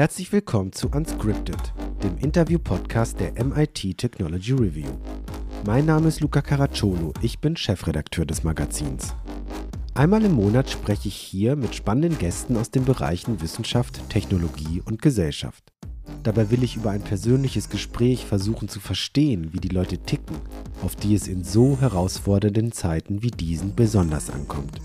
Herzlich 0.00 0.32
willkommen 0.32 0.72
zu 0.72 0.88
Unscripted, 0.88 1.74
dem 2.02 2.16
Interview-Podcast 2.16 3.20
der 3.20 3.32
MIT 3.44 3.98
Technology 3.98 4.52
Review. 4.52 4.88
Mein 5.66 5.84
Name 5.84 6.08
ist 6.08 6.20
Luca 6.20 6.40
Caracciolo, 6.40 7.12
ich 7.20 7.38
bin 7.38 7.54
Chefredakteur 7.54 8.24
des 8.24 8.42
Magazins. 8.42 9.14
Einmal 9.92 10.24
im 10.24 10.32
Monat 10.32 10.70
spreche 10.70 11.08
ich 11.08 11.16
hier 11.16 11.54
mit 11.54 11.74
spannenden 11.74 12.18
Gästen 12.18 12.56
aus 12.56 12.70
den 12.70 12.86
Bereichen 12.86 13.42
Wissenschaft, 13.42 14.08
Technologie 14.08 14.80
und 14.82 15.02
Gesellschaft. 15.02 15.70
Dabei 16.22 16.50
will 16.50 16.62
ich 16.62 16.76
über 16.76 16.92
ein 16.92 17.02
persönliches 17.02 17.68
Gespräch 17.68 18.24
versuchen 18.24 18.70
zu 18.70 18.80
verstehen, 18.80 19.52
wie 19.52 19.60
die 19.60 19.68
Leute 19.68 19.98
ticken, 19.98 20.36
auf 20.82 20.96
die 20.96 21.14
es 21.14 21.28
in 21.28 21.44
so 21.44 21.78
herausfordernden 21.78 22.72
Zeiten 22.72 23.22
wie 23.22 23.32
diesen 23.32 23.74
besonders 23.74 24.30
ankommt. 24.30 24.80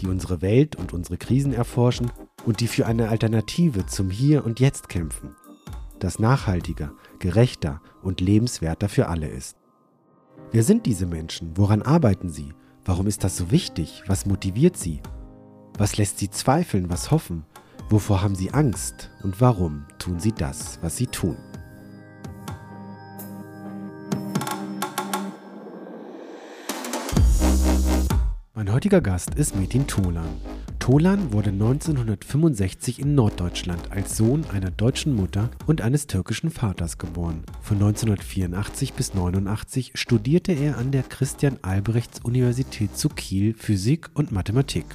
Die 0.00 0.06
unsere 0.06 0.40
Welt 0.40 0.76
und 0.76 0.92
unsere 0.92 1.16
Krisen 1.16 1.52
erforschen 1.52 2.12
und 2.46 2.60
die 2.60 2.68
für 2.68 2.86
eine 2.86 3.08
Alternative 3.08 3.86
zum 3.86 4.10
Hier 4.10 4.44
und 4.44 4.60
Jetzt 4.60 4.88
kämpfen, 4.88 5.34
das 5.98 6.18
nachhaltiger, 6.18 6.92
gerechter 7.18 7.80
und 8.02 8.20
lebenswerter 8.20 8.88
für 8.88 9.08
alle 9.08 9.28
ist. 9.28 9.56
Wer 10.52 10.62
sind 10.62 10.86
diese 10.86 11.06
Menschen? 11.06 11.56
Woran 11.56 11.82
arbeiten 11.82 12.28
sie? 12.30 12.52
Warum 12.84 13.06
ist 13.06 13.24
das 13.24 13.36
so 13.36 13.50
wichtig? 13.50 14.02
Was 14.06 14.26
motiviert 14.26 14.76
sie? 14.76 15.00
Was 15.78 15.96
lässt 15.96 16.18
sie 16.18 16.30
zweifeln? 16.30 16.90
Was 16.90 17.10
hoffen? 17.10 17.44
Wovor 17.88 18.22
haben 18.22 18.34
sie 18.34 18.52
Angst? 18.52 19.10
Und 19.22 19.40
warum 19.40 19.86
tun 19.98 20.20
sie 20.20 20.32
das, 20.32 20.78
was 20.82 20.96
sie 20.96 21.06
tun? 21.06 21.36
Mein 28.64 28.72
heutiger 28.72 29.02
Gast 29.02 29.34
ist 29.34 29.56
Metin 29.56 29.86
Tolan. 29.86 30.40
Tolan 30.78 31.34
wurde 31.34 31.50
1965 31.50 32.98
in 32.98 33.14
Norddeutschland 33.14 33.92
als 33.92 34.16
Sohn 34.16 34.46
einer 34.54 34.70
deutschen 34.70 35.14
Mutter 35.14 35.50
und 35.66 35.82
eines 35.82 36.06
türkischen 36.06 36.48
Vaters 36.48 36.96
geboren. 36.96 37.42
Von 37.60 37.76
1984 37.76 38.94
bis 38.94 39.10
1989 39.10 39.92
studierte 39.96 40.52
er 40.52 40.78
an 40.78 40.92
der 40.92 41.02
Christian 41.02 41.58
Albrechts 41.60 42.20
Universität 42.24 42.96
zu 42.96 43.10
Kiel 43.10 43.52
Physik 43.52 44.08
und 44.14 44.32
Mathematik. 44.32 44.86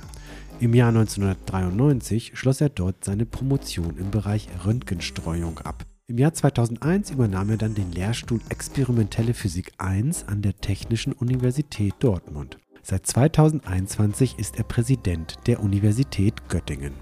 Im 0.59 0.73
Jahr 0.73 0.89
1993 0.89 2.31
schloss 2.33 2.61
er 2.61 2.69
dort 2.69 3.05
seine 3.05 3.27
Promotion 3.27 3.97
im 3.99 4.09
Bereich 4.09 4.47
Röntgenstreuung 4.65 5.59
ab. 5.59 5.85
Im 6.07 6.17
Jahr 6.17 6.33
2001 6.33 7.11
übernahm 7.11 7.51
er 7.51 7.57
dann 7.57 7.75
den 7.75 7.91
Lehrstuhl 7.91 8.41
Experimentelle 8.49 9.35
Physik 9.35 9.73
I 9.79 10.09
an 10.25 10.41
der 10.41 10.57
Technischen 10.59 11.13
Universität 11.13 11.93
Dortmund. 11.99 12.57
Seit 12.81 13.05
2021 13.05 14.39
ist 14.39 14.57
er 14.57 14.63
Präsident 14.63 15.35
der 15.47 15.61
Universität 15.61 16.47
Göttingen. 16.49 16.93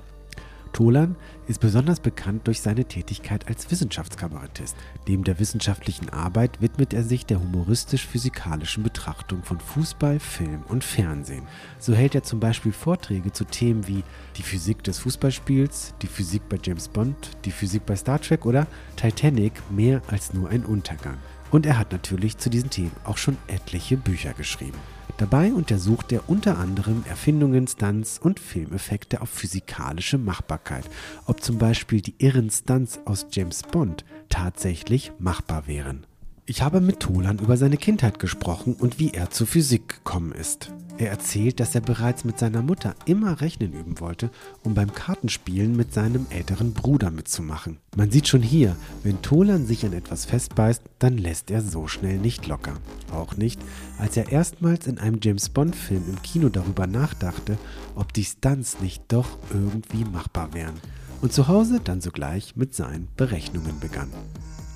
Tolan 0.73 1.15
ist 1.47 1.59
besonders 1.59 1.99
bekannt 1.99 2.45
durch 2.45 2.61
seine 2.61 2.85
Tätigkeit 2.85 3.47
als 3.47 3.71
Wissenschaftskabarettist. 3.71 4.75
Neben 5.07 5.23
der 5.23 5.39
wissenschaftlichen 5.39 6.09
Arbeit 6.09 6.61
widmet 6.61 6.93
er 6.93 7.03
sich 7.03 7.25
der 7.25 7.39
humoristisch-physikalischen 7.39 8.83
Betrachtung 8.83 9.43
von 9.43 9.59
Fußball, 9.59 10.19
Film 10.19 10.61
und 10.67 10.83
Fernsehen. 10.83 11.47
So 11.79 11.95
hält 11.95 12.15
er 12.15 12.23
zum 12.23 12.39
Beispiel 12.39 12.73
Vorträge 12.73 13.31
zu 13.31 13.45
Themen 13.45 13.87
wie 13.87 14.03
die 14.35 14.43
Physik 14.43 14.83
des 14.83 14.99
Fußballspiels, 14.99 15.95
die 16.01 16.07
Physik 16.07 16.47
bei 16.49 16.59
James 16.61 16.89
Bond, 16.89 17.31
die 17.45 17.51
Physik 17.51 17.85
bei 17.85 17.95
Star 17.95 18.21
Trek 18.21 18.45
oder 18.45 18.67
Titanic 18.97 19.53
mehr 19.71 20.01
als 20.07 20.33
nur 20.33 20.49
ein 20.49 20.65
Untergang. 20.65 21.17
Und 21.49 21.65
er 21.65 21.79
hat 21.79 21.91
natürlich 21.91 22.37
zu 22.37 22.49
diesen 22.49 22.69
Themen 22.69 22.91
auch 23.03 23.17
schon 23.17 23.37
etliche 23.47 23.97
Bücher 23.97 24.33
geschrieben. 24.33 24.77
Dabei 25.17 25.51
untersucht 25.51 26.11
er 26.11 26.29
unter 26.29 26.59
anderem 26.59 27.03
Erfindungen, 27.09 27.67
Stunts 27.67 28.19
und 28.19 28.39
Filmeffekte 28.39 29.19
auf 29.21 29.29
physikalische 29.29 30.19
Machbarkeit, 30.19 30.85
ob 31.25 31.41
zum 31.41 31.57
Beispiel 31.57 32.01
die 32.01 32.13
irren 32.19 32.51
Stunts 32.51 32.99
aus 33.05 33.25
James 33.31 33.63
Bond 33.63 34.05
tatsächlich 34.29 35.11
machbar 35.17 35.65
wären. 35.65 36.05
Ich 36.49 36.61
habe 36.61 36.79
mit 36.79 37.01
Tolan 37.01 37.39
über 37.39 37.57
seine 37.57 37.75
Kindheit 37.75 38.19
gesprochen 38.19 38.73
und 38.79 38.99
wie 38.99 39.11
er 39.11 39.29
zur 39.31 39.47
Physik 39.47 39.89
gekommen 39.89 40.31
ist. 40.31 40.71
Er 40.97 41.09
erzählt, 41.09 41.59
dass 41.59 41.75
er 41.75 41.81
bereits 41.81 42.23
mit 42.23 42.39
seiner 42.39 42.61
Mutter 42.61 42.95
immer 43.03 43.41
Rechnen 43.41 43.73
üben 43.73 43.99
wollte, 43.99 44.31
um 44.63 44.73
beim 44.73 44.93
Kartenspielen 44.93 45.75
mit 45.75 45.93
seinem 45.93 46.25
älteren 46.29 46.71
Bruder 46.71 47.11
mitzumachen. 47.11 47.79
Man 47.97 48.11
sieht 48.11 48.29
schon 48.29 48.41
hier, 48.41 48.77
wenn 49.03 49.21
Tolan 49.21 49.65
sich 49.65 49.85
an 49.85 49.91
etwas 49.91 50.23
festbeißt, 50.23 50.83
dann 50.99 51.17
lässt 51.17 51.51
er 51.51 51.61
so 51.61 51.89
schnell 51.89 52.17
nicht 52.17 52.47
locker. 52.47 52.75
Auch 53.11 53.35
nicht, 53.35 53.59
als 53.97 54.15
er 54.15 54.31
erstmals 54.31 54.87
in 54.87 54.99
einem 54.99 55.19
James 55.21 55.49
Bond-Film 55.49 56.05
im 56.07 56.21
Kino 56.21 56.47
darüber 56.47 56.87
nachdachte, 56.87 57.57
ob 57.93 58.13
die 58.13 58.23
Stunts 58.23 58.79
nicht 58.79 59.03
doch 59.09 59.37
irgendwie 59.53 60.05
machbar 60.05 60.53
wären. 60.53 60.75
Und 61.21 61.33
zu 61.33 61.49
Hause 61.49 61.81
dann 61.83 61.99
sogleich 61.99 62.55
mit 62.55 62.73
seinen 62.73 63.09
Berechnungen 63.17 63.81
begann. 63.81 64.09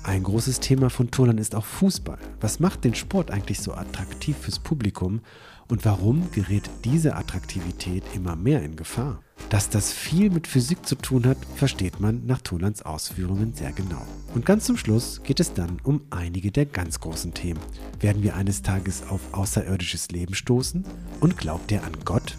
Ein 0.04 0.24
großes 0.24 0.58
Thema 0.58 0.90
von 0.90 1.12
Tolan 1.12 1.38
ist 1.38 1.54
auch 1.54 1.64
Fußball. 1.64 2.18
Was 2.40 2.58
macht 2.58 2.82
den 2.82 2.94
Sport 2.94 3.30
eigentlich 3.30 3.60
so 3.60 3.72
attraktiv 3.74 4.36
fürs 4.36 4.58
Publikum 4.58 5.20
und 5.68 5.84
warum 5.84 6.28
gerät 6.32 6.68
diese 6.84 7.14
Attraktivität 7.14 8.02
immer 8.12 8.34
mehr 8.34 8.62
in 8.62 8.74
Gefahr? 8.74 9.22
Dass 9.48 9.70
das 9.70 9.92
viel 9.92 10.30
mit 10.30 10.48
Physik 10.48 10.84
zu 10.86 10.96
tun 10.96 11.24
hat, 11.24 11.38
versteht 11.54 12.00
man 12.00 12.26
nach 12.26 12.40
Tolans 12.42 12.82
Ausführungen 12.82 13.54
sehr 13.54 13.70
genau. 13.70 14.04
Und 14.34 14.44
ganz 14.44 14.64
zum 14.64 14.76
Schluss 14.76 15.22
geht 15.22 15.38
es 15.38 15.54
dann 15.54 15.78
um 15.84 16.02
einige 16.10 16.50
der 16.50 16.66
ganz 16.66 16.98
großen 16.98 17.32
Themen. 17.32 17.60
Werden 18.00 18.24
wir 18.24 18.34
eines 18.34 18.62
Tages 18.62 19.04
auf 19.08 19.20
außerirdisches 19.32 20.10
Leben 20.10 20.34
stoßen? 20.34 20.84
Und 21.20 21.38
glaubt 21.38 21.70
er 21.70 21.84
an 21.84 21.96
Gott? 22.04 22.36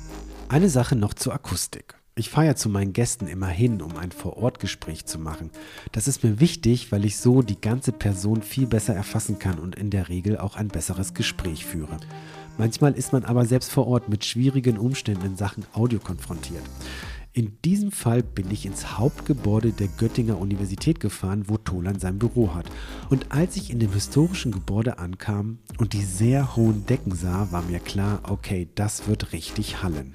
Eine 0.50 0.70
Sache 0.70 0.98
noch 0.98 1.14
zur 1.14 1.34
Akustik. 1.34 1.96
Ich 2.16 2.30
fahre 2.30 2.46
ja 2.46 2.56
zu 2.56 2.70
meinen 2.70 2.94
Gästen 2.94 3.26
immer 3.26 3.48
hin, 3.48 3.82
um 3.82 3.98
ein 3.98 4.12
Vorortgespräch 4.12 5.08
zu 5.08 5.18
machen. 5.18 5.50
Das 5.94 6.08
ist 6.08 6.24
mir 6.24 6.40
wichtig, 6.40 6.92
weil 6.92 7.06
ich 7.06 7.18
so 7.18 7.42
die 7.42 7.60
ganze 7.60 7.92
Person 7.92 8.44
viel 8.44 8.68
besser 8.68 8.94
erfassen 8.94 9.40
kann 9.40 9.58
und 9.58 9.76
in 9.76 9.90
der 9.90 10.10
Regel 10.10 10.38
auch 10.38 10.56
ein 10.56 10.68
besseres 10.68 11.16
Gespräch 11.16 11.66
führe. 11.66 11.98
Manchmal 12.60 12.94
ist 12.94 13.14
man 13.14 13.26
aber 13.26 13.46
selbst 13.46 13.72
vor 13.72 13.88
Ort 13.88 14.10
mit 14.10 14.26
schwierigen 14.26 14.78
Umständen 14.78 15.26
in 15.26 15.38
Sachen 15.38 15.66
Audio 15.74 15.98
konfrontiert. 15.98 16.62
In 17.36 17.58
diesem 17.66 17.92
Fall 17.92 18.22
bin 18.22 18.52
ich 18.52 18.68
ins 18.68 19.00
Hauptgebäude 19.00 19.72
der 19.72 19.88
Göttinger 19.88 20.38
Universität 20.38 21.00
gefahren, 21.00 21.46
wo 21.48 21.58
Tolan 21.58 21.98
sein 21.98 22.20
Büro 22.20 22.54
hat. 22.54 22.68
Und 23.10 23.32
als 23.32 23.56
ich 23.56 23.72
in 23.72 23.80
dem 23.80 23.92
historischen 23.92 24.52
Gebäude 24.52 25.00
ankam 25.00 25.58
und 25.80 25.94
die 25.94 26.04
sehr 26.04 26.56
hohen 26.56 26.86
Decken 26.86 27.16
sah, 27.16 27.48
war 27.50 27.64
mir 27.64 27.80
klar, 27.80 28.20
okay, 28.30 28.70
das 28.76 29.08
wird 29.08 29.34
richtig 29.34 29.82
hallen. 29.82 30.14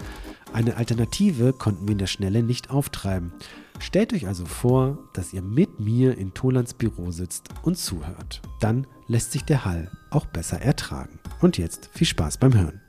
Eine 0.53 0.77
Alternative 0.77 1.53
konnten 1.53 1.87
wir 1.87 1.93
in 1.93 1.99
der 1.99 2.07
Schnelle 2.07 2.43
nicht 2.43 2.71
auftreiben. 2.71 3.33
Stellt 3.81 4.13
euch 4.13 4.27
also 4.27 4.45
vor, 4.47 4.99
dass 5.13 5.33
ihr 5.33 5.43
mit 5.43 5.79
mir 5.79 6.17
in 6.17 6.35
Tolans 6.35 6.75
Büro 6.75 7.11
sitzt 7.11 7.51
und 7.63 7.77
zuhört. 7.77 8.43
Dann 8.61 8.87
lässt 9.07 9.33
sich 9.33 9.45
der 9.45 9.65
Hall 9.65 9.91
auch 10.11 10.27
besser 10.27 10.61
ertragen. 10.61 11.21
Und 11.41 11.59
jetzt 11.59 11.91
viel 11.93 12.07
Spaß 12.07 12.39
beim 12.39 12.55
Hören. 12.55 12.81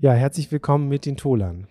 Ja, 0.00 0.12
herzlich 0.12 0.50
willkommen 0.50 0.88
mit 0.88 1.06
den 1.06 1.16
Tolan. 1.16 1.66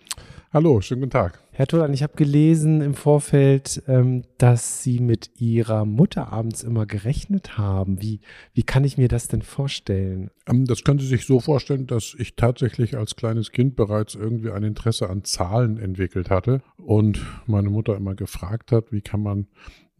Hallo, 0.52 0.80
schönen 0.80 1.02
guten 1.02 1.12
Tag. 1.12 1.42
Herr 1.60 1.66
Tolan, 1.66 1.92
ich 1.92 2.02
habe 2.02 2.14
gelesen 2.16 2.80
im 2.80 2.94
Vorfeld, 2.94 3.82
ähm, 3.86 4.22
dass 4.38 4.82
Sie 4.82 4.98
mit 4.98 5.38
Ihrer 5.38 5.84
Mutter 5.84 6.32
abends 6.32 6.62
immer 6.62 6.86
gerechnet 6.86 7.58
haben. 7.58 8.00
Wie, 8.00 8.22
wie 8.54 8.62
kann 8.62 8.82
ich 8.82 8.96
mir 8.96 9.08
das 9.08 9.28
denn 9.28 9.42
vorstellen? 9.42 10.30
Ähm, 10.46 10.64
das 10.64 10.84
können 10.84 11.00
Sie 11.00 11.06
sich 11.06 11.26
so 11.26 11.38
vorstellen, 11.38 11.86
dass 11.86 12.16
ich 12.18 12.34
tatsächlich 12.34 12.96
als 12.96 13.14
kleines 13.14 13.52
Kind 13.52 13.76
bereits 13.76 14.14
irgendwie 14.14 14.50
ein 14.50 14.62
Interesse 14.62 15.10
an 15.10 15.22
Zahlen 15.24 15.76
entwickelt 15.76 16.30
hatte 16.30 16.62
und 16.78 17.20
meine 17.44 17.68
Mutter 17.68 17.94
immer 17.94 18.14
gefragt 18.14 18.72
hat, 18.72 18.90
wie 18.90 19.02
kann 19.02 19.22
man 19.22 19.46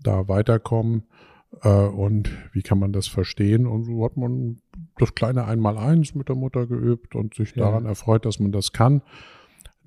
da 0.03 0.29
weiterkommen 0.29 1.03
äh, 1.63 1.69
und 1.69 2.31
wie 2.55 2.63
kann 2.63 2.79
man 2.79 2.95
das 2.95 3.07
verstehen. 3.07 3.67
Und 3.67 3.85
so 3.85 4.03
hat 4.03 4.17
man 4.17 4.63
das 4.97 5.15
kleine 5.15 5.45
Einmaleins 5.45 6.15
mit 6.15 6.31
der 6.31 6.37
Mutter 6.37 6.67
geübt 6.67 7.15
und 7.15 7.35
sich 7.35 7.55
ja. 7.55 7.67
daran 7.67 7.85
erfreut, 7.85 8.25
dass 8.25 8.41
man 8.41 8.51
das 8.51 8.73
kann. 8.73 9.03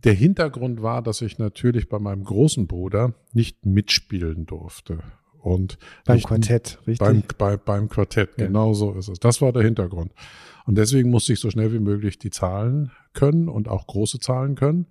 Der 0.04 0.14
Hintergrund 0.14 0.82
war, 0.82 1.02
dass 1.02 1.22
ich 1.22 1.40
natürlich 1.40 1.88
bei 1.88 2.00
meinem 2.00 2.24
großen 2.24 2.68
Bruder 2.68 3.14
nicht 3.32 3.66
mitspielen 3.66 4.46
durfte. 4.46 5.00
Und 5.40 5.78
beim 6.06 6.22
Quartett, 6.22 6.80
richtig? 6.88 7.00
Beim, 7.00 7.24
bei, 7.38 7.58
beim 7.58 7.90
Quartett, 7.90 8.30
ja. 8.38 8.46
genau 8.46 8.74
so 8.74 8.94
ist 8.94 9.10
es. 9.10 9.20
Das 9.20 9.42
war 9.42 9.52
der 9.52 9.64
Hintergrund. 9.64 10.14
Und 10.66 10.78
deswegen 10.78 11.10
musste 11.10 11.34
ich 11.34 11.40
so 11.40 11.50
schnell 11.50 11.74
wie 11.74 11.80
möglich 11.80 12.18
die 12.18 12.30
Zahlen 12.30 12.92
können 13.14 13.50
und 13.50 13.68
auch 13.68 13.88
große 13.88 14.20
Zahlen 14.20 14.56
können. 14.56 14.88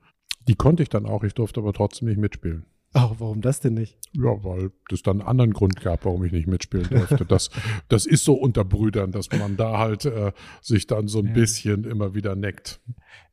Die 0.48 0.54
konnte 0.54 0.82
ich 0.82 0.90
dann 0.90 1.06
auch, 1.06 1.24
ich 1.24 1.34
durfte 1.34 1.60
aber 1.60 1.72
trotzdem 1.72 2.08
nicht 2.08 2.18
mitspielen. 2.18 2.66
Ach, 2.94 3.14
warum 3.18 3.40
das 3.40 3.60
denn 3.60 3.74
nicht? 3.74 3.96
Ja, 4.12 4.44
weil 4.44 4.70
es 4.90 5.02
dann 5.02 5.20
einen 5.20 5.28
anderen 5.28 5.52
Grund 5.54 5.80
gab, 5.80 6.04
warum 6.04 6.24
ich 6.24 6.32
nicht 6.32 6.46
mitspielen 6.46 6.88
durfte. 6.90 7.24
Das, 7.24 7.48
das 7.88 8.04
ist 8.04 8.24
so 8.24 8.34
unter 8.34 8.64
Brüdern, 8.64 9.12
dass 9.12 9.30
man 9.32 9.56
da 9.56 9.78
halt 9.78 10.04
äh, 10.04 10.32
sich 10.60 10.86
dann 10.86 11.08
so 11.08 11.20
ein 11.20 11.32
bisschen 11.32 11.84
immer 11.84 12.14
wieder 12.14 12.36
neckt. 12.36 12.80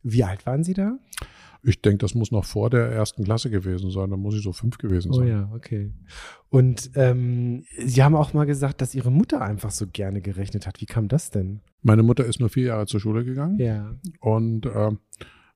Wie 0.02 0.24
alt 0.24 0.46
waren 0.46 0.64
Sie 0.64 0.74
da? 0.74 0.98
Ich 1.62 1.82
denke, 1.82 1.98
das 1.98 2.16
muss 2.16 2.32
noch 2.32 2.46
vor 2.46 2.70
der 2.70 2.88
ersten 2.90 3.24
Klasse 3.24 3.50
gewesen 3.50 3.92
sein. 3.92 4.10
Da 4.10 4.18
muss 4.18 4.36
ich 4.36 4.44
so 4.44 4.54
fünf 4.54 4.78
gewesen 4.78 5.12
sein. 5.12 5.26
Oh 5.26 5.30
ja, 5.30 5.52
okay. 5.54 5.92
Und 6.50 6.92
ähm, 6.96 7.66
Sie 7.78 8.02
haben 8.04 8.16
auch 8.16 8.34
mal 8.34 8.46
gesagt, 8.46 8.82
dass 8.82 8.96
Ihre 8.96 9.12
Mutter 9.12 9.42
einfach 9.42 9.72
so 9.72 9.86
gerne 9.88 10.22
gerechnet 10.22 10.68
hat. 10.68 10.80
Wie 10.82 10.86
kam 10.86 11.08
das 11.08 11.32
denn? 11.32 11.62
Meine 11.82 12.04
Mutter 12.04 12.26
ist 12.26 12.40
nur 12.40 12.50
vier 12.50 12.68
Jahre 12.68 12.86
zur 12.86 13.00
Schule 13.00 13.26
gegangen. 13.26 13.60
Ja. 13.60 13.96
Und 14.22 14.66
äh, 14.66 14.92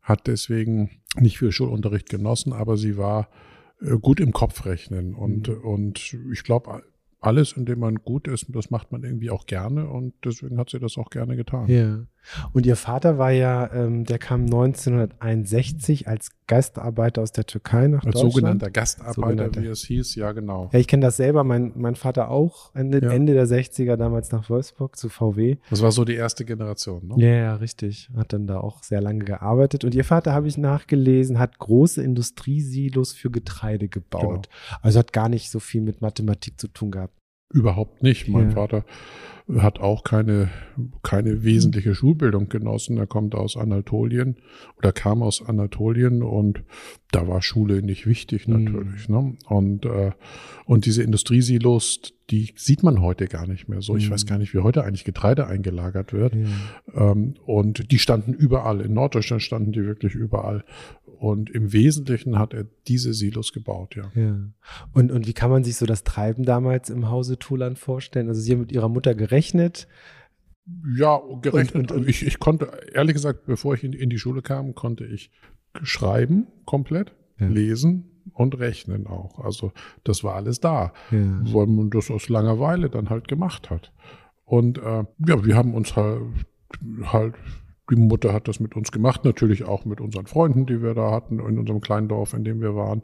hat 0.01 0.27
deswegen 0.27 0.89
nicht 1.17 1.39
viel 1.39 1.51
Schulunterricht 1.51 2.09
genossen, 2.09 2.53
aber 2.53 2.75
sie 2.77 2.97
war 2.97 3.29
äh, 3.81 3.97
gut 3.97 4.19
im 4.19 4.33
Kopf 4.33 4.65
rechnen. 4.65 5.15
Und, 5.15 5.47
mhm. 5.47 5.61
und 5.61 6.17
ich 6.31 6.43
glaube, 6.43 6.83
alles, 7.23 7.53
in 7.53 7.65
dem 7.65 7.79
man 7.79 7.95
gut 7.95 8.27
ist, 8.27 8.47
das 8.49 8.69
macht 8.69 8.91
man 8.91 9.03
irgendwie 9.03 9.29
auch 9.29 9.45
gerne 9.45 9.87
und 9.87 10.13
deswegen 10.25 10.57
hat 10.57 10.69
sie 10.69 10.79
das 10.79 10.97
auch 10.97 11.09
gerne 11.09 11.37
getan. 11.37 11.67
Ja. 11.69 12.05
Und 12.51 12.65
ihr 12.65 12.75
Vater 12.75 13.17
war 13.17 13.31
ja, 13.31 13.71
ähm, 13.73 14.05
der 14.05 14.19
kam 14.19 14.43
1961 14.43 16.07
als 16.07 16.31
Gastarbeiter 16.47 17.21
aus 17.21 17.31
der 17.31 17.45
Türkei 17.45 17.87
nach 17.87 18.03
als 18.03 18.13
Deutschland. 18.13 18.33
Sogenannter 18.33 18.71
Gastarbeiter, 18.71 19.13
sogenannter. 19.13 19.61
wie 19.61 19.67
es 19.67 19.83
hieß, 19.83 20.15
ja 20.15 20.31
genau. 20.31 20.69
Ja, 20.73 20.79
ich 20.79 20.87
kenne 20.87 21.05
das 21.05 21.17
selber, 21.17 21.43
mein, 21.43 21.71
mein 21.75 21.95
Vater 21.95 22.29
auch, 22.29 22.73
Ende, 22.75 23.01
ja. 23.01 23.11
Ende 23.11 23.33
der 23.33 23.47
60er 23.47 23.95
damals 23.95 24.31
nach 24.31 24.49
Wolfsburg 24.49 24.95
zu 24.95 25.09
VW. 25.09 25.57
Das 25.69 25.81
war 25.81 25.91
so 25.91 26.05
die 26.05 26.15
erste 26.15 26.45
Generation, 26.45 27.07
ne? 27.07 27.15
Ja, 27.17 27.33
ja, 27.33 27.55
richtig. 27.55 28.09
Hat 28.15 28.33
dann 28.33 28.47
da 28.47 28.59
auch 28.59 28.83
sehr 28.83 29.01
lange 29.01 29.23
gearbeitet. 29.23 29.83
Und 29.83 29.95
ihr 29.95 30.05
Vater, 30.05 30.33
habe 30.33 30.47
ich 30.47 30.57
nachgelesen, 30.57 31.39
hat 31.39 31.59
große 31.59 32.03
Industriesilos 32.03 33.13
für 33.13 33.31
Getreide 33.31 33.87
gebaut. 33.87 34.49
Genau. 34.49 34.79
Also 34.81 34.99
hat 34.99 35.13
gar 35.13 35.29
nicht 35.29 35.49
so 35.49 35.59
viel 35.59 35.81
mit 35.81 36.01
Mathematik 36.01 36.59
zu 36.59 36.67
tun 36.67 36.91
gehabt. 36.91 37.13
Überhaupt 37.53 38.03
nicht. 38.03 38.27
Mein 38.27 38.49
ja. 38.49 38.55
Vater 38.55 38.85
hat 39.57 39.79
auch 39.79 40.03
keine, 40.03 40.49
keine 41.01 41.43
wesentliche 41.43 41.95
Schulbildung 41.95 42.47
genossen. 42.47 42.97
Er 42.97 43.07
kommt 43.07 43.35
aus 43.35 43.57
Anatolien 43.57 44.37
oder 44.77 44.93
kam 44.93 45.21
aus 45.21 45.45
Anatolien 45.45 46.23
und 46.23 46.63
da 47.11 47.27
war 47.27 47.41
Schule 47.41 47.81
nicht 47.81 48.07
wichtig 48.07 48.45
hm. 48.45 48.63
natürlich. 48.63 49.09
Mhm. 49.09 49.15
Ne? 49.15 49.37
Und, 49.47 49.85
äh, 49.85 50.11
und 50.65 50.85
diese 50.85 51.03
Industriesilos, 51.03 52.13
die 52.29 52.53
sieht 52.55 52.83
man 52.83 53.01
heute 53.01 53.27
gar 53.27 53.45
nicht 53.45 53.67
mehr 53.67 53.81
so. 53.81 53.97
Ich 53.97 54.07
mhm. 54.07 54.13
weiß 54.13 54.25
gar 54.25 54.37
nicht, 54.37 54.53
wie 54.53 54.59
heute 54.59 54.85
eigentlich 54.85 55.03
Getreide 55.03 55.45
eingelagert 55.47 56.13
wird. 56.13 56.35
Ja. 56.35 57.11
Ähm, 57.11 57.35
und 57.45 57.91
die 57.91 57.99
standen 57.99 58.33
überall. 58.33 58.79
In 58.79 58.93
Norddeutschland 58.93 59.41
standen 59.41 59.73
die 59.73 59.83
wirklich 59.83 60.15
überall. 60.15 60.63
Und 61.23 61.49
im 61.49 61.71
Wesentlichen 61.71 62.37
hat 62.37 62.53
er 62.53 62.65
diese 62.85 63.13
Silos 63.13 63.53
gebaut, 63.53 63.95
ja. 63.95 64.11
ja. 64.13 64.35
Und, 64.91 65.09
und 65.09 65.25
wie 65.25 65.31
kann 65.31 65.49
man 65.49 65.63
sich 65.63 65.77
so 65.77 65.85
das 65.85 66.03
Treiben 66.03 66.43
damals 66.43 66.89
im 66.89 67.09
Hause 67.09 67.39
Thuland 67.39 67.79
vorstellen? 67.79 68.27
Also 68.27 68.41
Sie 68.41 68.51
haben 68.51 68.59
mit 68.59 68.73
Ihrer 68.73 68.89
Mutter 68.89 69.15
gerechnet. 69.15 69.87
Ja, 70.97 71.21
gerechnet. 71.41 71.75
Und, 71.75 71.91
und, 71.93 71.97
und 72.01 72.09
ich, 72.09 72.27
ich 72.27 72.39
konnte, 72.39 72.69
ehrlich 72.93 73.13
gesagt, 73.13 73.45
bevor 73.45 73.73
ich 73.73 73.85
in, 73.85 73.93
in, 73.93 74.09
die 74.09 74.19
Schule 74.19 74.41
kam, 74.41 74.75
konnte 74.75 75.05
ich 75.05 75.31
schreiben 75.81 76.47
komplett, 76.65 77.15
ja. 77.39 77.47
lesen 77.47 78.03
und 78.33 78.59
rechnen 78.59 79.07
auch. 79.07 79.39
Also 79.39 79.71
das 80.03 80.25
war 80.25 80.35
alles 80.35 80.59
da, 80.59 80.91
ja. 81.09 81.39
weil 81.53 81.67
man 81.67 81.89
das 81.89 82.11
aus 82.11 82.27
Langeweile 82.27 82.89
dann 82.89 83.09
halt 83.09 83.29
gemacht 83.29 83.69
hat. 83.69 83.93
Und 84.43 84.77
äh, 84.77 85.05
ja, 85.25 85.45
wir 85.45 85.55
haben 85.55 85.73
uns 85.73 85.95
halt, 85.95 86.21
halt 87.01 87.35
die 87.89 87.95
Mutter 87.95 88.33
hat 88.33 88.47
das 88.47 88.59
mit 88.59 88.75
uns 88.75 88.91
gemacht, 88.91 89.25
natürlich 89.25 89.63
auch 89.63 89.85
mit 89.85 89.99
unseren 89.99 90.25
Freunden, 90.25 90.65
die 90.65 90.81
wir 90.81 90.93
da 90.93 91.11
hatten, 91.11 91.39
in 91.39 91.59
unserem 91.59 91.81
kleinen 91.81 92.07
Dorf, 92.07 92.33
in 92.33 92.43
dem 92.43 92.61
wir 92.61 92.75
waren. 92.75 93.03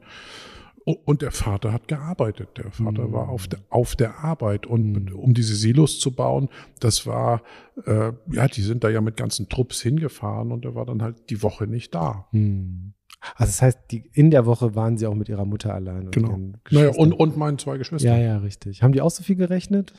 Und 0.86 1.22
der 1.22 1.32
Vater 1.32 1.72
hat 1.72 1.88
gearbeitet. 1.88 2.58
Der 2.58 2.72
Vater 2.72 3.10
mhm. 3.10 3.14
war 3.14 3.30
auf 3.30 3.48
der, 3.48 3.60
auf 3.70 3.96
der 3.96 4.24
Arbeit. 4.24 4.66
Und 4.66 5.12
mhm. 5.12 5.16
um 5.16 5.34
diese 5.34 5.56
Silos 5.56 6.00
zu 6.00 6.16
bauen, 6.16 6.50
das 6.80 7.06
war, 7.06 7.44
äh, 7.86 8.12
ja, 8.32 8.48
die 8.48 8.62
sind 8.62 8.84
da 8.84 8.90
ja 8.90 9.02
mit 9.02 9.18
ganzen 9.18 9.50
Trupps 9.50 9.82
hingefahren 9.82 10.52
und 10.52 10.66
er 10.66 10.76
war 10.76 10.86
dann 10.86 11.04
halt 11.04 11.30
die 11.30 11.44
Woche 11.44 11.68
nicht 11.68 11.94
da. 11.94 12.28
Mhm. 12.32 12.94
Also 13.36 13.52
das 13.52 13.62
heißt, 13.62 13.80
die, 13.92 14.04
in 14.14 14.32
der 14.32 14.46
Woche 14.46 14.76
waren 14.76 14.98
sie 14.98 15.06
auch 15.06 15.16
mit 15.16 15.30
ihrer 15.30 15.46
Mutter 15.46 15.74
allein. 15.74 16.12
Genau. 16.12 16.40
Naja, 16.72 16.92
und, 16.96 17.14
und 17.14 17.38
meinen 17.38 17.58
zwei 17.58 17.78
Geschwistern. 17.78 18.18
Ja, 18.18 18.18
ja, 18.18 18.38
richtig. 18.38 18.82
Haben 18.82 18.94
die 18.94 19.02
auch 19.02 19.12
so 19.12 19.24
viel 19.24 19.36
gerechnet? 19.36 19.94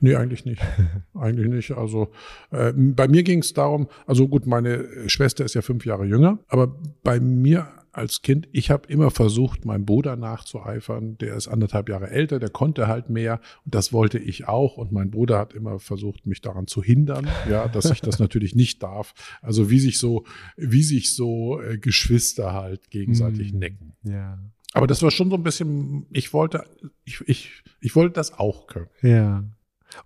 Nee, 0.00 0.14
eigentlich 0.16 0.44
nicht. 0.44 0.62
eigentlich 1.14 1.48
nicht. 1.48 1.72
Also 1.72 2.08
äh, 2.50 2.72
bei 2.74 3.08
mir 3.08 3.22
ging 3.22 3.40
es 3.40 3.54
darum, 3.54 3.88
also 4.06 4.28
gut, 4.28 4.46
meine 4.46 5.08
Schwester 5.08 5.44
ist 5.44 5.54
ja 5.54 5.62
fünf 5.62 5.86
Jahre 5.86 6.04
jünger, 6.04 6.38
aber 6.48 6.76
bei 7.02 7.18
mir 7.20 7.68
als 7.96 8.22
Kind, 8.22 8.48
ich 8.52 8.70
habe 8.70 8.88
immer 8.88 9.10
versucht, 9.10 9.64
meinem 9.64 9.86
Bruder 9.86 10.16
nachzueifern. 10.16 11.16
Der 11.18 11.34
ist 11.34 11.48
anderthalb 11.48 11.88
Jahre 11.88 12.10
älter, 12.10 12.38
der 12.38 12.50
konnte 12.50 12.86
halt 12.86 13.08
mehr 13.10 13.40
und 13.64 13.74
das 13.74 13.92
wollte 13.92 14.18
ich 14.18 14.46
auch. 14.48 14.76
Und 14.76 14.92
mein 14.92 15.10
Bruder 15.10 15.38
hat 15.38 15.54
immer 15.54 15.78
versucht, 15.78 16.26
mich 16.26 16.40
daran 16.40 16.66
zu 16.66 16.82
hindern, 16.82 17.26
ja, 17.48 17.68
dass 17.68 17.90
ich 17.90 18.00
das 18.00 18.18
natürlich 18.20 18.54
nicht 18.54 18.82
darf. 18.82 19.14
Also 19.40 19.70
wie 19.70 19.80
sich 19.80 19.98
so, 19.98 20.24
wie 20.56 20.82
sich 20.82 21.14
so 21.14 21.60
äh, 21.60 21.78
Geschwister 21.78 22.52
halt 22.52 22.90
gegenseitig 22.90 23.52
mm, 23.52 23.58
necken. 23.58 23.92
Ja. 24.02 24.38
Aber 24.72 24.86
das 24.86 25.02
war 25.02 25.10
schon 25.10 25.30
so 25.30 25.36
ein 25.36 25.42
bisschen, 25.42 26.06
ich 26.12 26.32
wollte, 26.34 26.64
ich, 27.04 27.22
ich, 27.26 27.62
ich 27.80 27.96
wollte 27.96 28.14
das 28.14 28.32
auch 28.38 28.66
können. 28.66 28.88
Ja. 29.00 29.44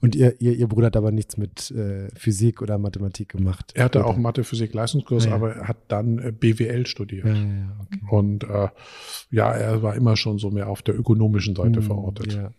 Und 0.00 0.15
ihr, 0.15 0.41
ihr, 0.41 0.55
ihr 0.55 0.69
Bruder 0.69 0.87
hat 0.87 0.97
aber 0.97 1.12
nichts 1.12 1.37
mit 1.37 1.71
äh, 1.71 2.09
Physik 2.15 2.62
oder 2.62 2.79
Mathematik 2.79 3.31
gemacht. 3.31 3.73
Er 3.75 3.85
hatte 3.85 4.00
oder? 4.00 4.09
auch 4.09 4.17
Mathe, 4.17 4.44
Physik, 4.44 4.75
Leistungskurs, 4.75 5.27
ja, 5.27 5.35
aber 5.35 5.55
er 5.55 5.69
hat 5.69 5.79
dann 5.88 6.19
äh, 6.19 6.32
BWL 6.32 6.87
studiert. 6.87 7.27
Ja, 7.27 7.35
ja, 7.35 7.77
okay. 7.81 8.00
Und 8.11 8.44
äh, 8.44 8.69
ja, 9.31 9.53
er 9.53 9.82
war 9.82 9.94
immer 9.94 10.17
schon 10.17 10.38
so 10.38 10.50
mehr 10.50 10.69
auf 10.69 10.82
der 10.82 10.99
ökonomischen 10.99 11.56
Seite 11.56 11.81
mhm, 11.81 11.85
verortet. 11.85 12.35
Ja. 12.35 12.50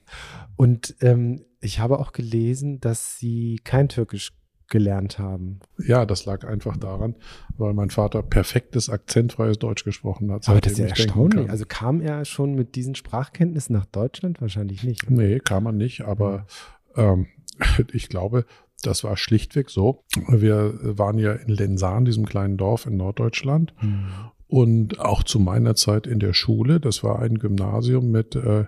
Und 0.55 0.95
ähm, 1.01 1.45
ich 1.59 1.79
habe 1.79 1.99
auch 1.99 2.11
gelesen, 2.11 2.79
dass 2.81 3.17
Sie 3.17 3.59
kein 3.63 3.87
Türkisch 3.89 4.33
gelernt 4.71 5.19
haben. 5.19 5.59
Ja, 5.85 6.07
das 6.07 6.25
lag 6.25 6.47
einfach 6.47 6.77
daran, 6.77 7.15
weil 7.57 7.73
mein 7.73 7.91
Vater 7.91 8.23
perfektes, 8.23 8.89
akzentfreies 8.89 9.59
Deutsch 9.59 9.83
gesprochen 9.83 10.31
hat. 10.31 10.47
Aber 10.49 10.61
das 10.61 10.73
ist 10.73 10.79
ja 10.79 10.87
erstaunlich. 10.87 11.49
Also 11.49 11.65
kam 11.67 12.01
er 12.01 12.25
schon 12.25 12.55
mit 12.55 12.75
diesen 12.75 12.95
Sprachkenntnissen 12.95 13.73
nach 13.73 13.85
Deutschland? 13.85 14.41
Wahrscheinlich 14.41 14.83
nicht. 14.83 15.11
Nee, 15.11 15.39
kam 15.39 15.67
er 15.67 15.73
nicht, 15.73 16.01
aber 16.01 16.47
ähm, 16.95 17.27
ich 17.93 18.09
glaube, 18.09 18.45
das 18.81 19.03
war 19.03 19.17
schlichtweg 19.17 19.69
so. 19.69 20.03
Wir 20.27 20.73
waren 20.81 21.17
ja 21.19 21.33
in 21.33 21.49
Lensan, 21.49 22.05
diesem 22.05 22.25
kleinen 22.25 22.57
Dorf 22.57 22.85
in 22.85 22.97
Norddeutschland. 22.97 23.73
Mhm. 23.81 24.05
Und 24.47 24.99
auch 24.99 25.23
zu 25.23 25.39
meiner 25.39 25.75
Zeit 25.75 26.07
in 26.07 26.19
der 26.19 26.33
Schule, 26.33 26.79
das 26.79 27.03
war 27.03 27.19
ein 27.19 27.37
Gymnasium 27.37 28.11
mit, 28.11 28.35
äh, 28.35 28.65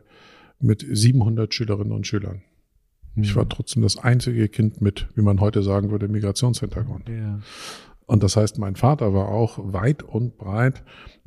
mit 0.59 0.85
700 0.89 1.53
Schülerinnen 1.53 1.91
und 1.91 2.07
Schülern. 2.07 2.41
Mhm. 3.15 3.23
Ich 3.23 3.35
war 3.35 3.49
trotzdem 3.49 3.83
das 3.83 3.97
einzige 3.97 4.47
Kind 4.47 4.81
mit, 4.81 5.09
wie 5.15 5.21
man 5.21 5.41
heute 5.41 5.61
sagen 5.61 5.91
würde, 5.91 6.07
Migrationshintergrund. 6.07 7.09
Ja. 7.09 7.39
Und 8.05 8.23
das 8.23 8.37
heißt, 8.37 8.59
mein 8.59 8.75
Vater 8.75 9.13
war 9.13 9.29
auch 9.29 9.57
weit 9.61 10.03
und 10.03 10.37
breit 10.37 10.83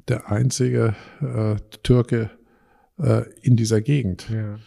der 0.09 0.31
einzige 0.31 0.95
äh, 1.21 1.57
Türke 1.83 2.31
äh, 2.99 3.25
in 3.43 3.57
dieser 3.57 3.81
Gegend. 3.81 4.29
Ja. 4.31 4.59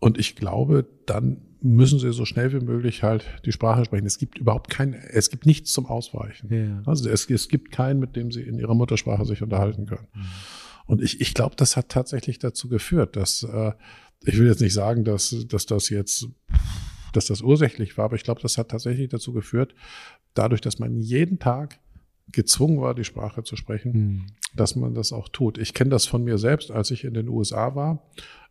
Und 0.00 0.18
ich 0.18 0.36
glaube, 0.36 0.86
dann 1.06 1.40
müssen 1.64 1.98
sie 1.98 2.12
so 2.12 2.26
schnell 2.26 2.52
wie 2.52 2.64
möglich 2.64 3.02
halt 3.02 3.24
die 3.46 3.52
Sprache 3.52 3.86
sprechen. 3.86 4.06
Es 4.06 4.18
gibt 4.18 4.38
überhaupt 4.38 4.68
kein, 4.70 4.92
es 4.92 5.30
gibt 5.30 5.46
nichts 5.46 5.72
zum 5.72 5.86
Ausweichen. 5.86 6.52
Ja. 6.52 6.82
Also 6.84 7.08
es, 7.08 7.28
es 7.28 7.48
gibt 7.48 7.72
keinen, 7.72 7.98
mit 7.98 8.16
dem 8.16 8.30
sie 8.30 8.42
in 8.42 8.58
ihrer 8.58 8.74
Muttersprache 8.74 9.24
sich 9.24 9.42
unterhalten 9.42 9.86
können. 9.86 10.06
Mhm. 10.12 10.24
Und 10.86 11.02
ich, 11.02 11.22
ich 11.22 11.32
glaube, 11.32 11.56
das 11.56 11.76
hat 11.76 11.88
tatsächlich 11.88 12.38
dazu 12.38 12.68
geführt, 12.68 13.16
dass 13.16 13.44
äh, 13.44 13.72
ich 14.26 14.38
will 14.38 14.46
jetzt 14.46 14.60
nicht 14.60 14.74
sagen, 14.74 15.04
dass, 15.04 15.34
dass 15.48 15.64
das 15.64 15.88
jetzt, 15.88 16.28
dass 17.14 17.26
das 17.26 17.40
ursächlich 17.40 17.96
war, 17.96 18.06
aber 18.06 18.16
ich 18.16 18.24
glaube, 18.24 18.42
das 18.42 18.58
hat 18.58 18.70
tatsächlich 18.70 19.08
dazu 19.08 19.32
geführt, 19.32 19.74
dadurch, 20.34 20.60
dass 20.60 20.78
man 20.78 21.00
jeden 21.00 21.38
Tag 21.38 21.78
gezwungen 22.30 22.80
war, 22.80 22.94
die 22.94 23.04
Sprache 23.04 23.42
zu 23.42 23.56
sprechen, 23.56 23.92
mhm. 23.92 24.26
dass 24.54 24.76
man 24.76 24.94
das 24.94 25.12
auch 25.12 25.30
tut. 25.30 25.56
Ich 25.56 25.72
kenne 25.72 25.90
das 25.90 26.04
von 26.04 26.24
mir 26.24 26.36
selbst, 26.36 26.70
als 26.70 26.90
ich 26.90 27.04
in 27.04 27.14
den 27.14 27.28
USA 27.28 27.74
war 27.74 28.02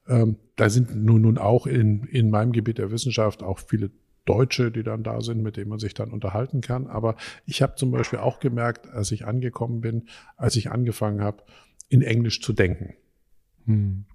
ähm, 0.07 0.37
da 0.55 0.69
sind 0.69 0.95
nun, 0.95 1.21
nun 1.21 1.37
auch 1.37 1.67
in, 1.67 2.03
in 2.05 2.29
meinem 2.29 2.51
Gebiet 2.51 2.77
der 2.77 2.91
Wissenschaft 2.91 3.43
auch 3.43 3.59
viele 3.59 3.91
Deutsche, 4.25 4.71
die 4.71 4.83
dann 4.83 5.03
da 5.03 5.21
sind, 5.21 5.41
mit 5.41 5.57
denen 5.57 5.69
man 5.69 5.79
sich 5.79 5.93
dann 5.93 6.11
unterhalten 6.11 6.61
kann. 6.61 6.87
Aber 6.87 7.15
ich 7.45 7.61
habe 7.61 7.75
zum 7.75 7.91
Beispiel 7.91 8.19
auch 8.19 8.39
gemerkt, 8.39 8.89
als 8.89 9.11
ich 9.11 9.25
angekommen 9.25 9.81
bin, 9.81 10.07
als 10.37 10.55
ich 10.55 10.71
angefangen 10.71 11.21
habe, 11.21 11.43
in 11.89 12.01
Englisch 12.01 12.41
zu 12.41 12.53
denken. 12.53 12.93
Hm. 13.65 14.05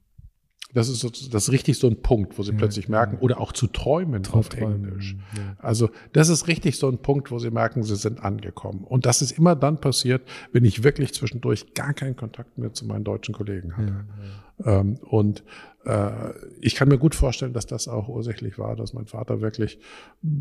Das 0.75 0.90
ist, 0.90 1.00
so, 1.00 1.09
das 1.09 1.45
ist 1.45 1.52
richtig 1.52 1.78
so 1.78 1.87
ein 1.88 2.02
Punkt, 2.02 2.38
wo 2.38 2.42
sie 2.42 2.52
ja, 2.52 2.59
plötzlich 2.59 2.90
merken, 2.90 3.14
ja. 3.14 3.21
oder 3.21 3.40
auch 3.40 3.52
zu 3.52 3.68
träumen 3.68 4.23
Traum 4.23 4.40
auf 4.40 4.54
Englisch. 4.54 5.16
Ja. 5.35 5.57
Also 5.59 5.88
das 6.12 6.28
ist 6.28 6.47
richtig 6.47 6.76
so 6.76 6.88
ein 6.88 6.99
Punkt, 6.99 7.30
wo 7.30 7.38
sie 7.38 7.50
merken, 7.50 7.83
sie 7.83 7.97
sind 7.97 8.23
angekommen. 8.23 8.85
Und 8.85 9.07
das 9.07 9.23
ist 9.23 9.30
immer 9.30 9.57
dann 9.57 9.80
passiert, 9.80 10.28
wenn 10.52 10.66
ich 10.66 10.85
wirklich 10.85 11.14
zwischendurch 11.14 11.73
gar 11.73 11.95
keinen 11.95 12.16
Kontakt 12.16 12.59
mehr 12.59 12.75
zu 12.75 12.85
meinen 12.85 13.04
deutschen 13.04 13.35
Kollegen 13.35 13.78
hatte. 13.78 14.04
Ähm, 14.64 14.99
und 15.02 15.42
ich 16.61 16.75
kann 16.75 16.88
mir 16.88 16.99
gut 16.99 17.14
vorstellen, 17.14 17.54
dass 17.54 17.66
das 17.66 17.88
auch 17.88 18.09
ursächlich 18.09 18.59
war, 18.59 18.76
dass 18.76 18.92
mein 18.92 19.07
Vater 19.07 19.40
wirklich, 19.40 19.78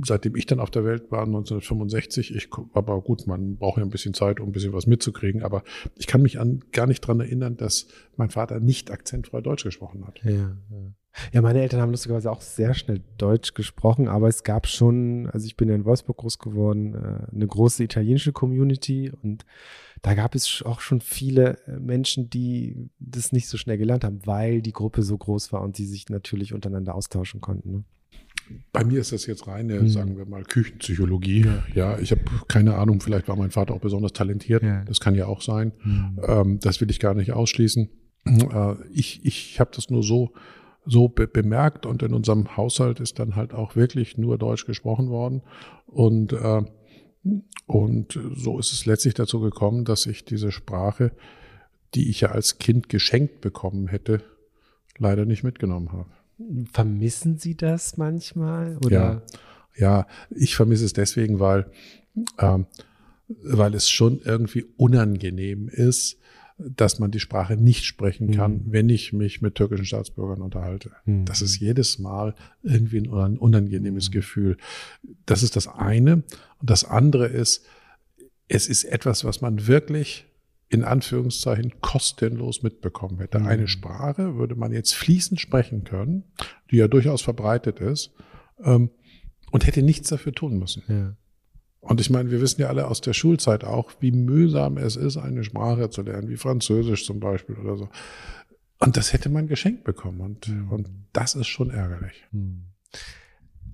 seitdem 0.03 0.35
ich 0.35 0.45
dann 0.45 0.59
auf 0.59 0.71
der 0.71 0.83
Welt 0.83 1.09
war, 1.09 1.23
1965, 1.23 2.35
ich, 2.35 2.49
aber 2.73 3.01
gut, 3.01 3.27
man 3.27 3.55
braucht 3.55 3.77
ja 3.77 3.83
ein 3.83 3.89
bisschen 3.89 4.13
Zeit, 4.13 4.41
um 4.41 4.49
ein 4.49 4.51
bisschen 4.51 4.73
was 4.73 4.87
mitzukriegen, 4.87 5.43
aber 5.43 5.63
ich 5.95 6.07
kann 6.07 6.21
mich 6.21 6.39
an, 6.39 6.63
gar 6.73 6.85
nicht 6.85 7.01
dran 7.01 7.21
erinnern, 7.21 7.55
dass 7.55 7.87
mein 8.17 8.29
Vater 8.29 8.59
nicht 8.59 8.91
akzentfrei 8.91 9.39
Deutsch 9.39 9.63
gesprochen 9.63 10.05
hat. 10.05 10.21
Ja, 10.23 10.31
ja. 10.31 10.57
Ja, 11.33 11.41
meine 11.41 11.61
Eltern 11.61 11.81
haben 11.81 11.91
lustigerweise 11.91 12.31
auch 12.31 12.41
sehr 12.41 12.73
schnell 12.73 13.01
Deutsch 13.17 13.53
gesprochen, 13.53 14.07
aber 14.07 14.27
es 14.27 14.43
gab 14.43 14.67
schon, 14.67 15.29
also 15.31 15.45
ich 15.45 15.57
bin 15.57 15.69
ja 15.69 15.75
in 15.75 15.85
Wolfsburg 15.85 16.17
groß 16.17 16.39
geworden, 16.39 16.95
äh, 16.95 17.33
eine 17.33 17.47
große 17.47 17.83
italienische 17.83 18.31
Community 18.31 19.11
und 19.21 19.45
da 20.01 20.13
gab 20.13 20.35
es 20.35 20.61
auch 20.63 20.79
schon 20.79 21.01
viele 21.01 21.57
äh, 21.67 21.79
Menschen, 21.79 22.29
die 22.29 22.89
das 22.99 23.31
nicht 23.31 23.47
so 23.47 23.57
schnell 23.57 23.77
gelernt 23.77 24.03
haben, 24.03 24.25
weil 24.25 24.61
die 24.61 24.73
Gruppe 24.73 25.03
so 25.03 25.17
groß 25.17 25.51
war 25.53 25.61
und 25.61 25.77
die 25.77 25.85
sich 25.85 26.09
natürlich 26.09 26.53
untereinander 26.53 26.95
austauschen 26.95 27.41
konnten. 27.41 27.71
Ne? 27.71 27.83
Bei 28.71 28.83
mir 28.83 29.01
ist 29.01 29.11
das 29.11 29.25
jetzt 29.25 29.47
reine, 29.47 29.81
mhm. 29.81 29.89
sagen 29.89 30.17
wir 30.17 30.25
mal, 30.25 30.43
Küchenpsychologie. 30.43 31.45
Ja, 31.45 31.63
ja 31.73 31.99
ich 31.99 32.11
habe 32.11 32.21
keine 32.47 32.75
Ahnung, 32.75 33.01
vielleicht 33.01 33.27
war 33.27 33.35
mein 33.35 33.51
Vater 33.51 33.73
auch 33.73 33.81
besonders 33.81 34.13
talentiert. 34.13 34.63
Ja. 34.63 34.85
Das 34.85 34.99
kann 34.99 35.15
ja 35.15 35.25
auch 35.25 35.41
sein. 35.41 35.73
Mhm. 35.83 36.19
Ähm, 36.25 36.59
das 36.61 36.79
will 36.79 36.89
ich 36.89 36.99
gar 36.99 37.13
nicht 37.13 37.31
ausschließen. 37.31 37.89
Äh, 38.25 38.75
ich 38.91 39.25
ich 39.25 39.59
habe 39.59 39.71
das 39.73 39.89
nur 39.89 40.03
so 40.03 40.33
so 40.87 41.07
be 41.09 41.27
bemerkt 41.27 41.85
und 41.85 42.01
in 42.03 42.13
unserem 42.13 42.55
Haushalt 42.57 42.99
ist 42.99 43.19
dann 43.19 43.35
halt 43.35 43.53
auch 43.53 43.75
wirklich 43.75 44.17
nur 44.17 44.37
Deutsch 44.37 44.65
gesprochen 44.65 45.09
worden 45.09 45.41
und 45.85 46.33
äh, 46.33 46.63
und 47.65 48.17
so 48.35 48.57
ist 48.59 48.71
es 48.71 48.85
letztlich 48.85 49.13
dazu 49.13 49.41
gekommen, 49.41 49.83
dass 49.83 50.05
ich 50.05 50.23
diese 50.23 50.51
Sprache, 50.51 51.11
die 51.93 52.09
ich 52.09 52.21
ja 52.21 52.31
als 52.31 52.57
Kind 52.57 52.87
geschenkt 52.87 53.41
bekommen 53.41 53.87
hätte, 53.87 54.23
leider 54.97 55.25
nicht 55.25 55.43
mitgenommen 55.43 55.91
habe. 55.91 56.09
Vermissen 56.71 57.37
Sie 57.37 57.57
das 57.57 57.97
manchmal? 57.97 58.77
Oder? 58.77 58.91
Ja, 58.91 59.21
ja, 59.75 60.07
ich 60.29 60.55
vermisse 60.55 60.85
es 60.85 60.93
deswegen, 60.93 61.39
weil, 61.39 61.69
ähm, 62.39 62.65
weil 63.27 63.73
es 63.73 63.89
schon 63.89 64.21
irgendwie 64.23 64.65
unangenehm 64.77 65.67
ist, 65.67 66.19
dass 66.57 66.97
man 66.97 67.11
die 67.11 67.19
Sprache 67.19 67.55
nicht 67.55 67.85
sprechen 67.85 68.31
kann, 68.31 68.53
mhm. 68.53 68.71
wenn 68.71 68.89
ich 68.89 69.13
mich 69.13 69.41
mit 69.41 69.55
türkischen 69.55 69.85
Staatsbürgern 69.85 70.41
unterhalte. 70.41 70.91
Mhm. 71.05 71.25
Das 71.25 71.41
ist 71.41 71.59
jedes 71.59 71.99
Mal 71.99 72.33
irgendwie 72.63 72.97
ein 72.97 73.37
unangenehmes 73.37 74.09
mhm. 74.09 74.13
Gefühl. 74.13 74.57
Das 75.25 75.43
ist 75.43 75.55
das 75.55 75.67
eine. 75.67 76.23
Und 76.59 76.69
das 76.69 76.83
andere 76.83 77.27
ist, 77.27 77.65
es 78.47 78.67
ist 78.67 78.85
etwas, 78.85 79.23
was 79.23 79.41
man 79.41 79.67
wirklich 79.67 80.25
in 80.69 80.83
Anführungszeichen 80.83 81.79
kostenlos 81.79 82.63
mitbekommen 82.63 83.19
hätte. 83.19 83.39
Eine 83.39 83.63
mhm. 83.63 83.67
Sprache 83.67 84.35
würde 84.35 84.55
man 84.55 84.73
jetzt 84.73 84.95
fließend 84.95 85.39
sprechen 85.39 85.83
können, 85.83 86.23
die 86.71 86.77
ja 86.77 86.87
durchaus 86.87 87.21
verbreitet 87.21 87.79
ist, 87.79 88.11
ähm, 88.63 88.89
und 89.51 89.65
hätte 89.65 89.81
nichts 89.81 90.09
dafür 90.09 90.33
tun 90.33 90.59
müssen. 90.59 90.83
Ja. 90.87 91.15
Und 91.79 92.01
ich 92.01 92.09
meine, 92.09 92.31
wir 92.31 92.41
wissen 92.41 92.61
ja 92.61 92.67
alle 92.67 92.87
aus 92.87 93.01
der 93.01 93.13
Schulzeit 93.13 93.63
auch, 93.63 93.91
wie 93.99 94.11
mühsam 94.11 94.77
es 94.77 94.95
ist, 94.95 95.17
eine 95.17 95.43
Sprache 95.43 95.89
zu 95.89 96.01
lernen, 96.01 96.29
wie 96.29 96.37
Französisch 96.37 97.05
zum 97.05 97.19
Beispiel 97.19 97.55
oder 97.55 97.77
so. 97.77 97.89
Und 98.79 98.97
das 98.97 99.13
hätte 99.13 99.29
man 99.29 99.47
geschenkt 99.47 99.83
bekommen. 99.83 100.21
Und, 100.21 100.47
mhm. 100.49 100.71
und 100.71 100.89
das 101.13 101.35
ist 101.35 101.47
schon 101.47 101.69
ärgerlich. 101.69 102.25
Mhm. 102.31 102.63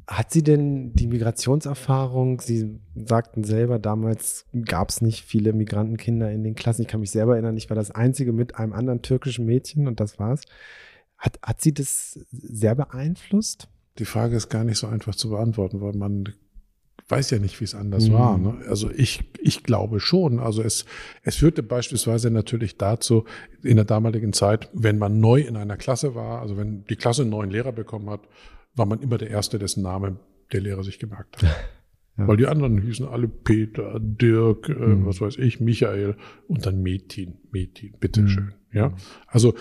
Hat 0.05 0.31
sie 0.31 0.43
denn 0.43 0.93
die 0.93 1.07
Migrationserfahrung? 1.07 2.41
Sie 2.41 2.79
sagten 2.93 3.43
selber, 3.43 3.79
damals 3.79 4.45
gab 4.65 4.89
es 4.89 5.01
nicht 5.01 5.23
viele 5.23 5.53
Migrantenkinder 5.53 6.29
in 6.29 6.43
den 6.43 6.55
Klassen. 6.55 6.81
Ich 6.81 6.89
kann 6.89 6.99
mich 6.99 7.11
selber 7.11 7.33
erinnern, 7.33 7.55
ich 7.55 7.69
war 7.69 7.75
das 7.75 7.91
Einzige 7.91 8.33
mit 8.33 8.55
einem 8.55 8.73
anderen 8.73 9.01
türkischen 9.01 9.45
Mädchen 9.45 9.87
und 9.87 9.99
das 10.01 10.19
war's. 10.19 10.41
Hat, 11.17 11.39
hat 11.41 11.61
sie 11.61 11.73
das 11.73 12.19
sehr 12.31 12.75
beeinflusst? 12.75 13.69
Die 13.97 14.05
Frage 14.05 14.35
ist 14.35 14.49
gar 14.49 14.65
nicht 14.65 14.77
so 14.77 14.87
einfach 14.87 15.15
zu 15.15 15.29
beantworten, 15.29 15.79
weil 15.79 15.93
man 15.93 16.33
weiß 17.07 17.31
ja 17.31 17.39
nicht, 17.39 17.59
wie 17.59 17.65
es 17.65 17.75
anders 17.75 18.09
mhm. 18.09 18.13
war. 18.13 18.37
Ne? 18.37 18.57
Also 18.67 18.89
ich, 18.89 19.23
ich 19.41 19.63
glaube 19.63 19.99
schon. 19.99 20.39
Also 20.39 20.61
es, 20.61 20.85
es 21.23 21.35
führte 21.35 21.63
beispielsweise 21.63 22.31
natürlich 22.31 22.77
dazu, 22.77 23.25
in 23.61 23.75
der 23.75 23.85
damaligen 23.85 24.33
Zeit, 24.33 24.69
wenn 24.73 24.97
man 24.97 25.19
neu 25.19 25.41
in 25.41 25.57
einer 25.57 25.77
Klasse 25.77 26.15
war, 26.15 26.41
also 26.41 26.57
wenn 26.57 26.85
die 26.85 26.95
Klasse 26.95 27.23
einen 27.23 27.31
neuen 27.31 27.51
Lehrer 27.51 27.71
bekommen 27.71 28.09
hat, 28.09 28.21
war 28.75 28.85
man 28.85 29.01
immer 29.01 29.17
der 29.17 29.29
Erste, 29.29 29.59
dessen 29.59 29.83
Name 29.83 30.17
der 30.51 30.61
Lehrer 30.61 30.83
sich 30.83 30.99
gemerkt 30.99 31.41
hat. 31.41 31.49
Ja. 32.15 32.27
Weil 32.27 32.37
die 32.37 32.45
anderen 32.45 32.79
hießen 32.79 33.07
alle 33.07 33.27
Peter, 33.27 33.99
Dirk, 33.99 34.69
äh, 34.69 34.73
mhm. 34.73 35.07
was 35.07 35.19
weiß 35.19 35.37
ich, 35.39 35.59
Michael 35.59 36.15
und 36.47 36.63
dann 36.63 36.83
Metin, 36.83 37.39
Metin, 37.51 37.95
bitteschön. 37.99 38.53
Mhm. 38.71 38.77
Ja, 38.77 38.93
also 39.25 39.55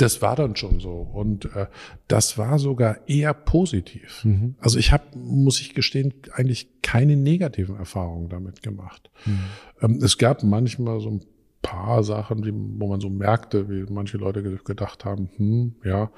das 0.00 0.22
war 0.22 0.36
dann 0.36 0.56
schon 0.56 0.80
so. 0.80 0.90
Und 0.90 1.44
äh, 1.54 1.66
das 2.08 2.38
war 2.38 2.58
sogar 2.58 3.08
eher 3.08 3.34
positiv. 3.34 4.24
Mhm. 4.24 4.54
Also 4.58 4.78
ich 4.78 4.92
habe, 4.92 5.04
muss 5.16 5.60
ich 5.60 5.74
gestehen, 5.74 6.14
eigentlich 6.32 6.68
keine 6.82 7.16
negativen 7.16 7.76
Erfahrungen 7.76 8.28
damit 8.28 8.62
gemacht. 8.62 9.10
Mhm. 9.26 9.40
Ähm, 9.82 9.98
es 10.02 10.16
gab 10.16 10.42
manchmal 10.42 11.00
so 11.00 11.10
ein 11.10 11.20
paar 11.62 12.02
Sachen, 12.02 12.42
die, 12.42 12.52
wo 12.52 12.88
man 12.88 13.00
so 13.00 13.10
merkte, 13.10 13.68
wie 13.68 13.84
manche 13.92 14.16
Leute 14.16 14.42
gedacht 14.42 15.04
haben, 15.04 15.28
hm, 15.36 15.74
ja, 15.84 16.10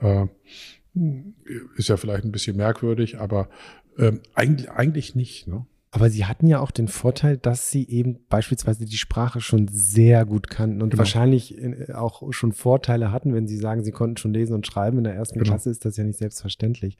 äh, 0.00 0.26
ist 1.76 1.88
ja 1.88 1.96
vielleicht 1.96 2.24
ein 2.24 2.30
bisschen 2.30 2.56
merkwürdig, 2.56 3.18
aber 3.18 3.48
äh, 3.96 4.12
eigentlich, 4.34 4.70
eigentlich 4.70 5.16
nicht. 5.16 5.48
Ne? 5.48 5.66
Aber 5.94 6.10
sie 6.10 6.24
hatten 6.24 6.48
ja 6.48 6.58
auch 6.58 6.72
den 6.72 6.88
Vorteil, 6.88 7.36
dass 7.36 7.70
sie 7.70 7.88
eben 7.88 8.18
beispielsweise 8.28 8.84
die 8.84 8.96
Sprache 8.96 9.40
schon 9.40 9.68
sehr 9.68 10.26
gut 10.26 10.50
kannten 10.50 10.82
und 10.82 10.90
genau. 10.90 10.98
wahrscheinlich 10.98 11.56
äh, 11.56 11.92
auch 11.92 12.32
schon 12.32 12.50
Vorteile 12.50 13.12
hatten, 13.12 13.32
wenn 13.32 13.46
sie 13.46 13.56
sagen, 13.56 13.84
sie 13.84 13.92
konnten 13.92 14.16
schon 14.16 14.34
lesen 14.34 14.54
und 14.54 14.66
schreiben. 14.66 14.98
In 14.98 15.04
der 15.04 15.14
ersten 15.14 15.38
genau. 15.38 15.52
Klasse 15.52 15.70
ist 15.70 15.84
das 15.84 15.96
ja 15.96 16.02
nicht 16.02 16.18
selbstverständlich, 16.18 16.98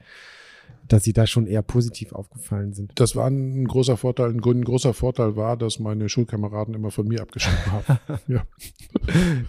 dass 0.87 1.03
sie 1.03 1.11
da 1.11 1.27
schon 1.27 1.45
eher 1.45 1.61
positiv 1.61 2.13
aufgefallen 2.13 2.71
sind. 2.71 2.93
Das 2.95 3.17
war 3.17 3.29
ein 3.29 3.65
großer 3.67 3.97
Vorteil. 3.97 4.29
Ein 4.29 4.39
großer 4.39 4.93
Vorteil 4.93 5.35
war, 5.35 5.57
dass 5.57 5.77
meine 5.79 6.07
Schulkameraden 6.07 6.73
immer 6.73 6.89
von 6.89 7.05
mir 7.05 7.21
abgeschrieben 7.21 7.71
haben. 7.73 7.99
ja. 8.27 8.45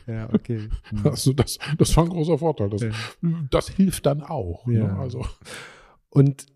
ja, 0.12 0.28
okay. 0.34 0.70
Also 1.04 1.32
das, 1.32 1.60
das 1.78 1.96
war 1.96 2.02
ein 2.02 2.10
großer 2.10 2.38
Vorteil. 2.38 2.68
Das, 2.68 2.82
ja. 2.82 2.90
das 3.52 3.68
hilft 3.68 4.06
dann 4.06 4.24
auch. 4.24 4.66
Ne? 4.66 4.78
Ja. 4.80 4.86
Ne? 4.88 4.98
Also. 4.98 5.24
Und 6.10 6.46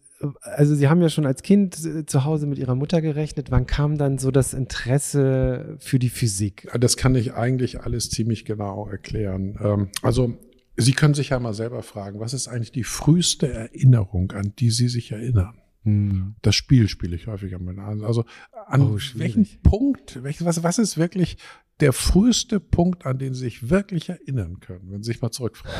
also 0.42 0.74
Sie 0.74 0.88
haben 0.88 1.00
ja 1.00 1.08
schon 1.08 1.26
als 1.26 1.42
Kind 1.42 1.84
äh, 1.84 2.06
zu 2.06 2.24
Hause 2.24 2.46
mit 2.46 2.58
Ihrer 2.58 2.74
Mutter 2.74 3.00
gerechnet. 3.00 3.50
Wann 3.50 3.66
kam 3.66 3.96
dann 3.98 4.18
so 4.18 4.30
das 4.30 4.54
Interesse 4.54 5.76
für 5.78 5.98
die 5.98 6.10
Physik? 6.10 6.68
Das 6.78 6.96
kann 6.96 7.14
ich 7.14 7.34
eigentlich 7.34 7.80
alles 7.80 8.10
ziemlich 8.10 8.44
genau 8.44 8.86
erklären. 8.88 9.58
Ähm, 9.62 9.88
also 10.02 10.36
Sie 10.76 10.92
können 10.92 11.14
sich 11.14 11.30
ja 11.30 11.38
mal 11.38 11.52
selber 11.52 11.82
fragen, 11.82 12.20
was 12.20 12.32
ist 12.32 12.48
eigentlich 12.48 12.72
die 12.72 12.84
früheste 12.84 13.52
Erinnerung, 13.52 14.32
an 14.32 14.54
die 14.58 14.70
Sie 14.70 14.88
sich 14.88 15.12
erinnern? 15.12 15.60
Hm. 15.84 16.36
Das 16.42 16.54
Spiel 16.54 16.88
spiele 16.88 17.16
ich 17.16 17.26
häufiger 17.26 17.58
mit. 17.58 17.78
Also 17.78 18.24
an 18.66 18.82
oh, 18.82 18.98
welchem 19.14 19.46
Punkt, 19.62 20.20
was, 20.22 20.62
was 20.62 20.78
ist 20.78 20.96
wirklich 20.96 21.38
der 21.80 21.92
früheste 21.92 22.60
Punkt, 22.60 23.06
an 23.06 23.18
den 23.18 23.34
Sie 23.34 23.40
sich 23.40 23.70
wirklich 23.70 24.08
erinnern 24.08 24.60
können, 24.60 24.90
wenn 24.90 25.02
Sie 25.02 25.12
sich 25.12 25.22
mal 25.22 25.30
zurückfragen? 25.30 25.78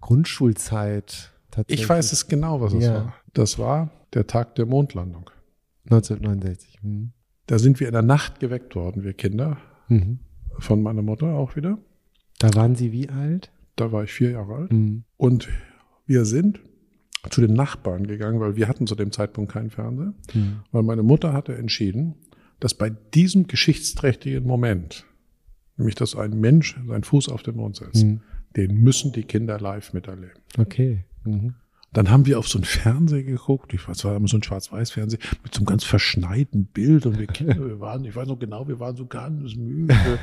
Grundschulzeit. 0.00 1.31
Ich 1.66 1.88
weiß 1.88 2.12
es 2.12 2.28
genau, 2.28 2.60
was 2.60 2.72
es 2.72 2.84
ja. 2.84 2.94
war. 2.94 3.14
Das 3.34 3.58
war 3.58 3.90
der 4.14 4.26
Tag 4.26 4.54
der 4.54 4.66
Mondlandung. 4.66 5.30
1969. 5.84 6.78
Mhm. 6.82 7.12
Da 7.46 7.58
sind 7.58 7.80
wir 7.80 7.88
in 7.88 7.92
der 7.92 8.02
Nacht 8.02 8.40
geweckt 8.40 8.74
worden, 8.74 9.02
wir 9.02 9.14
Kinder. 9.14 9.58
Mhm. 9.88 10.20
Von 10.58 10.82
meiner 10.82 11.02
Mutter 11.02 11.34
auch 11.34 11.56
wieder. 11.56 11.78
Da 12.38 12.54
waren 12.54 12.76
Sie 12.76 12.92
wie 12.92 13.08
alt? 13.08 13.50
Da 13.76 13.92
war 13.92 14.04
ich 14.04 14.12
vier 14.12 14.30
Jahre 14.30 14.54
alt. 14.54 14.72
Mhm. 14.72 15.04
Und 15.16 15.48
wir 16.06 16.24
sind 16.24 16.60
zu 17.30 17.40
den 17.40 17.54
Nachbarn 17.54 18.06
gegangen, 18.06 18.40
weil 18.40 18.56
wir 18.56 18.68
hatten 18.68 18.86
zu 18.86 18.94
dem 18.94 19.12
Zeitpunkt 19.12 19.52
keinen 19.52 19.70
Fernseher. 19.70 20.14
Mhm. 20.34 20.60
Weil 20.72 20.82
meine 20.82 21.02
Mutter 21.02 21.32
hatte 21.32 21.56
entschieden, 21.56 22.14
dass 22.60 22.74
bei 22.74 22.90
diesem 22.90 23.46
geschichtsträchtigen 23.46 24.44
Moment, 24.44 25.04
nämlich 25.76 25.94
dass 25.94 26.14
ein 26.16 26.38
Mensch 26.38 26.78
seinen 26.86 27.04
Fuß 27.04 27.28
auf 27.28 27.42
den 27.42 27.56
Mond 27.56 27.76
setzt, 27.76 28.04
mhm. 28.04 28.20
den 28.56 28.74
müssen 28.82 29.12
die 29.12 29.24
Kinder 29.24 29.58
live 29.58 29.92
miterleben. 29.92 30.40
Okay. 30.58 31.04
Mhm. 31.24 31.54
Dann 31.92 32.10
haben 32.10 32.24
wir 32.24 32.38
auf 32.38 32.48
so 32.48 32.56
einen 32.56 32.64
Fernseher 32.64 33.22
geguckt. 33.22 33.74
Ich 33.74 33.86
weiß, 33.86 34.06
war 34.06 34.16
immer 34.16 34.28
so 34.28 34.38
ein 34.38 34.42
Schwarz-Weiß-Fernseher 34.42 35.18
mit 35.42 35.54
so 35.54 35.58
einem 35.58 35.66
ganz 35.66 35.84
verschneiten 35.84 36.64
Bild 36.64 37.04
und 37.04 37.18
wir 37.18 37.26
Kinder, 37.32 37.66
wir 37.66 37.80
waren, 37.80 38.06
ich 38.06 38.16
weiß 38.16 38.28
noch 38.28 38.38
genau, 38.38 38.66
wir 38.66 38.80
waren 38.80 38.96
so 38.96 39.04
ganz 39.04 39.54
müde. 39.56 40.18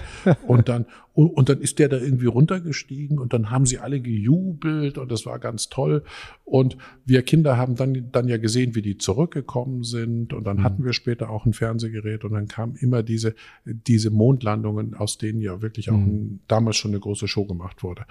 Und 0.47 0.67
dann, 0.67 0.87
und, 1.13 1.47
dann 1.47 1.61
ist 1.61 1.77
der 1.77 1.89
da 1.89 1.97
irgendwie 1.97 2.25
runtergestiegen 2.25 3.19
und 3.19 3.33
dann 3.33 3.51
haben 3.51 3.67
sie 3.67 3.77
alle 3.77 4.01
gejubelt 4.01 4.97
und 4.97 5.11
das 5.11 5.27
war 5.27 5.37
ganz 5.37 5.69
toll. 5.69 6.03
Und 6.43 6.75
wir 7.05 7.21
Kinder 7.21 7.57
haben 7.57 7.75
dann, 7.75 8.09
dann 8.11 8.27
ja 8.27 8.37
gesehen, 8.37 8.73
wie 8.73 8.81
die 8.81 8.97
zurückgekommen 8.97 9.83
sind 9.83 10.33
und 10.33 10.45
dann 10.45 10.57
mhm. 10.57 10.63
hatten 10.63 10.85
wir 10.85 10.93
später 10.93 11.29
auch 11.29 11.45
ein 11.45 11.53
Fernsehgerät 11.53 12.23
und 12.25 12.33
dann 12.33 12.47
kamen 12.47 12.77
immer 12.77 13.03
diese, 13.03 13.35
diese 13.65 14.09
Mondlandungen, 14.09 14.95
aus 14.95 15.19
denen 15.19 15.39
ja 15.39 15.61
wirklich 15.61 15.91
auch 15.91 15.97
mhm. 15.97 16.39
damals 16.47 16.77
schon 16.77 16.91
eine 16.91 16.99
große 16.99 17.27
Show 17.27 17.45
gemacht 17.45 17.83
wurde. 17.83 18.05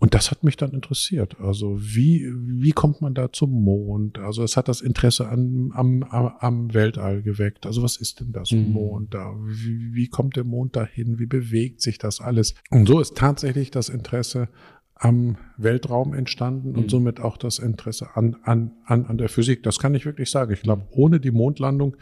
Und 0.00 0.14
das 0.14 0.30
hat 0.30 0.44
mich 0.44 0.56
dann 0.56 0.70
interessiert. 0.72 1.40
Also 1.40 1.76
wie, 1.80 2.30
wie 2.32 2.70
kommt 2.70 3.00
man 3.00 3.14
da 3.14 3.32
zum 3.32 3.50
Mond? 3.50 4.18
Also 4.18 4.44
es 4.44 4.56
hat 4.56 4.68
das 4.68 4.80
Interesse 4.80 5.28
an, 5.28 5.72
am, 5.74 6.04
am 6.04 6.72
Weltall 6.72 7.22
geweckt. 7.22 7.66
Also 7.66 7.82
was 7.82 7.96
ist 7.96 8.20
denn 8.20 8.30
das 8.30 8.52
mhm. 8.52 8.72
Mond 8.72 9.14
da? 9.14 9.34
Wie, 9.44 9.94
wie 9.94 10.08
kommt 10.08 10.36
der 10.36 10.44
Mond 10.44 10.76
dahin? 10.76 11.18
Wie 11.18 11.26
bewegt 11.26 11.82
sich 11.82 11.98
das 11.98 12.20
alles? 12.20 12.54
Und 12.70 12.86
so 12.86 13.00
ist 13.00 13.16
tatsächlich 13.16 13.72
das 13.72 13.88
Interesse 13.88 14.48
am 14.94 15.36
Weltraum 15.56 16.14
entstanden 16.14 16.74
und 16.74 16.84
mhm. 16.84 16.88
somit 16.88 17.20
auch 17.20 17.36
das 17.36 17.58
Interesse 17.58 18.16
an, 18.16 18.36
an, 18.42 18.72
an, 18.84 19.06
an 19.06 19.18
der 19.18 19.28
Physik. 19.28 19.62
Das 19.64 19.78
kann 19.78 19.94
ich 19.94 20.04
wirklich 20.06 20.30
sagen. 20.30 20.52
Ich 20.52 20.62
glaube, 20.62 20.86
ohne 20.90 21.18
die 21.18 21.30
Mondlandung 21.30 21.96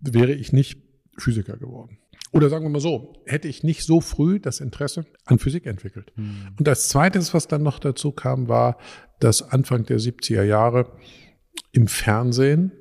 wäre 0.00 0.32
ich 0.32 0.52
nicht 0.52 0.80
Physiker 1.18 1.56
geworden. 1.56 1.98
Oder 2.36 2.48
sagen 2.48 2.64
wir 2.64 2.70
mal 2.70 2.80
so, 2.80 3.14
hätte 3.26 3.48
ich 3.48 3.62
nicht 3.62 3.84
so 3.84 4.00
früh 4.00 4.38
das 4.38 4.60
Interesse 4.60 5.06
an 5.24 5.38
Physik 5.38 5.66
entwickelt. 5.66 6.12
Mhm. 6.16 6.54
Und 6.58 6.68
als 6.68 6.88
zweites, 6.88 7.34
was 7.34 7.48
dann 7.48 7.62
noch 7.62 7.78
dazu 7.78 8.12
kam, 8.12 8.48
war, 8.48 8.76
dass 9.20 9.42
Anfang 9.42 9.84
der 9.84 9.98
70er 9.98 10.42
Jahre 10.42 10.92
im 11.72 11.88
Fernsehen 11.88 12.72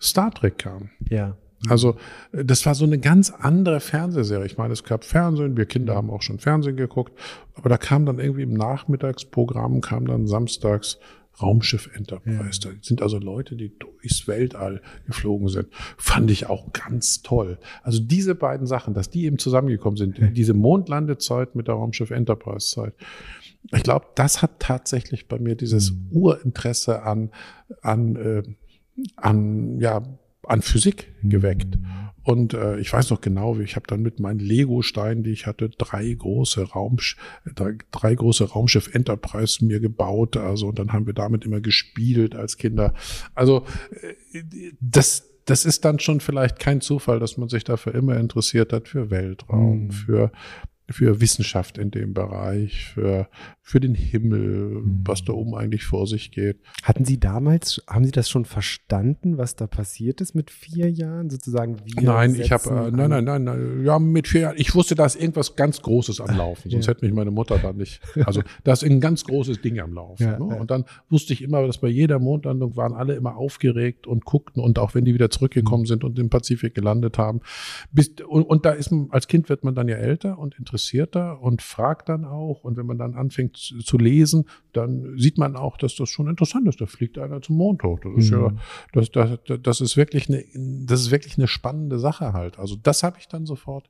Star 0.00 0.32
Trek 0.32 0.58
kam. 0.58 0.90
Ja. 1.08 1.36
Also 1.68 1.96
das 2.32 2.66
war 2.66 2.74
so 2.74 2.84
eine 2.84 2.98
ganz 2.98 3.30
andere 3.30 3.78
Fernsehserie. 3.78 4.46
Ich 4.46 4.58
meine, 4.58 4.72
es 4.72 4.82
gab 4.82 5.04
Fernsehen, 5.04 5.56
wir 5.56 5.66
Kinder 5.66 5.94
haben 5.94 6.10
auch 6.10 6.22
schon 6.22 6.40
Fernsehen 6.40 6.76
geguckt, 6.76 7.16
aber 7.54 7.68
da 7.68 7.76
kam 7.76 8.04
dann 8.04 8.18
irgendwie 8.18 8.42
im 8.42 8.54
Nachmittagsprogramm, 8.54 9.80
kam 9.80 10.06
dann 10.06 10.26
samstags 10.26 10.98
Raumschiff 11.40 11.90
Enterprise. 11.94 12.60
Ja. 12.62 12.70
Da 12.70 12.76
sind 12.82 13.02
also 13.02 13.18
Leute, 13.18 13.56
die 13.56 13.72
durchs 13.78 14.28
Weltall 14.28 14.82
geflogen 15.06 15.48
sind. 15.48 15.68
Fand 15.96 16.30
ich 16.30 16.46
auch 16.46 16.72
ganz 16.72 17.22
toll. 17.22 17.58
Also 17.82 18.00
diese 18.00 18.34
beiden 18.34 18.66
Sachen, 18.66 18.94
dass 18.94 19.10
die 19.10 19.24
eben 19.24 19.38
zusammengekommen 19.38 19.96
sind, 19.96 20.18
ja. 20.18 20.26
diese 20.28 20.54
Mondlandezeit 20.54 21.54
mit 21.54 21.68
der 21.68 21.74
Raumschiff 21.74 22.10
Enterprise 22.10 22.68
Zeit. 22.68 22.94
Ich 23.74 23.82
glaube, 23.82 24.06
das 24.14 24.42
hat 24.42 24.58
tatsächlich 24.58 25.28
bei 25.28 25.38
mir 25.38 25.54
dieses 25.54 25.92
mhm. 25.92 26.08
Urinteresse 26.10 27.02
an, 27.02 27.30
an, 27.80 28.16
äh, 28.16 28.42
an, 29.16 29.80
ja, 29.80 30.02
an 30.42 30.62
Physik 30.62 31.12
geweckt. 31.22 31.76
Mhm. 31.76 32.01
Und 32.22 32.54
äh, 32.54 32.78
ich 32.78 32.92
weiß 32.92 33.10
noch 33.10 33.20
genau, 33.20 33.58
wie 33.58 33.62
ich 33.62 33.76
habe 33.76 33.86
dann 33.86 34.02
mit 34.02 34.20
meinen 34.20 34.38
Lego-Steinen, 34.38 35.24
die 35.24 35.32
ich 35.32 35.46
hatte, 35.46 35.68
drei 35.70 36.12
große 36.12 36.70
Raumsch 36.70 37.16
drei, 37.54 37.76
drei 37.90 38.14
große 38.14 38.44
Raumschiff 38.44 38.94
Enterprise 38.94 39.64
mir 39.64 39.80
gebaut. 39.80 40.36
Also 40.36 40.68
und 40.68 40.78
dann 40.78 40.92
haben 40.92 41.06
wir 41.06 41.14
damit 41.14 41.44
immer 41.44 41.60
gespielt 41.60 42.34
als 42.34 42.56
Kinder. 42.56 42.94
Also 43.34 43.64
äh, 44.32 44.42
das 44.80 45.28
das 45.44 45.64
ist 45.64 45.84
dann 45.84 45.98
schon 45.98 46.20
vielleicht 46.20 46.58
kein 46.58 46.80
Zufall, 46.80 47.18
dass 47.18 47.36
man 47.36 47.48
sich 47.48 47.64
dafür 47.64 47.94
immer 47.94 48.16
interessiert 48.16 48.72
hat 48.72 48.88
für 48.88 49.10
Weltraum, 49.10 49.86
mhm. 49.86 49.90
für 49.90 50.32
für 50.90 51.20
Wissenschaft 51.20 51.78
in 51.78 51.90
dem 51.90 52.12
Bereich, 52.12 52.86
für, 52.86 53.28
für 53.60 53.80
den 53.80 53.94
Himmel, 53.94 54.82
mhm. 54.82 55.00
was 55.04 55.24
da 55.24 55.32
oben 55.32 55.54
eigentlich 55.54 55.84
vor 55.84 56.06
sich 56.06 56.32
geht. 56.32 56.58
Hatten 56.82 57.04
Sie 57.04 57.18
damals, 57.20 57.82
haben 57.88 58.04
Sie 58.04 58.10
das 58.10 58.28
schon 58.28 58.44
verstanden, 58.44 59.38
was 59.38 59.56
da 59.56 59.66
passiert 59.66 60.20
ist 60.20 60.34
mit 60.34 60.50
vier 60.50 60.90
Jahren 60.90 61.30
sozusagen? 61.30 61.76
nein, 62.00 62.34
ich 62.34 62.50
habe, 62.50 62.68
äh, 62.68 62.90
nein, 62.90 63.10
nein, 63.10 63.24
nein, 63.24 63.44
nein, 63.44 63.84
ja, 63.84 63.98
mit 63.98 64.26
vier 64.26 64.40
Jahren, 64.42 64.56
ich 64.58 64.74
wusste, 64.74 64.94
da 64.94 65.06
ist 65.06 65.16
irgendwas 65.16 65.54
ganz 65.56 65.80
Großes 65.82 66.20
am 66.20 66.36
Laufen, 66.36 66.70
sonst 66.70 66.86
ja. 66.86 66.90
hätte 66.92 67.04
mich 67.04 67.14
meine 67.14 67.30
Mutter 67.30 67.58
dann 67.58 67.76
nicht, 67.76 68.00
also 68.26 68.42
da 68.64 68.72
ist 68.72 68.82
ein 68.82 69.00
ganz 69.00 69.24
großes 69.24 69.60
Ding 69.60 69.78
am 69.78 69.94
Laufen. 69.94 70.24
Ja, 70.24 70.38
ne? 70.38 70.56
Und 70.56 70.70
dann 70.70 70.84
wusste 71.08 71.32
ich 71.32 71.42
immer, 71.42 71.66
dass 71.66 71.78
bei 71.78 71.88
jeder 71.88 72.18
Mondlandung 72.18 72.76
waren 72.76 72.92
alle 72.92 73.14
immer 73.14 73.36
aufgeregt 73.36 74.06
und 74.06 74.24
guckten 74.24 74.62
und 74.62 74.78
auch 74.78 74.94
wenn 74.94 75.04
die 75.04 75.14
wieder 75.14 75.30
zurückgekommen 75.30 75.82
mhm. 75.82 75.86
sind 75.86 76.04
und 76.04 76.18
im 76.18 76.28
Pazifik 76.28 76.74
gelandet 76.74 77.18
haben, 77.18 77.40
bis, 77.92 78.10
und, 78.28 78.42
und 78.42 78.66
da 78.66 78.72
ist 78.72 78.90
man, 78.90 79.08
als 79.10 79.28
Kind 79.28 79.48
wird 79.48 79.64
man 79.64 79.74
dann 79.74 79.88
ja 79.88 79.96
älter 79.96 80.38
und 80.38 80.58
interessiert 80.58 80.71
interessierter 80.72 81.40
und 81.42 81.60
fragt 81.60 82.08
dann 82.08 82.24
auch. 82.24 82.64
Und 82.64 82.76
wenn 82.76 82.86
man 82.86 82.96
dann 82.98 83.14
anfängt 83.14 83.56
zu 83.56 83.98
lesen, 83.98 84.46
dann 84.72 85.18
sieht 85.18 85.36
man 85.36 85.54
auch, 85.54 85.76
dass 85.76 85.94
das 85.96 86.08
schon 86.08 86.28
interessant 86.28 86.66
ist. 86.66 86.80
Da 86.80 86.86
fliegt 86.86 87.18
einer 87.18 87.42
zum 87.42 87.56
Mond 87.56 87.82
hoch. 87.82 88.00
Das 88.00 88.12
ist 88.16 88.30
mhm. 88.30 88.40
ja, 88.40 88.52
das, 88.92 89.10
das, 89.10 89.38
das 89.62 89.80
ist 89.80 89.96
wirklich 89.96 90.28
eine, 90.28 90.44
das 90.86 91.02
ist 91.02 91.10
wirklich 91.10 91.36
eine 91.36 91.48
spannende 91.48 91.98
Sache 91.98 92.32
halt. 92.32 92.58
Also 92.58 92.76
das 92.82 93.02
habe 93.02 93.18
ich 93.18 93.28
dann 93.28 93.44
sofort 93.44 93.88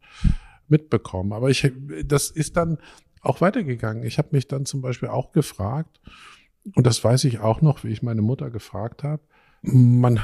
mitbekommen. 0.68 1.32
Aber 1.32 1.50
ich, 1.50 1.70
das 2.04 2.30
ist 2.30 2.56
dann 2.56 2.78
auch 3.20 3.40
weitergegangen. 3.40 4.02
Ich 4.02 4.18
habe 4.18 4.28
mich 4.32 4.48
dann 4.48 4.66
zum 4.66 4.82
Beispiel 4.82 5.08
auch 5.08 5.30
gefragt, 5.30 6.00
und 6.74 6.86
das 6.86 7.02
weiß 7.02 7.24
ich 7.24 7.38
auch 7.40 7.60
noch, 7.60 7.84
wie 7.84 7.88
ich 7.88 8.02
meine 8.02 8.22
Mutter 8.22 8.50
gefragt 8.50 9.04
habe. 9.04 9.22
Man 9.62 10.20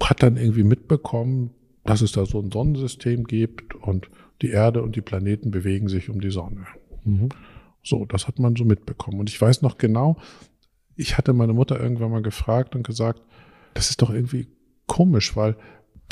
hat 0.00 0.22
dann 0.22 0.36
irgendwie 0.36 0.64
mitbekommen, 0.64 1.50
dass 1.84 2.00
es 2.00 2.12
da 2.12 2.26
so 2.26 2.40
ein 2.40 2.50
Sonnensystem 2.50 3.24
gibt 3.24 3.74
und 3.74 4.08
die 4.42 4.50
Erde 4.50 4.82
und 4.82 4.96
die 4.96 5.00
Planeten 5.00 5.50
bewegen 5.50 5.88
sich 5.88 6.08
um 6.10 6.20
die 6.20 6.30
Sonne. 6.30 6.66
Mhm. 7.04 7.28
So, 7.82 8.04
das 8.04 8.28
hat 8.28 8.38
man 8.38 8.56
so 8.56 8.64
mitbekommen. 8.64 9.20
Und 9.20 9.30
ich 9.30 9.40
weiß 9.40 9.62
noch 9.62 9.78
genau, 9.78 10.16
ich 10.96 11.16
hatte 11.16 11.32
meine 11.32 11.52
Mutter 11.52 11.80
irgendwann 11.80 12.10
mal 12.10 12.22
gefragt 12.22 12.74
und 12.74 12.86
gesagt, 12.86 13.22
das 13.74 13.90
ist 13.90 14.02
doch 14.02 14.10
irgendwie 14.10 14.48
komisch, 14.86 15.36
weil 15.36 15.56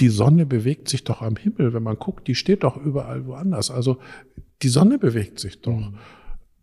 die 0.01 0.09
Sonne 0.09 0.47
bewegt 0.47 0.89
sich 0.89 1.05
doch 1.05 1.23
am 1.23 1.37
Himmel, 1.37 1.75
wenn 1.75 1.83
man 1.83 1.99
guckt, 1.99 2.29
die 2.29 2.35
steht 2.35 2.63
doch 2.63 2.77
überall 2.77 3.27
woanders. 3.27 3.71
Also 3.71 3.99
die 4.63 4.69
Sonne 4.69 4.99
bewegt 4.99 5.41
sich 5.41 5.61
doch. 5.61 5.77
Mhm. 5.77 5.99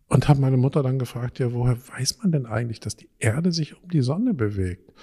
Und 0.07 0.27
habe 0.27 0.39
meine 0.39 0.57
Mutter 0.57 0.83
dann 0.83 0.99
gefragt, 0.99 1.39
ja, 1.39 1.51
woher 1.51 1.77
weiß 1.89 2.19
man 2.21 2.31
denn 2.31 2.45
eigentlich, 2.45 2.79
dass 2.79 2.95
die 2.95 3.09
Erde 3.17 3.51
sich 3.51 3.81
um 3.81 3.89
die 3.89 4.01
Sonne 4.01 4.35
bewegt? 4.35 4.93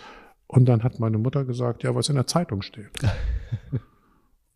Und 0.47 0.67
dann 0.67 0.85
hat 0.85 1.01
meine 1.01 1.19
Mutter 1.19 1.45
gesagt, 1.45 1.83
ja, 1.83 1.95
was 1.95 2.09
in 2.09 2.15
der 2.15 2.27
Zeitung 2.27 2.63
steht. 2.63 2.91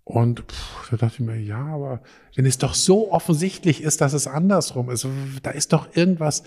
Und 0.09 0.45
pff, 0.53 0.91
da 0.91 0.97
dachte 0.99 1.15
ich 1.15 1.27
mir, 1.27 1.37
ja, 1.37 1.67
aber 1.67 2.01
wenn 2.37 2.47
es 2.47 2.59
doch 2.59 2.75
so 2.75 3.11
offensichtlich 3.11 3.83
ist, 3.83 4.01
dass 4.01 4.13
es 4.13 4.29
andersrum 4.29 4.89
ist, 4.89 5.05
da 5.43 5.51
ist 5.51 5.73
doch 5.73 5.89
irgendwas. 5.97 6.45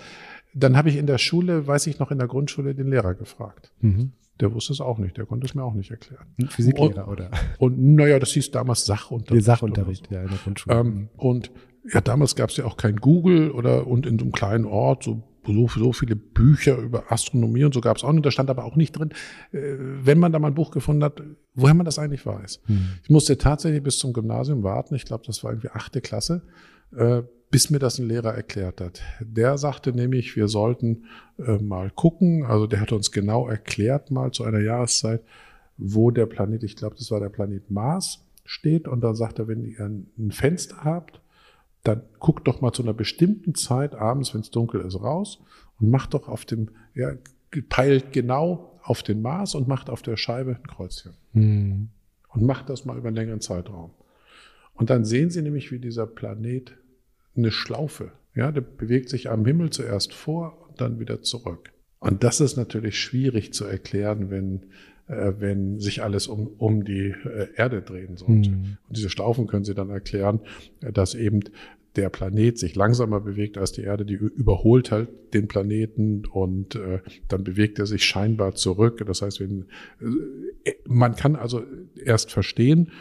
Dann 0.54 0.78
habe 0.78 0.90
ich 0.90 0.96
in 0.96 1.08
der 1.08 1.18
Schule, 1.18 1.68
weiß 1.68 1.88
ich 1.88 2.00
noch, 2.00 2.10
in 2.10 2.20
der 2.20 2.30
Grundschule 2.30 2.74
den 2.74 2.88
Lehrer 2.88 3.16
gefragt. 3.16 3.74
Mhm. 3.82 4.14
Der 4.40 4.54
wusste 4.54 4.72
es 4.72 4.80
auch 4.80 4.98
nicht, 4.98 5.18
der 5.18 5.26
konnte 5.26 5.46
es 5.46 5.56
mir 5.56 5.64
auch 5.64 5.74
nicht 5.74 5.92
erklären. 5.92 6.26
Physiklehrer, 6.48 7.06
und, 7.06 7.12
oder? 7.12 7.32
Und 7.58 7.78
naja, 7.96 8.18
das 8.18 8.32
hieß 8.32 8.52
damals 8.52 8.86
Sachunterricht. 8.86 9.46
Sachunterricht, 9.46 10.08
so. 10.08 10.16
ja, 10.16 10.22
in 10.22 10.30
der 10.30 10.38
Grundschule. 10.38 10.80
Ähm, 10.80 11.10
und 11.18 11.52
ja, 11.94 12.00
damals 12.00 12.38
gab 12.38 12.52
es 12.52 12.56
ja 12.56 12.64
auch 12.64 12.78
kein 12.78 12.96
Google 12.96 13.52
oder 13.52 13.88
und 13.88 14.06
in 14.06 14.18
so 14.18 14.24
einem 14.24 14.32
kleinen 14.32 14.64
Ort, 14.64 15.04
so 15.04 15.22
so, 15.54 15.68
so 15.68 15.94
viele 15.94 16.16
Bücher 16.16 16.78
über 16.78 17.12
Astronomie 17.12 17.64
und 17.64 17.74
so 17.74 17.82
gab 17.82 17.98
es 17.98 18.04
auch 18.04 18.12
nicht. 18.12 18.26
Da 18.26 18.32
stand 18.32 18.50
aber 18.50 18.66
auch 18.66 18.76
nicht 18.76 18.94
drin, 18.94 19.10
äh, 19.52 19.76
wenn 19.78 20.20
man 20.20 20.32
da 20.32 20.40
mal 20.40 20.50
ein 20.50 20.56
Buch 20.56 20.72
gefunden 20.72 21.04
hat, 21.04 21.22
woher 21.56 21.74
man 21.74 21.86
das 21.86 22.00
eigentlich 22.00 22.26
weiß. 22.26 22.62
Hm. 22.66 22.90
Ich 23.04 23.10
musste 23.10 23.38
tatsächlich 23.38 23.84
bis 23.84 24.00
zum 24.00 24.14
Gymnasium 24.14 24.64
warten. 24.64 24.96
Ich 24.96 25.06
glaube, 25.06 25.24
das 25.26 25.44
war 25.44 25.52
irgendwie 25.52 25.70
achte 25.70 26.02
Klasse, 26.02 26.44
äh, 26.96 27.22
bis 27.52 27.70
mir 27.70 27.80
das 27.80 27.98
ein 28.00 28.08
Lehrer 28.08 28.34
erklärt 28.34 28.82
hat. 28.82 29.02
Der 29.20 29.58
sagte 29.58 29.92
nämlich, 29.92 30.36
wir 30.36 30.48
sollten 30.48 31.06
äh, 31.38 31.58
mal 31.58 31.90
gucken. 31.90 32.46
Also 32.46 32.68
der 32.68 32.82
hat 32.82 32.92
uns 32.92 33.12
genau 33.12 33.48
erklärt 33.48 34.12
mal 34.12 34.32
zu 34.32 34.44
einer 34.44 34.60
Jahreszeit, 34.60 35.24
wo 35.78 36.12
der 36.12 36.26
Planet, 36.26 36.64
ich 36.64 36.76
glaube, 36.76 36.96
das 36.98 37.10
war 37.12 37.20
der 37.20 37.30
Planet 37.30 37.72
Mars, 37.72 38.26
steht. 38.46 38.88
Und 38.88 39.02
dann 39.02 39.16
sagt 39.16 39.40
er, 39.40 39.48
wenn 39.48 39.64
ihr 39.64 39.80
ein 39.80 40.32
Fenster 40.32 40.84
habt, 40.84 41.22
dann 41.84 42.04
guckt 42.20 42.48
doch 42.48 42.62
mal 42.62 42.74
zu 42.74 42.84
einer 42.84 42.94
bestimmten 42.94 43.56
Zeit 43.56 43.96
abends, 43.96 44.34
wenn 44.34 44.42
es 44.42 44.52
dunkel 44.52 44.82
ist, 44.82 45.02
raus 45.02 45.42
und 45.80 45.90
macht 45.90 46.14
doch 46.14 46.28
auf 46.28 46.46
dem, 46.46 46.70
ja, 46.94 47.14
peilt 47.70 48.12
genau 48.12 48.80
auf 48.84 49.04
den 49.04 49.22
Mars 49.22 49.56
und 49.56 49.68
macht 49.68 49.90
auf 49.90 50.02
der 50.02 50.18
Scheibe 50.18 50.56
ein 50.56 50.68
Kreuzchen. 50.68 51.14
Mhm. 51.34 51.90
Und 52.30 52.44
macht 52.44 52.70
das 52.70 52.86
mal 52.86 52.98
über 52.98 53.08
einen 53.08 53.16
längeren 53.16 53.42
Zeitraum. 53.42 53.92
Und 54.74 54.90
dann 54.90 55.04
sehen 55.04 55.30
Sie 55.30 55.42
nämlich, 55.42 55.72
wie 55.72 55.80
dieser 55.80 56.06
Planet 56.06 56.78
eine 57.36 57.52
Schlaufe, 57.52 58.12
ja, 58.36 58.52
der 58.52 58.62
bewegt 58.62 59.10
sich 59.10 59.30
am 59.30 59.46
Himmel 59.46 59.72
zuerst 59.72 60.14
vor 60.14 60.68
und 60.68 60.80
dann 60.80 61.00
wieder 61.00 61.22
zurück. 61.22 61.72
Und 62.00 62.24
das 62.24 62.40
ist 62.40 62.56
natürlich 62.56 63.00
schwierig 63.00 63.54
zu 63.54 63.66
erklären, 63.66 64.30
wenn 64.30 64.68
äh, 65.10 65.34
wenn 65.40 65.80
sich 65.80 66.04
alles 66.04 66.28
um, 66.28 66.48
um 66.58 66.86
die 66.86 67.14
äh, 67.26 67.48
Erde 67.56 67.82
drehen 67.82 68.16
sollte. 68.16 68.52
Mhm. 68.52 68.78
Und 68.88 68.98
diese 68.98 69.10
Schlaufen 69.10 69.48
können 69.48 69.66
Sie 69.66 69.74
dann 69.74 69.90
erklären, 69.90 70.40
äh, 70.82 70.92
dass 70.92 71.16
eben 71.16 71.42
der 71.96 72.10
Planet 72.10 72.58
sich 72.58 72.76
langsamer 72.76 73.20
bewegt 73.20 73.58
als 73.58 73.72
die 73.72 73.82
Erde, 73.82 74.06
die 74.06 74.14
überholt 74.14 74.92
halt 74.92 75.10
den 75.34 75.48
Planeten 75.48 76.26
und 76.28 76.76
äh, 76.76 77.00
dann 77.28 77.44
bewegt 77.44 77.80
er 77.80 77.88
sich 77.88 78.06
scheinbar 78.06 78.54
zurück. 78.54 79.04
Das 79.06 79.22
heißt, 79.24 79.40
wenn, 79.40 79.66
äh, 80.64 80.74
man 80.88 81.16
kann 81.16 81.36
also 81.36 81.64
erst 82.02 82.32
verstehen, 82.32 82.92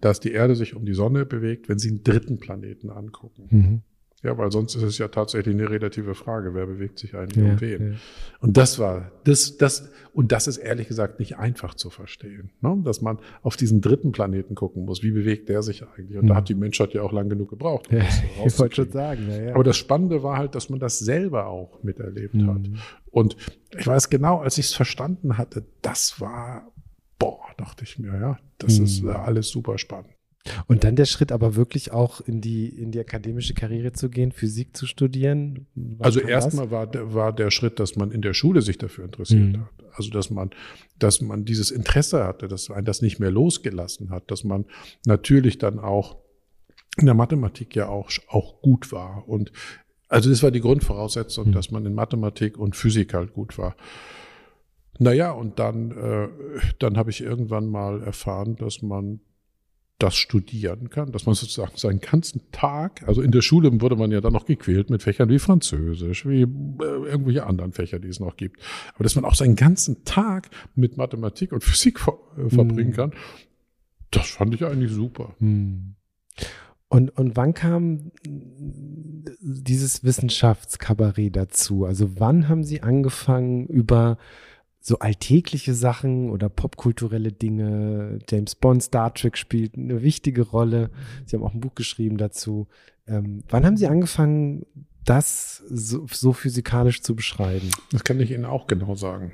dass 0.00 0.18
die 0.18 0.32
Erde 0.32 0.56
sich 0.56 0.74
um 0.74 0.84
die 0.84 0.94
Sonne 0.94 1.24
bewegt, 1.24 1.68
wenn 1.68 1.78
Sie 1.78 1.90
einen 1.90 2.02
dritten 2.02 2.38
Planeten 2.38 2.90
angucken. 2.90 3.46
Mhm. 3.50 3.82
Ja, 4.22 4.36
weil 4.36 4.52
sonst 4.52 4.74
ist 4.74 4.82
es 4.82 4.98
ja 4.98 5.08
tatsächlich 5.08 5.54
eine 5.54 5.70
relative 5.70 6.14
Frage, 6.14 6.54
wer 6.54 6.66
bewegt 6.66 6.98
sich 6.98 7.14
eigentlich 7.14 7.42
ja, 7.42 7.52
um 7.52 7.60
wen. 7.60 7.92
Ja. 7.92 7.98
Und 8.40 8.58
das 8.58 8.78
war, 8.78 9.10
das, 9.24 9.56
das, 9.56 9.90
und 10.12 10.30
das 10.30 10.46
ist 10.46 10.58
ehrlich 10.58 10.88
gesagt 10.88 11.20
nicht 11.20 11.38
einfach 11.38 11.74
zu 11.74 11.88
verstehen, 11.88 12.50
ne? 12.60 12.78
dass 12.84 13.00
man 13.00 13.18
auf 13.42 13.56
diesen 13.56 13.80
dritten 13.80 14.12
Planeten 14.12 14.54
gucken 14.54 14.84
muss. 14.84 15.02
Wie 15.02 15.10
bewegt 15.10 15.48
der 15.48 15.62
sich 15.62 15.84
eigentlich? 15.84 16.18
Und 16.18 16.24
mhm. 16.24 16.28
da 16.28 16.34
hat 16.34 16.50
die 16.50 16.54
Menschheit 16.54 16.92
ja 16.92 17.00
auch 17.00 17.12
lang 17.12 17.30
genug 17.30 17.48
gebraucht. 17.48 17.88
Um 17.88 17.96
ja, 17.96 18.04
ich 18.46 18.58
wollte 18.58 18.76
schon 18.76 18.90
sagen. 18.90 19.26
Ja. 19.30 19.54
Aber 19.54 19.64
das 19.64 19.78
Spannende 19.78 20.22
war 20.22 20.36
halt, 20.36 20.54
dass 20.54 20.68
man 20.68 20.80
das 20.80 20.98
selber 20.98 21.46
auch 21.46 21.82
miterlebt 21.82 22.34
mhm. 22.34 22.46
hat. 22.48 22.70
Und 23.10 23.36
ich 23.78 23.86
weiß 23.86 24.10
genau, 24.10 24.40
als 24.40 24.58
ich 24.58 24.66
es 24.66 24.74
verstanden 24.74 25.38
hatte, 25.38 25.64
das 25.80 26.20
war, 26.20 26.70
boah, 27.18 27.40
dachte 27.56 27.84
ich 27.84 27.98
mir, 27.98 28.12
ja, 28.20 28.38
das 28.58 28.78
mhm. 28.78 28.84
ist 28.84 29.06
alles 29.06 29.48
super 29.48 29.78
spannend. 29.78 30.10
Und 30.66 30.84
dann 30.84 30.96
der 30.96 31.04
Schritt 31.04 31.32
aber 31.32 31.54
wirklich 31.54 31.92
auch 31.92 32.20
in 32.20 32.40
die, 32.40 32.68
in 32.68 32.92
die 32.92 32.98
akademische 32.98 33.54
Karriere 33.54 33.92
zu 33.92 34.08
gehen, 34.08 34.32
Physik 34.32 34.76
zu 34.76 34.86
studieren? 34.86 35.66
Also 35.98 36.20
erstmal 36.20 36.70
war, 36.70 36.88
war 37.14 37.32
der 37.32 37.50
Schritt, 37.50 37.78
dass 37.78 37.96
man 37.96 38.10
in 38.10 38.22
der 38.22 38.32
Schule 38.32 38.62
sich 38.62 38.78
dafür 38.78 39.04
interessiert 39.04 39.56
mhm. 39.56 39.60
hat. 39.60 39.84
Also 39.92 40.10
dass 40.10 40.30
man, 40.30 40.50
dass 40.98 41.20
man 41.20 41.44
dieses 41.44 41.70
Interesse 41.70 42.24
hatte, 42.24 42.48
dass 42.48 42.70
man 42.70 42.84
das 42.84 43.02
nicht 43.02 43.18
mehr 43.18 43.30
losgelassen 43.30 44.10
hat, 44.10 44.30
dass 44.30 44.44
man 44.44 44.64
natürlich 45.04 45.58
dann 45.58 45.78
auch 45.78 46.16
in 46.96 47.06
der 47.06 47.14
Mathematik 47.14 47.76
ja 47.76 47.88
auch, 47.88 48.10
auch 48.28 48.62
gut 48.62 48.92
war. 48.92 49.28
Und 49.28 49.52
also 50.08 50.30
das 50.30 50.42
war 50.42 50.50
die 50.50 50.60
Grundvoraussetzung, 50.60 51.48
mhm. 51.48 51.52
dass 51.52 51.70
man 51.70 51.84
in 51.84 51.94
Mathematik 51.94 52.56
und 52.58 52.76
Physik 52.76 53.14
halt 53.14 53.34
gut 53.34 53.58
war. 53.58 53.76
Naja, 54.98 55.32
und 55.32 55.58
dann, 55.58 55.92
äh, 55.92 56.28
dann 56.78 56.96
habe 56.96 57.10
ich 57.10 57.22
irgendwann 57.22 57.68
mal 57.68 58.02
erfahren, 58.02 58.56
dass 58.56 58.82
man 58.82 59.20
das 60.02 60.16
studieren 60.16 60.90
kann, 60.90 61.12
dass 61.12 61.26
man 61.26 61.34
sozusagen 61.34 61.76
seinen 61.76 62.00
ganzen 62.00 62.42
Tag, 62.52 63.06
also 63.06 63.22
in 63.22 63.30
der 63.30 63.42
Schule 63.42 63.80
wurde 63.80 63.96
man 63.96 64.10
ja 64.10 64.20
dann 64.20 64.32
noch 64.32 64.46
gequält 64.46 64.90
mit 64.90 65.02
Fächern 65.02 65.28
wie 65.28 65.38
Französisch, 65.38 66.26
wie 66.26 66.42
äh, 66.42 66.46
irgendwelche 66.80 67.46
anderen 67.46 67.72
Fächer, 67.72 67.98
die 67.98 68.08
es 68.08 68.18
noch 68.18 68.36
gibt, 68.36 68.60
aber 68.94 69.04
dass 69.04 69.14
man 69.14 69.24
auch 69.24 69.34
seinen 69.34 69.56
ganzen 69.56 70.04
Tag 70.04 70.50
mit 70.74 70.96
Mathematik 70.96 71.52
und 71.52 71.62
Physik 71.62 72.00
ver 72.00 72.18
äh, 72.36 72.48
verbringen 72.48 72.90
mhm. 72.90 72.96
kann, 72.96 73.12
das 74.10 74.28
fand 74.28 74.54
ich 74.54 74.64
eigentlich 74.64 74.90
super. 74.90 75.34
Mhm. 75.38 75.94
Und, 76.88 77.16
und 77.16 77.36
wann 77.36 77.54
kam 77.54 78.10
dieses 79.40 80.02
Wissenschaftskabarett 80.02 81.36
dazu? 81.36 81.84
Also 81.84 82.18
wann 82.18 82.48
haben 82.48 82.64
Sie 82.64 82.82
angefangen 82.82 83.68
über 83.68 84.18
so 84.80 84.98
alltägliche 84.98 85.74
Sachen 85.74 86.30
oder 86.30 86.48
popkulturelle 86.48 87.32
Dinge. 87.32 88.18
James 88.28 88.54
Bond, 88.54 88.82
Star 88.82 89.12
Trek 89.12 89.36
spielt 89.36 89.76
eine 89.76 90.02
wichtige 90.02 90.42
Rolle. 90.42 90.90
Sie 91.26 91.36
haben 91.36 91.44
auch 91.44 91.54
ein 91.54 91.60
Buch 91.60 91.74
geschrieben 91.74 92.16
dazu. 92.16 92.66
Ähm, 93.06 93.42
wann 93.50 93.66
haben 93.66 93.76
Sie 93.76 93.86
angefangen, 93.86 94.64
das 95.04 95.62
so, 95.68 96.06
so, 96.10 96.32
physikalisch 96.32 97.02
zu 97.02 97.14
beschreiben? 97.14 97.70
Das 97.92 98.04
kann 98.04 98.20
ich 98.20 98.30
Ihnen 98.30 98.44
auch 98.44 98.66
genau 98.66 98.94
sagen. 98.94 99.32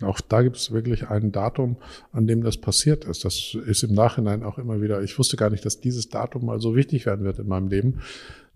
Auch 0.00 0.20
da 0.20 0.42
gibt 0.42 0.56
es 0.56 0.70
wirklich 0.70 1.08
ein 1.08 1.32
Datum, 1.32 1.76
an 2.12 2.26
dem 2.26 2.42
das 2.42 2.56
passiert 2.56 3.04
ist. 3.04 3.24
Das 3.24 3.56
ist 3.66 3.82
im 3.82 3.94
Nachhinein 3.94 4.42
auch 4.42 4.58
immer 4.58 4.80
wieder, 4.80 5.02
ich 5.02 5.18
wusste 5.18 5.36
gar 5.36 5.50
nicht, 5.50 5.64
dass 5.64 5.80
dieses 5.80 6.08
Datum 6.08 6.46
mal 6.46 6.60
so 6.60 6.76
wichtig 6.76 7.04
werden 7.04 7.24
wird 7.24 7.38
in 7.40 7.48
meinem 7.48 7.68
Leben. 7.68 8.00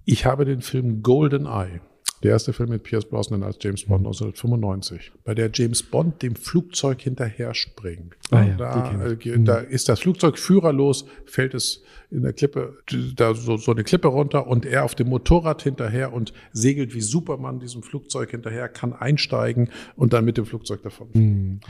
Ich 0.05 0.25
habe 0.25 0.45
den 0.45 0.61
Film 0.61 1.03
Golden 1.03 1.47
Eye 1.47 1.81
der 2.23 2.33
erste 2.33 2.53
Film 2.53 2.71
mit 2.71 2.85
Pierce 2.85 3.05
Brosnan 3.05 3.43
als 3.43 3.59
James 3.61 3.85
Bond 3.85 4.07
1995, 4.07 5.13
bei 5.25 5.35
der 5.35 5.51
James 5.53 5.83
Bond 5.83 6.23
dem 6.23 6.37
Flugzeug 6.37 7.01
hinterher 7.01 7.55
springt. 7.55 8.15
Ah, 8.31 8.43
ja, 8.45 8.55
da, 8.57 9.07
äh, 9.07 9.17
da 9.41 9.59
ist 9.59 9.89
das 9.89 10.01
Flugzeug 10.01 10.39
führerlos, 10.39 11.05
fällt 11.27 11.55
es 11.55 11.83
in 12.11 12.23
der 12.23 12.33
Klippe, 12.33 12.79
da 13.17 13.35
so, 13.35 13.57
so 13.57 13.73
eine 13.73 13.85
Klippe 13.85 14.09
runter 14.09 14.47
und 14.47 14.67
er 14.67 14.85
auf 14.85 14.95
dem 14.95 15.09
Motorrad 15.09 15.63
hinterher 15.63 16.13
und 16.13 16.33
segelt 16.53 16.95
wie 16.95 17.01
Superman 17.01 17.59
diesem 17.59 17.83
Flugzeug 17.83 18.31
hinterher, 18.31 18.69
kann 18.69 18.93
einsteigen 18.93 19.71
und 19.97 20.13
dann 20.13 20.25
mit 20.25 20.37
dem 20.37 20.47
Flugzeug 20.47 20.83
davon. 20.83 21.09
Mhm. 21.15 21.61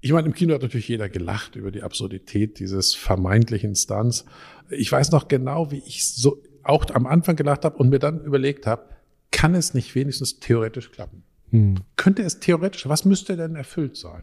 Ich 0.00 0.12
meine, 0.12 0.26
im 0.26 0.34
Kino 0.34 0.54
hat 0.54 0.62
natürlich 0.62 0.88
jeder 0.88 1.08
gelacht 1.08 1.56
über 1.56 1.70
die 1.70 1.82
Absurdität 1.82 2.58
dieses 2.58 2.94
vermeintlichen 2.94 3.74
Stunts. 3.74 4.24
Ich 4.70 4.92
weiß 4.92 5.10
noch 5.12 5.28
genau, 5.28 5.70
wie 5.70 5.82
ich 5.86 6.06
so 6.06 6.42
auch 6.62 6.84
am 6.92 7.06
Anfang 7.06 7.36
gelacht 7.36 7.64
habe 7.64 7.76
und 7.76 7.90
mir 7.90 7.98
dann 7.98 8.22
überlegt 8.22 8.66
habe, 8.66 8.93
kann 9.34 9.56
es 9.56 9.74
nicht 9.74 9.94
wenigstens 9.96 10.38
theoretisch 10.38 10.92
klappen? 10.92 11.24
Hm. 11.50 11.74
Könnte 11.96 12.22
es 12.22 12.38
theoretisch, 12.38 12.88
was 12.88 13.04
müsste 13.04 13.36
denn 13.36 13.56
erfüllt 13.56 13.96
sein? 13.96 14.22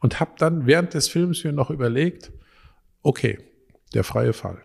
Und 0.00 0.20
habe 0.20 0.32
dann 0.36 0.66
während 0.66 0.92
des 0.92 1.08
Films 1.08 1.42
mir 1.42 1.52
noch 1.52 1.70
überlegt, 1.70 2.30
okay, 3.02 3.38
der 3.94 4.04
freie 4.04 4.34
Fall. 4.34 4.62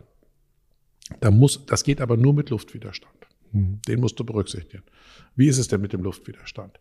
Da 1.21 1.31
muss, 1.31 1.65
das 1.65 1.85
geht 1.85 2.01
aber 2.01 2.17
nur 2.17 2.33
mit 2.33 2.49
Luftwiderstand. 2.49 3.15
Hm. 3.53 3.81
Den 3.87 4.01
musst 4.01 4.19
du 4.19 4.25
berücksichtigen. 4.25 4.83
Wie 5.37 5.47
ist 5.47 5.57
es 5.57 5.69
denn 5.69 5.79
mit 5.79 5.93
dem 5.93 6.03
Luftwiderstand? 6.03 6.77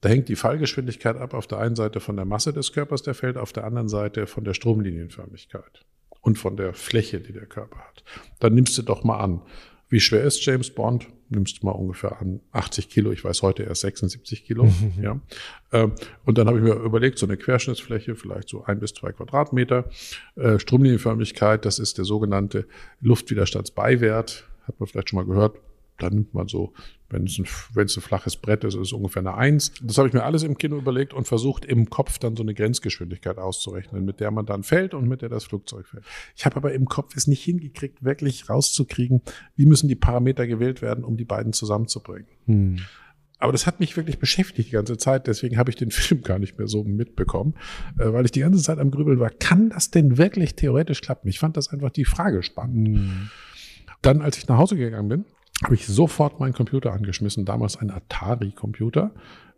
Da 0.00 0.08
hängt 0.08 0.28
die 0.28 0.36
Fallgeschwindigkeit 0.36 1.16
ab 1.16 1.34
auf 1.34 1.46
der 1.46 1.58
einen 1.58 1.76
Seite 1.76 2.00
von 2.00 2.16
der 2.16 2.24
Masse 2.24 2.52
des 2.52 2.72
Körpers, 2.72 3.02
der 3.02 3.14
fällt, 3.14 3.36
auf 3.38 3.52
der 3.52 3.64
anderen 3.64 3.88
Seite 3.88 4.26
von 4.26 4.44
der 4.44 4.54
Stromlinienförmigkeit 4.54 5.84
und 6.20 6.36
von 6.36 6.56
der 6.56 6.74
Fläche, 6.74 7.20
die 7.20 7.32
der 7.32 7.46
Körper 7.46 7.78
hat. 7.78 8.02
Dann 8.40 8.54
nimmst 8.54 8.76
du 8.76 8.82
doch 8.82 9.04
mal 9.04 9.18
an, 9.18 9.40
wie 9.94 10.00
schwer 10.00 10.24
ist 10.24 10.44
James 10.44 10.70
Bond? 10.70 11.06
Nimmst 11.28 11.62
du 11.62 11.66
mal 11.66 11.72
ungefähr 11.72 12.20
an 12.20 12.40
80 12.50 12.88
Kilo. 12.88 13.12
Ich 13.12 13.22
weiß 13.22 13.42
heute 13.42 13.62
erst 13.62 13.82
76 13.82 14.44
Kilo. 14.44 14.68
ja. 15.00 15.20
Ähm, 15.72 15.92
und 16.24 16.36
dann 16.36 16.48
habe 16.48 16.58
ich 16.58 16.64
mir 16.64 16.74
überlegt, 16.74 17.16
so 17.16 17.26
eine 17.26 17.36
Querschnittsfläche, 17.36 18.16
vielleicht 18.16 18.48
so 18.48 18.64
ein 18.64 18.80
bis 18.80 18.92
zwei 18.92 19.12
Quadratmeter. 19.12 19.88
Äh, 20.34 20.58
Stromlinienförmigkeit, 20.58 21.64
das 21.64 21.78
ist 21.78 21.98
der 21.98 22.04
sogenannte 22.06 22.66
Luftwiderstandsbeiwert. 23.02 24.48
Hat 24.66 24.80
man 24.80 24.88
vielleicht 24.88 25.10
schon 25.10 25.18
mal 25.18 25.26
gehört 25.26 25.60
dann 25.98 26.14
nimmt 26.14 26.34
man 26.34 26.48
so, 26.48 26.72
wenn 27.08 27.24
es 27.24 27.38
ein, 27.38 27.46
wenn 27.74 27.86
es 27.86 27.96
ein 27.96 28.02
flaches 28.02 28.36
Brett 28.36 28.64
ist, 28.64 28.74
ist 28.74 28.80
es 28.80 28.92
ungefähr 28.92 29.20
eine 29.20 29.34
Eins. 29.34 29.72
Das 29.82 29.98
habe 29.98 30.08
ich 30.08 30.14
mir 30.14 30.24
alles 30.24 30.42
im 30.42 30.58
Kino 30.58 30.76
überlegt 30.76 31.14
und 31.14 31.28
versucht 31.28 31.64
im 31.64 31.88
Kopf 31.88 32.18
dann 32.18 32.36
so 32.36 32.42
eine 32.42 32.54
Grenzgeschwindigkeit 32.54 33.38
auszurechnen, 33.38 34.04
mit 34.04 34.20
der 34.20 34.30
man 34.30 34.46
dann 34.46 34.62
fällt 34.62 34.94
und 34.94 35.08
mit 35.08 35.22
der 35.22 35.28
das 35.28 35.44
Flugzeug 35.44 35.86
fällt. 35.86 36.04
Ich 36.36 36.44
habe 36.44 36.56
aber 36.56 36.72
im 36.72 36.86
Kopf 36.86 37.16
es 37.16 37.26
nicht 37.26 37.44
hingekriegt, 37.44 38.04
wirklich 38.04 38.50
rauszukriegen, 38.50 39.22
wie 39.56 39.66
müssen 39.66 39.88
die 39.88 39.94
Parameter 39.94 40.46
gewählt 40.46 40.82
werden, 40.82 41.04
um 41.04 41.16
die 41.16 41.24
beiden 41.24 41.52
zusammenzubringen. 41.52 42.26
Hm. 42.46 42.80
Aber 43.38 43.52
das 43.52 43.66
hat 43.66 43.78
mich 43.78 43.96
wirklich 43.96 44.18
beschäftigt 44.18 44.68
die 44.68 44.72
ganze 44.72 44.96
Zeit. 44.96 45.26
Deswegen 45.26 45.58
habe 45.58 45.70
ich 45.70 45.76
den 45.76 45.90
Film 45.92 46.22
gar 46.22 46.38
nicht 46.38 46.58
mehr 46.58 46.66
so 46.66 46.82
mitbekommen, 46.82 47.54
äh, 47.98 48.12
weil 48.12 48.24
ich 48.24 48.32
die 48.32 48.40
ganze 48.40 48.62
Zeit 48.62 48.78
am 48.78 48.90
Grübeln 48.90 49.20
war. 49.20 49.30
Kann 49.30 49.70
das 49.70 49.90
denn 49.90 50.18
wirklich 50.18 50.56
theoretisch 50.56 51.00
klappen? 51.00 51.28
Ich 51.28 51.38
fand 51.38 51.56
das 51.56 51.68
einfach 51.68 51.90
die 51.90 52.04
Frage 52.04 52.42
spannend. 52.42 52.88
Hm. 52.88 53.30
Dann, 54.02 54.20
als 54.20 54.36
ich 54.36 54.48
nach 54.48 54.58
Hause 54.58 54.76
gegangen 54.76 55.08
bin, 55.08 55.24
habe 55.62 55.74
ich 55.74 55.86
sofort 55.86 56.40
meinen 56.40 56.52
Computer 56.52 56.92
angeschmissen, 56.92 57.44
damals 57.44 57.76
ein 57.76 57.90
Atari-Computer, 57.90 59.12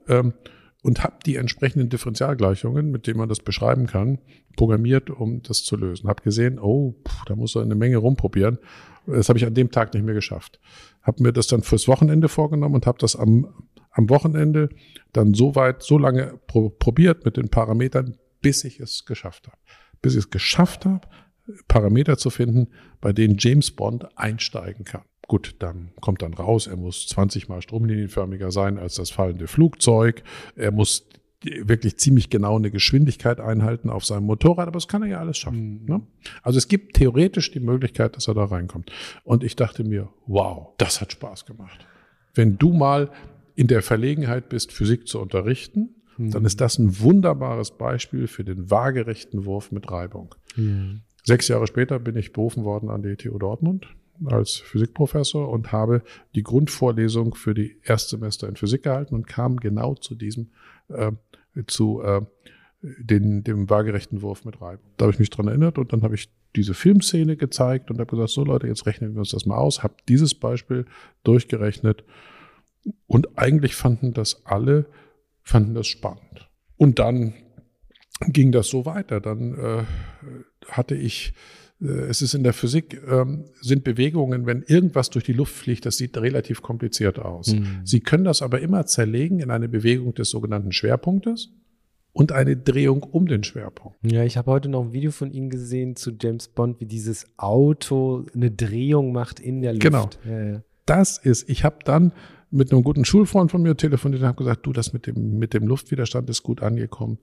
ähm, 0.08 0.34
und 0.82 1.02
habe 1.02 1.16
die 1.26 1.34
entsprechenden 1.34 1.88
Differentialgleichungen, 1.88 2.92
mit 2.92 3.08
denen 3.08 3.18
man 3.18 3.28
das 3.28 3.40
beschreiben 3.40 3.86
kann, 3.86 4.20
programmiert, 4.56 5.10
um 5.10 5.42
das 5.42 5.64
zu 5.64 5.76
lösen. 5.76 6.08
Habe 6.08 6.22
gesehen, 6.22 6.60
oh, 6.60 6.94
pff, 7.06 7.24
da 7.24 7.34
muss 7.34 7.56
er 7.56 7.62
eine 7.62 7.74
Menge 7.74 7.96
rumprobieren. 7.96 8.58
Das 9.06 9.28
habe 9.28 9.38
ich 9.38 9.46
an 9.46 9.54
dem 9.54 9.72
Tag 9.72 9.94
nicht 9.94 10.04
mehr 10.04 10.14
geschafft. 10.14 10.60
Habe 11.02 11.24
mir 11.24 11.32
das 11.32 11.48
dann 11.48 11.62
fürs 11.62 11.88
Wochenende 11.88 12.28
vorgenommen 12.28 12.76
und 12.76 12.86
habe 12.86 12.98
das 12.98 13.16
am, 13.16 13.48
am 13.90 14.08
Wochenende 14.10 14.68
dann 15.12 15.34
so 15.34 15.56
weit, 15.56 15.82
so 15.82 15.98
lange 15.98 16.38
pro, 16.46 16.70
probiert 16.70 17.24
mit 17.24 17.36
den 17.36 17.48
Parametern, 17.48 18.16
bis 18.40 18.62
ich 18.62 18.78
es 18.78 19.06
geschafft 19.06 19.48
habe. 19.48 19.58
Bis 20.02 20.12
ich 20.12 20.20
es 20.20 20.30
geschafft 20.30 20.84
habe, 20.84 21.08
Parameter 21.66 22.16
zu 22.16 22.30
finden, 22.30 22.68
bei 23.00 23.12
denen 23.12 23.36
James 23.38 23.70
Bond 23.72 24.06
einsteigen 24.16 24.84
kann. 24.84 25.02
Gut, 25.28 25.56
dann 25.58 25.90
kommt 26.00 26.22
dann 26.22 26.34
raus, 26.34 26.66
er 26.66 26.76
muss 26.76 27.08
20 27.08 27.48
mal 27.48 27.60
stromlinienförmiger 27.60 28.52
sein 28.52 28.78
als 28.78 28.94
das 28.94 29.10
fallende 29.10 29.48
Flugzeug. 29.48 30.22
Er 30.54 30.70
muss 30.70 31.08
wirklich 31.42 31.98
ziemlich 31.98 32.30
genau 32.30 32.56
eine 32.56 32.70
Geschwindigkeit 32.70 33.40
einhalten 33.40 33.90
auf 33.90 34.04
seinem 34.04 34.24
Motorrad, 34.24 34.68
aber 34.68 34.76
das 34.76 34.88
kann 34.88 35.02
er 35.02 35.08
ja 35.08 35.20
alles 35.20 35.38
schaffen. 35.38 35.82
Mhm. 35.82 35.86
Ne? 35.86 36.02
Also 36.42 36.58
es 36.58 36.68
gibt 36.68 36.94
theoretisch 36.94 37.50
die 37.50 37.60
Möglichkeit, 37.60 38.16
dass 38.16 38.28
er 38.28 38.34
da 38.34 38.44
reinkommt. 38.44 38.90
Und 39.24 39.44
ich 39.44 39.56
dachte 39.56 39.84
mir, 39.84 40.08
wow, 40.26 40.68
das 40.78 41.00
hat 41.00 41.12
Spaß 41.12 41.44
gemacht. 41.44 41.86
Wenn 42.34 42.58
du 42.58 42.72
mal 42.72 43.10
in 43.54 43.66
der 43.66 43.82
Verlegenheit 43.82 44.48
bist, 44.48 44.72
Physik 44.72 45.08
zu 45.08 45.20
unterrichten, 45.20 45.94
mhm. 46.16 46.30
dann 46.30 46.44
ist 46.44 46.60
das 46.60 46.78
ein 46.78 47.00
wunderbares 47.00 47.72
Beispiel 47.72 48.26
für 48.28 48.44
den 48.44 48.70
waagerechten 48.70 49.44
Wurf 49.44 49.72
mit 49.72 49.90
Reibung. 49.90 50.34
Mhm. 50.56 51.02
Sechs 51.24 51.48
Jahre 51.48 51.66
später 51.66 51.98
bin 51.98 52.16
ich 52.16 52.32
berufen 52.32 52.64
worden 52.64 52.88
an 52.90 53.02
die 53.02 53.16
TU 53.16 53.38
Dortmund 53.38 53.88
als 54.24 54.56
Physikprofessor 54.56 55.48
und 55.48 55.72
habe 55.72 56.02
die 56.34 56.42
Grundvorlesung 56.42 57.34
für 57.34 57.54
die 57.54 57.76
Erstsemester 57.82 58.48
in 58.48 58.56
Physik 58.56 58.84
gehalten 58.84 59.14
und 59.14 59.26
kam 59.26 59.58
genau 59.58 59.94
zu 59.94 60.14
diesem, 60.14 60.50
äh, 60.88 61.12
zu 61.66 62.02
äh, 62.02 62.22
den, 62.82 63.42
dem 63.42 63.68
waagerechten 63.68 64.22
Wurf 64.22 64.44
mit 64.44 64.60
Reibung. 64.60 64.90
Da 64.96 65.04
habe 65.04 65.12
ich 65.12 65.18
mich 65.18 65.30
dran 65.30 65.48
erinnert 65.48 65.78
und 65.78 65.92
dann 65.92 66.02
habe 66.02 66.14
ich 66.14 66.30
diese 66.54 66.74
Filmszene 66.74 67.36
gezeigt 67.36 67.90
und 67.90 67.98
habe 67.98 68.10
gesagt, 68.10 68.30
so 68.30 68.44
Leute, 68.44 68.66
jetzt 68.66 68.86
rechnen 68.86 69.14
wir 69.14 69.20
uns 69.20 69.30
das 69.30 69.46
mal 69.46 69.56
aus, 69.56 69.82
habe 69.82 69.94
dieses 70.08 70.34
Beispiel 70.34 70.86
durchgerechnet 71.24 72.04
und 73.06 73.38
eigentlich 73.38 73.74
fanden 73.74 74.14
das 74.14 74.46
alle, 74.46 74.86
fanden 75.42 75.74
das 75.74 75.86
spannend. 75.86 76.48
Und 76.76 76.98
dann 76.98 77.34
ging 78.20 78.52
das 78.52 78.68
so 78.68 78.86
weiter. 78.86 79.20
Dann 79.20 79.54
äh, 79.54 79.84
hatte 80.68 80.94
ich 80.94 81.34
es 81.78 82.22
ist 82.22 82.34
in 82.34 82.42
der 82.42 82.54
Physik, 82.54 83.02
ähm, 83.06 83.44
sind 83.60 83.84
Bewegungen, 83.84 84.46
wenn 84.46 84.62
irgendwas 84.62 85.10
durch 85.10 85.24
die 85.24 85.34
Luft 85.34 85.54
fliegt, 85.54 85.84
das 85.84 85.98
sieht 85.98 86.16
relativ 86.16 86.62
kompliziert 86.62 87.18
aus. 87.18 87.52
Mhm. 87.52 87.80
Sie 87.84 88.00
können 88.00 88.24
das 88.24 88.40
aber 88.40 88.60
immer 88.60 88.86
zerlegen 88.86 89.40
in 89.40 89.50
eine 89.50 89.68
Bewegung 89.68 90.14
des 90.14 90.30
sogenannten 90.30 90.72
Schwerpunktes 90.72 91.50
und 92.12 92.32
eine 92.32 92.56
Drehung 92.56 93.02
um 93.02 93.26
den 93.26 93.44
Schwerpunkt. 93.44 93.98
Ja, 94.02 94.24
ich 94.24 94.38
habe 94.38 94.50
heute 94.50 94.70
noch 94.70 94.86
ein 94.86 94.92
Video 94.94 95.10
von 95.10 95.30
Ihnen 95.30 95.50
gesehen 95.50 95.96
zu 95.96 96.12
James 96.18 96.48
Bond, 96.48 96.80
wie 96.80 96.86
dieses 96.86 97.26
Auto 97.36 98.24
eine 98.34 98.50
Drehung 98.50 99.12
macht 99.12 99.38
in 99.38 99.60
der 99.60 99.74
Luft. 99.74 99.82
Genau. 99.82 100.08
Ja, 100.24 100.44
ja. 100.44 100.62
Das 100.86 101.18
ist, 101.18 101.50
ich 101.50 101.62
habe 101.62 101.78
dann 101.84 102.12
mit 102.56 102.72
einem 102.72 102.82
guten 102.82 103.04
Schulfreund 103.04 103.50
von 103.50 103.62
mir 103.62 103.76
telefoniert 103.76 104.22
und 104.22 104.28
habe 104.28 104.38
gesagt, 104.38 104.66
du, 104.66 104.72
das 104.72 104.92
mit 104.92 105.06
dem, 105.06 105.38
mit 105.38 105.54
dem 105.54 105.66
Luftwiderstand 105.66 106.28
ist 106.30 106.42
gut 106.42 106.62
angekommen. 106.62 107.18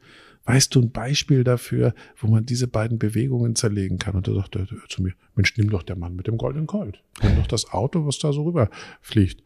Weißt 0.46 0.74
du 0.76 0.82
ein 0.82 0.92
Beispiel 0.92 1.44
dafür, 1.44 1.94
wo 2.18 2.28
man 2.28 2.46
diese 2.46 2.68
beiden 2.68 3.00
Bewegungen 3.00 3.56
zerlegen 3.56 3.98
kann? 3.98 4.16
Und 4.16 4.28
da 4.28 4.34
sagte 4.34 4.60
er 4.60 4.90
zu 4.90 5.02
mir, 5.02 5.14
Mensch, 5.36 5.58
nimm 5.58 5.70
doch 5.70 5.84
der 5.84 5.98
Mann 5.98 6.16
mit 6.16 6.28
dem 6.28 6.38
goldenen 6.38 6.68
Colt. 6.68 7.04
Nimm 7.22 7.36
doch 7.36 7.48
das 7.48 7.72
Auto, 7.72 8.06
was 8.06 8.20
da 8.20 8.32
so 8.32 8.44
rüber 8.44 8.70
fliegt. 9.02 9.44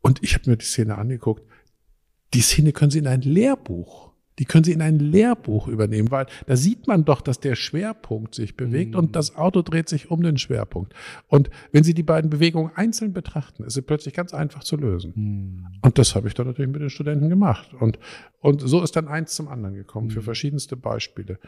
Und 0.00 0.22
ich 0.22 0.34
habe 0.34 0.50
mir 0.50 0.56
die 0.56 0.64
Szene 0.64 0.98
angeguckt. 0.98 1.42
Die 2.34 2.40
Szene 2.40 2.72
können 2.72 2.90
Sie 2.90 2.98
in 2.98 3.06
ein 3.06 3.22
Lehrbuch 3.22 4.09
die 4.40 4.46
können 4.46 4.64
Sie 4.64 4.72
in 4.72 4.80
ein 4.80 4.98
Lehrbuch 4.98 5.68
übernehmen, 5.68 6.10
weil 6.10 6.24
da 6.46 6.56
sieht 6.56 6.86
man 6.86 7.04
doch, 7.04 7.20
dass 7.20 7.40
der 7.40 7.56
Schwerpunkt 7.56 8.34
sich 8.34 8.56
bewegt 8.56 8.92
mhm. 8.92 8.98
und 8.98 9.16
das 9.16 9.36
Auto 9.36 9.60
dreht 9.60 9.90
sich 9.90 10.10
um 10.10 10.22
den 10.22 10.38
Schwerpunkt. 10.38 10.94
Und 11.28 11.50
wenn 11.72 11.84
Sie 11.84 11.92
die 11.92 12.02
beiden 12.02 12.30
Bewegungen 12.30 12.72
einzeln 12.74 13.12
betrachten, 13.12 13.64
ist 13.64 13.74
sie 13.74 13.82
plötzlich 13.82 14.14
ganz 14.14 14.32
einfach 14.32 14.64
zu 14.64 14.78
lösen. 14.78 15.12
Mhm. 15.14 15.66
Und 15.82 15.98
das 15.98 16.14
habe 16.14 16.26
ich 16.26 16.32
dann 16.32 16.46
natürlich 16.46 16.70
mit 16.70 16.80
den 16.80 16.88
Studenten 16.88 17.28
gemacht. 17.28 17.74
Und, 17.78 17.98
und 18.40 18.62
so 18.62 18.82
ist 18.82 18.96
dann 18.96 19.08
eins 19.08 19.34
zum 19.34 19.46
anderen 19.46 19.74
gekommen 19.74 20.06
mhm. 20.06 20.12
für 20.12 20.22
verschiedenste 20.22 20.74
Beispiele. 20.74 21.38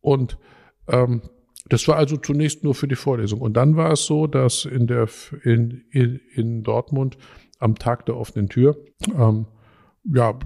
Und 0.00 0.38
ähm, 0.86 1.22
das 1.68 1.88
war 1.88 1.96
also 1.96 2.18
zunächst 2.18 2.62
nur 2.62 2.76
für 2.76 2.86
die 2.86 2.94
Vorlesung. 2.94 3.40
Und 3.40 3.54
dann 3.54 3.74
war 3.74 3.90
es 3.90 4.06
so, 4.06 4.28
dass 4.28 4.64
in 4.64 4.86
der 4.86 5.08
in, 5.42 5.82
in, 5.90 6.20
in 6.34 6.62
Dortmund 6.62 7.18
am 7.58 7.74
Tag 7.74 8.06
der 8.06 8.16
offenen 8.16 8.48
Tür 8.48 8.78
ähm, 9.12 9.46
ja, 10.04 10.38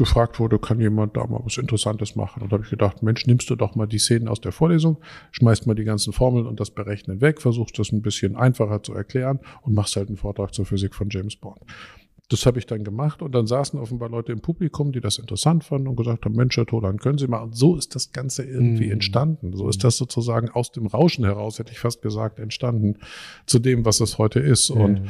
gefragt 0.00 0.40
wurde, 0.40 0.58
kann 0.58 0.80
jemand 0.80 1.14
da 1.14 1.26
mal 1.26 1.40
was 1.44 1.58
Interessantes 1.58 2.16
machen? 2.16 2.42
Und 2.42 2.50
da 2.50 2.54
habe 2.54 2.64
ich 2.64 2.70
gedacht, 2.70 3.02
Mensch, 3.02 3.26
nimmst 3.26 3.50
du 3.50 3.54
doch 3.54 3.74
mal 3.74 3.86
die 3.86 3.98
Szenen 3.98 4.28
aus 4.28 4.40
der 4.40 4.50
Vorlesung, 4.50 4.96
schmeißt 5.32 5.66
mal 5.66 5.74
die 5.74 5.84
ganzen 5.84 6.14
Formeln 6.14 6.46
und 6.46 6.58
das 6.58 6.70
Berechnen 6.70 7.20
weg, 7.20 7.42
versuchst 7.42 7.78
das 7.78 7.92
ein 7.92 8.00
bisschen 8.00 8.34
einfacher 8.34 8.82
zu 8.82 8.94
erklären 8.94 9.40
und 9.60 9.74
machst 9.74 9.96
halt 9.96 10.08
einen 10.08 10.16
Vortrag 10.16 10.54
zur 10.54 10.64
Physik 10.64 10.94
von 10.94 11.10
James 11.10 11.36
Bond. 11.36 11.60
Das 12.30 12.46
habe 12.46 12.58
ich 12.58 12.66
dann 12.66 12.82
gemacht 12.82 13.20
und 13.20 13.34
dann 13.34 13.46
saßen 13.46 13.78
offenbar 13.78 14.08
Leute 14.08 14.32
im 14.32 14.40
Publikum, 14.40 14.92
die 14.92 15.00
das 15.00 15.18
interessant 15.18 15.64
fanden 15.64 15.88
und 15.88 15.96
gesagt 15.96 16.24
haben, 16.24 16.34
Mensch, 16.34 16.56
Herr 16.56 16.64
Tolan, 16.64 16.98
können 16.98 17.18
Sie 17.18 17.26
mal. 17.26 17.42
Und 17.42 17.56
so 17.56 17.76
ist 17.76 17.94
das 17.94 18.12
Ganze 18.12 18.44
irgendwie 18.44 18.86
mhm. 18.86 18.92
entstanden. 18.92 19.54
So 19.54 19.68
ist 19.68 19.84
das 19.84 19.98
sozusagen 19.98 20.48
aus 20.48 20.72
dem 20.72 20.86
Rauschen 20.86 21.24
heraus, 21.24 21.58
hätte 21.58 21.72
ich 21.72 21.80
fast 21.80 22.00
gesagt, 22.00 22.38
entstanden 22.38 22.96
zu 23.46 23.58
dem, 23.58 23.84
was 23.84 24.00
es 24.00 24.16
heute 24.16 24.40
ist. 24.40 24.74
Mhm. 24.74 24.80
Und 24.80 25.02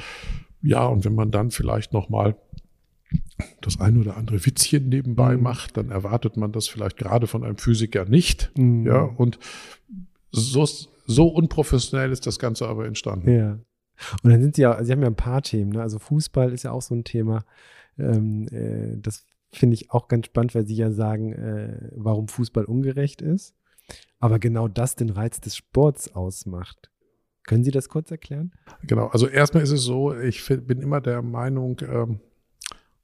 ja, 0.63 0.85
und 0.87 1.05
wenn 1.05 1.15
man 1.15 1.31
dann 1.31 1.51
vielleicht 1.51 1.93
noch 1.93 2.09
mal 2.09 2.37
das 3.61 3.81
ein 3.81 3.99
oder 3.99 4.17
andere 4.17 4.45
Witzchen 4.45 4.89
nebenbei 4.89 5.37
mhm. 5.37 5.43
macht, 5.43 5.77
dann 5.77 5.91
erwartet 5.91 6.37
man 6.37 6.53
das 6.53 6.69
vielleicht 6.69 6.97
gerade 6.97 7.27
von 7.27 7.45
einem 7.45 7.57
Physiker 7.57 8.05
nicht. 8.05 8.51
Mhm. 8.57 8.87
Ja, 8.87 9.03
und 9.03 9.39
so, 10.31 10.67
so 11.07 11.29
unprofessionell 11.29 12.13
ist 12.13 12.27
das 12.27 12.39
Ganze 12.39 12.69
aber 12.69 12.87
entstanden. 12.87 13.31
Ja. 13.31 13.59
Und 14.23 14.31
dann 14.31 14.41
sind 14.41 14.57
sie 14.57 14.63
ja, 14.63 14.83
sie 14.83 14.93
haben 14.93 15.03
ja 15.03 15.09
ein 15.09 15.17
paar 15.17 15.43
Themen, 15.43 15.73
ne? 15.73 15.83
Also 15.83 15.99
Fußball 15.99 16.53
ist 16.53 16.63
ja 16.63 16.73
auch 16.73 16.83
so 16.83 16.95
ein 16.95 17.05
Thema. 17.05 17.45
Ähm, 17.99 18.47
äh, 18.49 18.97
das 18.99 19.27
finde 19.53 19.75
ich 19.75 19.91
auch 19.91 20.09
ganz 20.09 20.27
spannend, 20.27 20.55
weil 20.55 20.67
sie 20.67 20.77
ja 20.77 20.91
sagen, 20.91 21.33
äh, 21.33 21.91
warum 21.93 22.29
Fußball 22.29 22.65
ungerecht 22.65 23.21
ist. 23.21 23.55
Aber 24.19 24.39
genau 24.39 24.69
das 24.69 24.95
den 24.95 25.11
Reiz 25.11 25.41
des 25.41 25.57
Sports 25.57 26.15
ausmacht. 26.15 26.91
Können 27.45 27.65
Sie 27.65 27.71
das 27.73 27.89
kurz 27.89 28.11
erklären? 28.11 28.53
Genau, 28.87 29.09
also 29.09 29.27
erstmal 29.27 29.63
ist 29.63 29.73
es 29.73 29.83
so, 29.83 30.15
ich 30.15 30.47
bin 30.47 30.81
immer 30.81 31.01
der 31.01 31.23
Meinung, 31.23 31.81
ähm, 31.81 32.21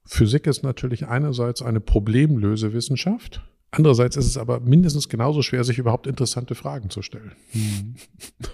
Physik 0.07 0.47
ist 0.47 0.63
natürlich 0.63 1.07
einerseits 1.07 1.61
eine 1.61 1.81
Problemlösewissenschaft. 1.81 3.43
Andererseits 3.71 4.15
ist 4.15 4.25
es 4.25 4.37
aber 4.37 4.61
mindestens 4.61 5.09
genauso 5.09 5.41
schwer, 5.41 5.65
sich 5.65 5.77
überhaupt 5.77 6.07
interessante 6.07 6.55
Fragen 6.55 6.89
zu 6.89 7.01
stellen. 7.01 7.33
Mhm. 7.53 7.95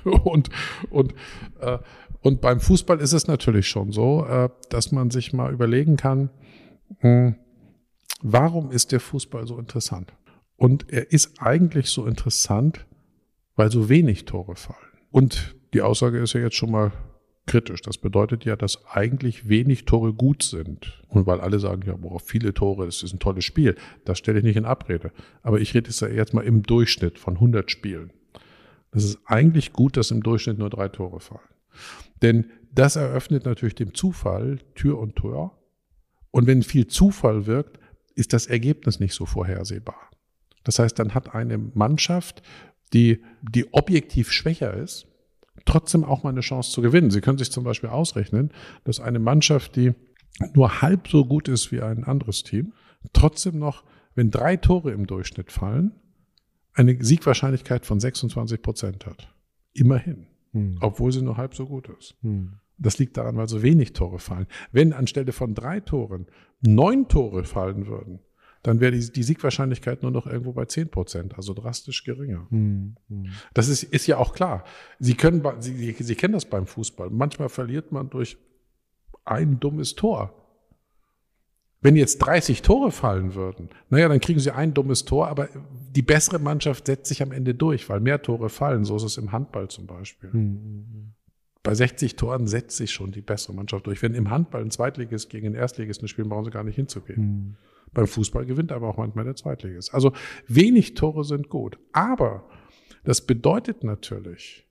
und, 0.24 0.50
und, 0.90 1.14
äh, 1.60 1.78
und 2.22 2.42
beim 2.42 2.60
Fußball 2.60 3.00
ist 3.00 3.14
es 3.14 3.28
natürlich 3.28 3.68
schon 3.68 3.92
so, 3.92 4.26
äh, 4.26 4.50
dass 4.70 4.92
man 4.92 5.12
sich 5.12 5.32
mal 5.32 5.54
überlegen 5.54 5.96
kann, 5.96 6.32
mh, 7.02 7.28
hm, 7.28 7.36
warum 8.24 8.72
ist 8.72 8.92
der 8.92 9.00
Fußball 9.00 9.46
so 9.46 9.60
interessant? 9.60 10.14
Und 10.56 10.92
er 10.92 11.12
ist 11.12 11.40
eigentlich 11.40 11.90
so 11.90 12.08
interessant, 12.08 12.88
weil 13.56 13.70
so 13.70 13.90
wenig 13.90 14.26
Tore 14.26 14.56
fallen. 14.56 14.80
Und 15.12 15.56
die 15.74 15.82
Aussage 15.82 16.20
ist 16.20 16.34
ja 16.34 16.42
jetzt 16.42 16.56
schon 16.56 16.72
mal 16.72 16.92
kritisch. 17.46 17.82
Das 17.82 17.98
bedeutet 17.98 18.46
ja, 18.46 18.56
dass 18.56 18.86
eigentlich 18.86 19.50
wenig 19.50 19.86
Tore 19.86 20.14
gut 20.14 20.44
sind. 20.44 21.04
Und 21.08 21.28
weil 21.28 21.42
alle 21.42 21.60
sagen, 21.60 21.84
ja, 21.86 21.96
boah, 21.96 22.20
viele 22.20 22.54
Tore, 22.54 22.86
das 22.86 23.04
ist 23.04 23.14
ein 23.14 23.20
tolles 23.20 23.46
Spiel, 23.46 23.76
das 24.06 24.18
stelle 24.18 24.40
ich 24.40 24.46
nicht 24.46 24.56
in 24.56 24.66
Abrede. 24.66 25.12
Aber 25.42 25.60
ich 25.60 25.74
rede 25.74 25.90
jetzt 25.90 26.34
mal 26.34 26.44
im 26.44 26.64
Durchschnitt 26.64 27.20
von 27.20 27.36
100 27.36 27.70
Spielen. 27.70 28.12
Das 28.92 29.04
ist 29.04 29.20
eigentlich 29.26 29.74
gut, 29.74 29.98
dass 29.98 30.12
im 30.12 30.24
Durchschnitt 30.24 30.60
nur 30.60 30.70
drei 30.70 30.88
Tore 30.88 31.20
fallen. 31.20 31.42
Denn 32.22 32.52
das 32.72 32.96
eröffnet 32.96 33.46
natürlich 33.46 33.76
dem 33.76 33.94
Zufall 33.94 34.60
Tür 34.76 35.00
und 35.00 35.16
Tor. 35.16 35.60
Und 36.32 36.48
wenn 36.48 36.64
viel 36.64 36.88
Zufall 36.88 37.46
wirkt, 37.46 37.80
ist 38.16 38.34
das 38.34 38.48
Ergebnis 38.48 39.00
nicht 39.00 39.14
so 39.14 39.26
vorhersehbar. 39.26 40.12
Das 40.64 40.80
heißt, 40.80 40.98
dann 40.98 41.14
hat 41.14 41.34
eine 41.36 41.58
Mannschaft, 41.58 42.42
die, 42.94 43.24
die 43.42 43.74
objektiv 43.74 44.32
schwächer 44.32 44.74
ist, 44.74 45.08
trotzdem 45.66 46.04
auch 46.04 46.24
mal 46.24 46.30
eine 46.30 46.42
Chance 46.42 46.72
zu 46.72 46.82
gewinnen. 46.82 47.12
Sie 47.12 47.22
können 47.22 47.38
sich 47.38 47.52
zum 47.52 47.64
Beispiel 47.64 47.90
ausrechnen, 47.90 48.52
dass 48.84 49.00
eine 49.00 49.20
Mannschaft, 49.20 49.76
die 49.76 49.94
nur 50.54 50.82
halb 50.82 51.08
so 51.08 51.26
gut 51.26 51.48
ist 51.48 51.72
wie 51.72 51.82
ein 51.82 52.04
anderes 52.04 52.44
Team, 52.44 52.74
trotzdem 53.14 53.60
noch, 53.60 53.84
wenn 54.16 54.32
drei 54.32 54.58
Tore 54.58 54.92
im 54.92 55.08
Durchschnitt 55.08 55.52
fallen, 55.52 55.94
eine 56.74 57.04
Siegwahrscheinlichkeit 57.04 57.86
von 57.86 58.00
26 58.00 58.62
Prozent 58.62 59.06
hat. 59.06 59.34
Immerhin. 59.74 60.28
Hm. 60.52 60.78
Obwohl 60.82 61.12
sie 61.12 61.22
nur 61.22 61.38
halb 61.38 61.56
so 61.56 61.66
gut 61.66 61.90
ist. 62.00 62.16
Hm. 62.22 62.54
Das 62.78 62.98
liegt 62.98 63.18
daran, 63.18 63.38
weil 63.38 63.48
so 63.48 63.62
wenig 63.62 63.94
Tore 63.94 64.20
fallen. 64.20 64.48
Wenn 64.72 64.94
anstelle 64.94 65.32
von 65.32 65.54
drei 65.54 65.80
Toren 65.80 66.28
neun 66.62 67.08
Tore 67.08 67.44
fallen 67.44 67.88
würden, 67.88 68.20
dann 68.64 68.80
wäre 68.80 68.94
die, 68.94 69.12
die 69.12 69.24
Siegwahrscheinlichkeit 69.24 70.02
nur 70.02 70.12
noch 70.12 70.26
irgendwo 70.26 70.54
bei 70.54 70.66
10 70.66 70.90
Prozent, 70.90 71.36
also 71.36 71.54
drastisch 71.54 72.06
geringer. 72.06 72.48
Hm, 72.50 72.96
hm. 73.10 73.26
Das 73.54 73.68
ist, 73.68 73.84
ist 73.84 74.08
ja 74.08 74.18
auch 74.18 74.34
klar. 74.34 74.64
Sie 75.00 75.16
können, 75.16 75.44
Sie, 75.60 75.96
Sie 76.00 76.16
kennen 76.16 76.34
das 76.34 76.46
beim 76.46 76.66
Fußball. 76.66 77.10
Manchmal 77.10 77.50
verliert 77.50 77.92
man 77.92 78.10
durch 78.10 78.38
ein 79.26 79.60
dummes 79.60 79.96
Tor. 79.96 80.34
Wenn 81.82 81.98
jetzt 81.98 82.20
30 82.20 82.62
Tore 82.62 82.92
fallen 82.92 83.36
würden, 83.36 83.68
naja, 83.90 84.08
dann 84.08 84.22
kriegen 84.22 84.40
sie 84.40 84.52
ein 84.52 84.74
dummes 84.74 85.04
Tor, 85.04 85.28
aber 85.28 85.50
die 85.92 86.02
bessere 86.02 86.40
Mannschaft 86.40 86.88
setzt 86.88 87.08
sich 87.08 87.22
am 87.22 87.34
Ende 87.34 87.54
durch, 87.54 87.90
weil 87.90 88.00
mehr 88.00 88.22
Tore 88.22 88.48
fallen. 88.48 88.86
So 88.86 88.96
ist 88.96 89.04
es 89.04 89.18
im 89.18 89.34
Handball 89.34 89.68
zum 89.68 89.86
Beispiel. 89.86 90.30
Mhm. 90.32 91.12
Bei 91.62 91.76
60 91.76 92.16
Toren 92.16 92.48
setzt 92.48 92.78
sich 92.78 92.92
schon 92.92 93.12
die 93.12 93.22
bessere 93.22 93.54
Mannschaft 93.54 93.86
durch. 93.88 94.02
Wenn 94.02 94.14
im 94.14 94.30
Handball 94.30 94.62
ein 94.62 94.72
Zweitligist 94.72 95.30
gegen 95.30 95.48
ein 95.48 95.56
Erstligisten 95.56 96.08
spielen, 96.08 96.30
brauchen 96.30 96.46
sie 96.46 96.52
gar 96.52 96.64
nicht 96.64 96.76
hinzugehen. 96.76 97.22
Mhm. 97.22 97.56
Beim 97.94 98.08
Fußball 98.08 98.46
gewinnt 98.46 98.72
aber 98.72 98.90
auch 98.90 98.98
manchmal 98.98 99.26
der 99.26 99.36
Zweitligist. 99.36 99.94
Also 99.94 100.14
wenig 100.48 100.96
Tore 100.96 101.24
sind 101.24 101.50
gut. 101.50 101.78
Aber 101.92 102.50
das 103.04 103.26
bedeutet 103.26 103.84
natürlich, 103.84 104.66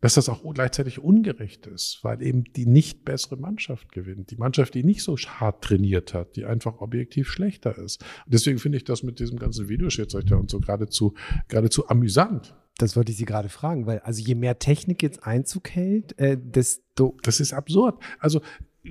dass 0.00 0.14
das 0.14 0.28
auch 0.28 0.42
gleichzeitig 0.54 1.00
ungerecht 1.00 1.66
ist, 1.66 2.00
weil 2.02 2.22
eben 2.22 2.44
die 2.44 2.66
nicht 2.66 3.04
bessere 3.04 3.36
Mannschaft 3.36 3.90
gewinnt. 3.90 4.30
Die 4.30 4.36
Mannschaft, 4.36 4.74
die 4.74 4.84
nicht 4.84 5.02
so 5.02 5.16
hart 5.16 5.64
trainiert 5.64 6.14
hat, 6.14 6.36
die 6.36 6.44
einfach 6.44 6.80
objektiv 6.80 7.30
schlechter 7.30 7.76
ist. 7.76 8.02
Und 8.24 8.34
deswegen 8.34 8.58
finde 8.58 8.78
ich 8.78 8.84
das 8.84 9.02
mit 9.02 9.18
diesem 9.18 9.38
ganzen 9.38 9.68
Videoschiedsrichter 9.68 10.38
und 10.38 10.50
so 10.50 10.60
geradezu, 10.60 11.14
geradezu 11.48 11.88
amüsant. 11.88 12.54
Das 12.78 12.94
wollte 12.94 13.10
ich 13.10 13.18
Sie 13.18 13.24
gerade 13.24 13.48
fragen, 13.48 13.86
weil 13.86 13.98
also 14.00 14.22
je 14.22 14.36
mehr 14.36 14.60
Technik 14.60 15.02
jetzt 15.02 15.24
Einzug 15.24 15.70
hält, 15.70 16.16
äh, 16.18 16.38
desto. 16.40 17.16
Das 17.22 17.40
ist 17.40 17.52
absurd. 17.52 18.00
Also 18.20 18.40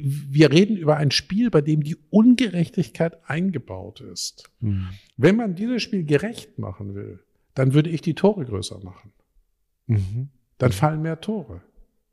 wir 0.02 0.52
reden 0.52 0.78
über 0.78 0.98
ein 0.98 1.12
Spiel, 1.12 1.50
bei 1.50 1.62
dem 1.62 1.84
die 1.84 1.98
Ungerechtigkeit 2.10 3.18
eingebaut 3.30 4.02
ist. 4.02 4.50
Hm. 4.62 4.88
Wenn 5.18 5.36
man 5.36 5.56
dieses 5.56 5.82
Spiel 5.84 6.04
gerecht 6.04 6.60
machen 6.60 6.96
will, 6.96 7.20
dann 7.54 7.74
würde 7.74 7.90
ich 7.90 8.02
die 8.02 8.14
Tore 8.14 8.46
größer 8.46 8.84
machen. 8.84 9.12
Mhm. 9.88 10.30
Dann 10.58 10.72
fallen 10.72 11.02
mehr 11.02 11.22
Tore. 11.22 11.62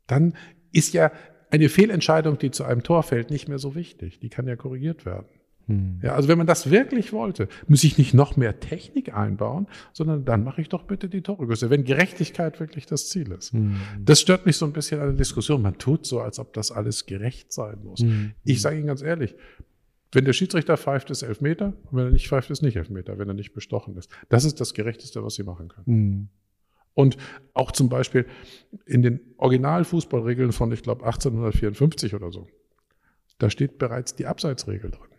Dann 0.07 0.35
ist 0.71 0.93
ja 0.93 1.11
eine 1.51 1.69
Fehlentscheidung, 1.69 2.37
die 2.37 2.51
zu 2.51 2.63
einem 2.63 2.83
Tor 2.83 3.03
fällt, 3.03 3.29
nicht 3.29 3.47
mehr 3.47 3.59
so 3.59 3.75
wichtig. 3.75 4.19
Die 4.19 4.29
kann 4.29 4.47
ja 4.47 4.55
korrigiert 4.55 5.05
werden. 5.05 5.27
Hm. 5.67 5.99
Ja, 6.03 6.13
also 6.13 6.27
wenn 6.27 6.37
man 6.37 6.47
das 6.47 6.69
wirklich 6.69 7.11
wollte, 7.13 7.47
muss 7.67 7.83
ich 7.83 7.97
nicht 7.97 8.13
noch 8.13 8.37
mehr 8.37 8.59
Technik 8.59 9.13
einbauen, 9.13 9.67
sondern 9.93 10.25
dann 10.25 10.43
mache 10.43 10.61
ich 10.61 10.69
doch 10.69 10.83
bitte 10.83 11.09
die 11.09 11.21
Tore 11.21 11.47
größer, 11.47 11.69
wenn 11.69 11.83
Gerechtigkeit 11.83 12.59
wirklich 12.59 12.85
das 12.85 13.09
Ziel 13.09 13.31
ist. 13.31 13.53
Hm. 13.53 13.77
Das 14.03 14.21
stört 14.21 14.45
mich 14.45 14.57
so 14.57 14.65
ein 14.65 14.73
bisschen 14.73 14.99
an 14.99 15.07
der 15.07 15.15
Diskussion. 15.17 15.61
Man 15.61 15.77
tut 15.77 16.05
so, 16.05 16.19
als 16.19 16.39
ob 16.39 16.53
das 16.53 16.71
alles 16.71 17.05
gerecht 17.05 17.51
sein 17.51 17.79
muss. 17.83 18.01
Hm. 18.01 18.33
Ich 18.43 18.61
sage 18.61 18.77
Ihnen 18.77 18.87
ganz 18.87 19.01
ehrlich, 19.01 19.35
wenn 20.11 20.25
der 20.25 20.33
Schiedsrichter 20.33 20.77
pfeift, 20.77 21.09
ist 21.09 21.23
Elfmeter. 21.23 21.73
Und 21.91 21.97
wenn 21.97 22.05
er 22.05 22.11
nicht 22.11 22.27
pfeift, 22.27 22.49
ist 22.49 22.61
nicht 22.61 22.77
Elfmeter, 22.77 23.17
wenn 23.17 23.27
er 23.27 23.33
nicht 23.33 23.53
bestochen 23.53 23.97
ist. 23.97 24.09
Das 24.29 24.45
ist 24.45 24.61
das 24.61 24.73
Gerechteste, 24.73 25.23
was 25.23 25.35
Sie 25.35 25.43
machen 25.43 25.67
können. 25.67 25.85
Hm. 25.85 26.27
Und 26.93 27.17
auch 27.53 27.71
zum 27.73 27.89
Beispiel 27.89 28.25
in 28.85 29.01
den 29.01 29.19
Originalfußballregeln 29.37 30.53
von, 30.53 30.71
ich 30.71 30.81
glaube, 30.81 31.03
1854 31.05 32.15
oder 32.15 32.31
so, 32.31 32.47
da 33.37 33.49
steht 33.49 33.77
bereits 33.77 34.15
die 34.15 34.25
Abseitsregel 34.25 34.91
drin. 34.91 35.09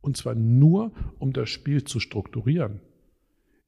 Und 0.00 0.16
zwar 0.16 0.34
nur, 0.34 0.92
um 1.18 1.32
das 1.32 1.48
Spiel 1.50 1.84
zu 1.84 2.00
strukturieren. 2.00 2.80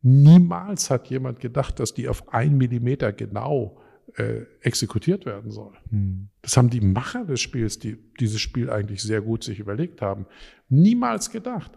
Niemals 0.03 0.91
hat 0.91 1.09
jemand 1.09 1.41
gedacht, 1.41 1.79
dass 1.79 1.95
die 1.95 2.09
auf 2.09 2.33
ein 2.33 2.57
Millimeter 2.57 3.13
genau 3.13 3.79
äh, 4.17 4.43
exekutiert 4.61 5.27
werden 5.27 5.51
soll. 5.51 5.73
Hm. 5.91 6.29
Das 6.43 6.57
haben 6.57 6.71
die 6.71 6.81
Macher 6.81 7.25
des 7.25 7.41
Spiels, 7.41 7.79
die 7.79 7.97
dieses 8.19 8.41
Spiel 8.41 8.69
eigentlich 8.69 9.03
sehr 9.03 9.21
gut 9.21 9.45
sich 9.45 9.61
überlegt 9.61 10.03
haben, 10.03 10.27
niemals 10.69 11.31
gedacht. 11.31 11.73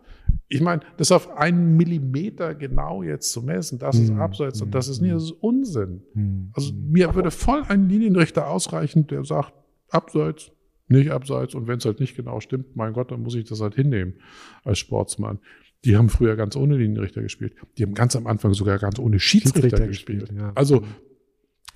Ich 0.47 0.61
meine, 0.61 0.81
das 0.97 1.11
auf 1.11 1.37
einen 1.37 1.77
Millimeter 1.77 2.55
genau 2.55 3.03
jetzt 3.03 3.31
zu 3.31 3.41
messen, 3.41 3.79
das 3.79 3.97
ist 3.97 4.09
hm. 4.09 4.19
abseits 4.19 4.61
und 4.61 4.73
das 4.73 4.87
ist 4.87 5.01
nicht, 5.01 5.13
das 5.13 5.23
ist 5.23 5.31
Unsinn. 5.31 6.01
Hm. 6.13 6.49
Also 6.53 6.73
mir 6.73 7.13
würde 7.13 7.31
voll 7.31 7.63
ein 7.67 7.87
Linienrichter 7.87 8.47
ausreichen, 8.47 9.07
der 9.07 9.23
sagt, 9.23 9.53
abseits, 9.89 10.51
nicht 10.87 11.11
abseits. 11.11 11.55
Und 11.55 11.67
wenn 11.67 11.77
es 11.77 11.85
halt 11.85 11.99
nicht 11.99 12.15
genau 12.15 12.39
stimmt, 12.39 12.75
mein 12.75 12.93
Gott, 12.93 13.11
dann 13.11 13.21
muss 13.21 13.35
ich 13.35 13.45
das 13.45 13.61
halt 13.61 13.75
hinnehmen 13.75 14.15
als 14.63 14.79
Sportsmann. 14.79 15.39
Die 15.83 15.95
haben 15.95 16.09
früher 16.09 16.35
ganz 16.35 16.55
ohne 16.55 16.77
Linienrichter 16.77 17.21
gespielt. 17.21 17.53
Die 17.77 17.83
haben 17.83 17.93
ganz 17.93 18.15
am 18.15 18.27
Anfang 18.27 18.53
sogar 18.53 18.79
ganz 18.79 18.97
ohne 18.99 19.19
Schiedsrichter, 19.19 19.61
Schiedsrichter 19.61 19.87
gespielt. 19.87 20.19
gespielt 20.21 20.41
ja. 20.41 20.51
Also 20.55 20.83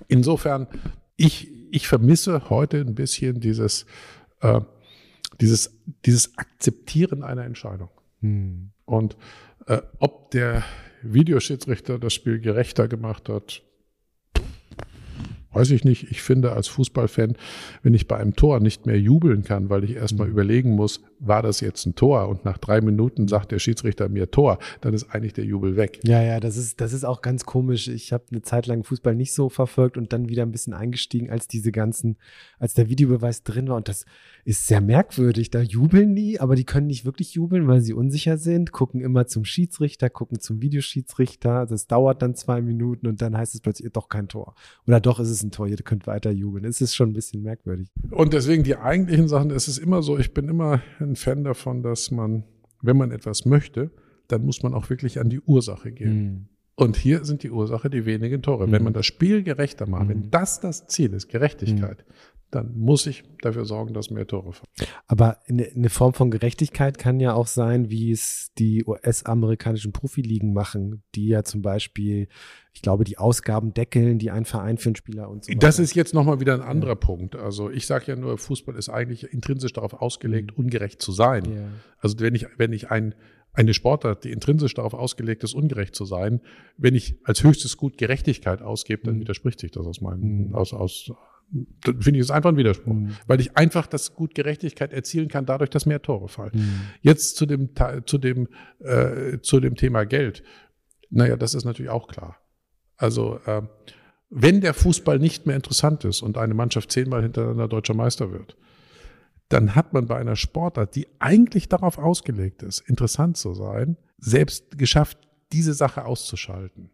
insofern, 0.08 0.66
ich, 1.16 1.50
ich 1.70 1.86
vermisse 1.86 2.50
heute 2.50 2.78
ein 2.78 2.94
bisschen 2.94 3.40
dieses, 3.40 3.86
äh, 4.40 4.60
dieses, 5.40 5.78
dieses 6.04 6.36
Akzeptieren 6.38 7.22
einer 7.22 7.44
Entscheidung. 7.44 7.90
Hm. 8.20 8.70
Und 8.84 9.16
äh, 9.66 9.80
ob 9.98 10.30
der 10.32 10.64
Videoschiedsrichter 11.02 11.98
das 11.98 12.12
Spiel 12.12 12.40
gerechter 12.40 12.88
gemacht 12.88 13.28
hat, 13.28 13.62
weiß 15.52 15.70
ich 15.70 15.84
nicht, 15.84 16.10
ich 16.10 16.22
finde 16.22 16.52
als 16.52 16.68
Fußballfan, 16.68 17.36
wenn 17.82 17.94
ich 17.94 18.06
bei 18.06 18.16
einem 18.16 18.36
Tor 18.36 18.60
nicht 18.60 18.86
mehr 18.86 18.98
jubeln 18.98 19.42
kann, 19.42 19.68
weil 19.70 19.84
ich 19.84 19.96
erstmal 19.96 20.26
mhm. 20.26 20.32
überlegen 20.32 20.70
muss, 20.70 21.02
war 21.18 21.42
das 21.42 21.60
jetzt 21.60 21.86
ein 21.86 21.94
Tor? 21.94 22.28
Und 22.28 22.44
nach 22.44 22.58
drei 22.58 22.80
Minuten 22.80 23.28
sagt 23.28 23.52
der 23.52 23.58
Schiedsrichter 23.58 24.08
mir 24.08 24.30
Tor, 24.30 24.58
dann 24.80 24.94
ist 24.94 25.10
eigentlich 25.10 25.34
der 25.34 25.44
Jubel 25.44 25.76
weg. 25.76 26.00
Ja, 26.04 26.22
ja, 26.22 26.40
das 26.40 26.56
ist, 26.56 26.80
das 26.80 26.92
ist 26.92 27.04
auch 27.04 27.20
ganz 27.20 27.44
komisch. 27.44 27.88
Ich 27.88 28.12
habe 28.12 28.24
eine 28.30 28.42
Zeit 28.42 28.66
lang 28.66 28.84
Fußball 28.84 29.14
nicht 29.14 29.34
so 29.34 29.48
verfolgt 29.48 29.96
und 29.96 30.12
dann 30.12 30.28
wieder 30.28 30.42
ein 30.42 30.52
bisschen 30.52 30.72
eingestiegen, 30.72 31.30
als 31.30 31.46
diese 31.46 31.72
ganzen, 31.72 32.16
als 32.58 32.74
der 32.74 32.88
Videobeweis 32.88 33.42
drin 33.42 33.68
war. 33.68 33.76
Und 33.76 33.88
das 33.88 34.06
ist 34.44 34.66
sehr 34.66 34.80
merkwürdig. 34.80 35.50
Da 35.50 35.60
jubeln 35.60 36.14
die, 36.14 36.40
aber 36.40 36.54
die 36.54 36.64
können 36.64 36.86
nicht 36.86 37.04
wirklich 37.04 37.34
jubeln, 37.34 37.68
weil 37.68 37.80
sie 37.80 37.92
unsicher 37.92 38.38
sind, 38.38 38.72
gucken 38.72 39.00
immer 39.00 39.26
zum 39.26 39.44
Schiedsrichter, 39.44 40.08
gucken 40.10 40.40
zum 40.40 40.62
Videoschiedsrichter. 40.62 41.66
Das 41.66 41.86
dauert 41.86 42.22
dann 42.22 42.34
zwei 42.34 42.62
Minuten 42.62 43.06
und 43.06 43.20
dann 43.20 43.36
heißt 43.36 43.54
es 43.54 43.60
plötzlich 43.60 43.92
doch 43.92 44.08
kein 44.08 44.28
Tor. 44.28 44.54
Oder 44.86 45.00
doch 45.00 45.20
ist 45.20 45.30
es 45.30 45.39
ein 45.42 45.50
Tor, 45.50 45.66
ihr 45.66 45.76
könnt 45.76 46.06
weiter 46.06 46.30
jubeln. 46.30 46.64
Es 46.64 46.80
ist 46.80 46.94
schon 46.94 47.10
ein 47.10 47.12
bisschen 47.12 47.42
merkwürdig. 47.42 47.88
Und 48.10 48.32
deswegen 48.32 48.64
die 48.64 48.76
eigentlichen 48.76 49.28
Sachen, 49.28 49.50
es 49.50 49.68
ist 49.68 49.78
immer 49.78 50.02
so, 50.02 50.18
ich 50.18 50.34
bin 50.34 50.48
immer 50.48 50.82
ein 50.98 51.16
Fan 51.16 51.44
davon, 51.44 51.82
dass 51.82 52.10
man, 52.10 52.44
wenn 52.82 52.96
man 52.96 53.10
etwas 53.10 53.44
möchte, 53.44 53.90
dann 54.28 54.44
muss 54.44 54.62
man 54.62 54.74
auch 54.74 54.90
wirklich 54.90 55.20
an 55.20 55.28
die 55.28 55.40
Ursache 55.40 55.92
gehen. 55.92 56.22
Mhm. 56.22 56.46
Und 56.76 56.96
hier 56.96 57.24
sind 57.24 57.42
die 57.42 57.50
Ursache 57.50 57.90
die 57.90 58.06
wenigen 58.06 58.42
Tore. 58.42 58.66
Mhm. 58.66 58.72
Wenn 58.72 58.84
man 58.84 58.92
das 58.92 59.04
Spiel 59.06 59.42
gerechter 59.42 59.86
macht, 59.86 60.04
mhm. 60.04 60.08
wenn 60.08 60.30
das 60.30 60.60
das 60.60 60.86
Ziel 60.86 61.12
ist, 61.12 61.28
Gerechtigkeit, 61.28 62.04
mhm 62.06 62.12
dann 62.50 62.76
muss 62.76 63.06
ich 63.06 63.22
dafür 63.42 63.64
sorgen, 63.64 63.94
dass 63.94 64.10
mehr 64.10 64.26
Tore 64.26 64.52
fallen. 64.52 64.90
Aber 65.06 65.38
eine, 65.48 65.88
Form 65.88 66.14
von 66.14 66.30
Gerechtigkeit 66.30 66.98
kann 66.98 67.20
ja 67.20 67.34
auch 67.34 67.46
sein, 67.46 67.90
wie 67.90 68.10
es 68.10 68.50
die 68.58 68.84
US-amerikanischen 68.84 69.92
Profiligen 69.92 70.52
machen, 70.52 71.02
die 71.14 71.28
ja 71.28 71.44
zum 71.44 71.62
Beispiel, 71.62 72.28
ich 72.72 72.82
glaube, 72.82 73.04
die 73.04 73.18
Ausgaben 73.18 73.72
deckeln, 73.72 74.18
die 74.18 74.30
ein 74.30 74.44
Verein 74.44 74.78
für 74.78 74.88
einen 74.88 74.96
Spieler 74.96 75.28
und 75.28 75.44
so 75.44 75.50
weiter. 75.50 75.60
Das 75.60 75.78
ist 75.78 75.94
jetzt 75.94 76.12
nochmal 76.12 76.40
wieder 76.40 76.54
ein 76.54 76.62
anderer 76.62 76.92
ja. 76.92 76.96
Punkt. 76.96 77.36
Also 77.36 77.70
ich 77.70 77.86
sage 77.86 78.06
ja 78.08 78.16
nur, 78.16 78.36
Fußball 78.38 78.76
ist 78.76 78.88
eigentlich 78.88 79.32
intrinsisch 79.32 79.72
darauf 79.72 79.94
ausgelegt, 79.94 80.56
mhm. 80.56 80.64
ungerecht 80.64 81.00
zu 81.00 81.12
sein. 81.12 81.44
Ja. 81.44 81.68
Also 81.98 82.18
wenn 82.18 82.34
ich, 82.34 82.46
wenn 82.56 82.72
ich 82.72 82.90
ein 82.90 83.14
eine 83.52 83.74
Sportart, 83.74 84.24
die 84.24 84.30
intrinsisch 84.30 84.74
darauf 84.74 84.94
ausgelegt 84.94 85.42
ist, 85.42 85.54
ungerecht 85.54 85.94
zu 85.94 86.04
sein, 86.04 86.40
wenn 86.76 86.94
ich 86.94 87.16
als 87.24 87.42
höchstes 87.42 87.76
Gut 87.76 87.98
Gerechtigkeit 87.98 88.62
ausgebe, 88.62 89.02
dann 89.04 89.16
mhm. 89.16 89.20
widerspricht 89.20 89.60
sich 89.60 89.72
das 89.72 89.86
aus 89.86 90.00
meinem, 90.00 90.48
mhm. 90.48 90.54
aus, 90.54 90.72
aus, 90.72 91.10
finde 91.82 92.18
ich 92.18 92.24
es 92.24 92.30
einfach 92.30 92.50
ein 92.50 92.56
Widerspruch, 92.56 92.94
mhm. 92.94 93.16
weil 93.26 93.40
ich 93.40 93.56
einfach 93.56 93.86
das 93.86 94.14
gut 94.14 94.34
Gerechtigkeit 94.34 94.92
erzielen 94.92 95.28
kann, 95.28 95.46
dadurch, 95.46 95.70
dass 95.70 95.86
mehr 95.86 96.02
Tore 96.02 96.28
fallen. 96.28 96.52
Mhm. 96.54 96.80
Jetzt 97.00 97.36
zu 97.36 97.46
dem, 97.46 97.70
zu 98.06 98.18
dem, 98.18 98.48
äh, 98.78 99.38
zu 99.40 99.60
dem 99.60 99.74
Thema 99.74 100.04
Geld. 100.04 100.42
Naja, 101.10 101.36
das 101.36 101.54
ist 101.54 101.64
natürlich 101.64 101.90
auch 101.90 102.06
klar. 102.06 102.36
Also, 102.96 103.40
äh, 103.46 103.62
wenn 104.28 104.60
der 104.60 104.74
Fußball 104.74 105.18
nicht 105.18 105.46
mehr 105.46 105.56
interessant 105.56 106.04
ist 106.04 106.22
und 106.22 106.38
eine 106.38 106.54
Mannschaft 106.54 106.92
zehnmal 106.92 107.22
hintereinander 107.22 107.66
deutscher 107.66 107.94
Meister 107.94 108.30
wird, 108.30 108.56
dann 109.48 109.74
hat 109.74 109.92
man 109.92 110.06
bei 110.06 110.16
einer 110.16 110.36
Sportart, 110.36 110.94
die 110.94 111.08
eigentlich 111.18 111.68
darauf 111.68 111.98
ausgelegt 111.98 112.62
ist, 112.62 112.78
interessant 112.88 113.36
zu 113.36 113.54
sein, 113.54 113.96
selbst 114.18 114.78
geschafft, 114.78 115.18
diese 115.52 115.74
Sache 115.74 116.04
auszuschalten. 116.04 116.90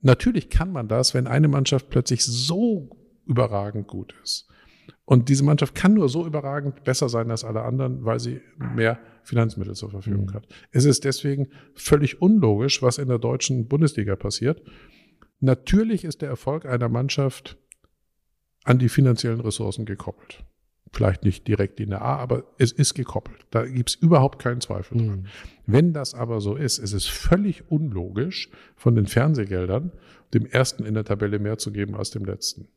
Natürlich 0.00 0.50
kann 0.50 0.72
man 0.72 0.88
das, 0.88 1.14
wenn 1.14 1.28
eine 1.28 1.46
Mannschaft 1.46 1.88
plötzlich 1.90 2.24
so 2.24 2.90
überragend 3.26 3.86
gut 3.86 4.14
ist. 4.22 4.48
Und 5.04 5.28
diese 5.28 5.44
Mannschaft 5.44 5.74
kann 5.74 5.94
nur 5.94 6.08
so 6.08 6.26
überragend 6.26 6.84
besser 6.84 7.08
sein 7.08 7.30
als 7.30 7.44
alle 7.44 7.62
anderen, 7.62 8.04
weil 8.04 8.20
sie 8.20 8.40
mehr 8.58 8.98
Finanzmittel 9.22 9.74
zur 9.74 9.90
Verfügung 9.90 10.26
mhm. 10.26 10.34
hat. 10.34 10.46
Es 10.70 10.84
ist 10.84 11.04
deswegen 11.04 11.48
völlig 11.74 12.22
unlogisch, 12.22 12.82
was 12.82 12.98
in 12.98 13.08
der 13.08 13.18
deutschen 13.18 13.68
Bundesliga 13.68 14.16
passiert. 14.16 14.62
Natürlich 15.40 16.04
ist 16.04 16.22
der 16.22 16.30
Erfolg 16.30 16.64
einer 16.64 16.88
Mannschaft 16.88 17.58
an 18.64 18.78
die 18.78 18.88
finanziellen 18.88 19.40
Ressourcen 19.40 19.84
gekoppelt. 19.84 20.44
Vielleicht 20.92 21.24
nicht 21.24 21.48
direkt 21.48 21.80
in 21.80 21.90
der 21.90 22.02
A, 22.02 22.16
aber 22.16 22.44
es 22.58 22.70
ist 22.70 22.94
gekoppelt. 22.94 23.46
Da 23.50 23.66
gibt 23.66 23.90
es 23.90 23.94
überhaupt 23.96 24.38
keinen 24.38 24.60
Zweifel 24.60 24.98
dran. 24.98 25.20
Mhm. 25.20 25.26
Wenn 25.66 25.92
das 25.92 26.14
aber 26.14 26.40
so 26.40 26.54
ist, 26.54 26.78
ist 26.78 26.92
es 26.92 27.06
völlig 27.06 27.70
unlogisch, 27.70 28.48
von 28.76 28.94
den 28.94 29.06
Fernsehgeldern 29.06 29.92
dem 30.32 30.46
ersten 30.46 30.84
in 30.84 30.94
der 30.94 31.04
Tabelle 31.04 31.38
mehr 31.38 31.58
zu 31.58 31.72
geben 31.72 31.94
als 31.94 32.10
dem 32.10 32.24
letzten. 32.24 32.68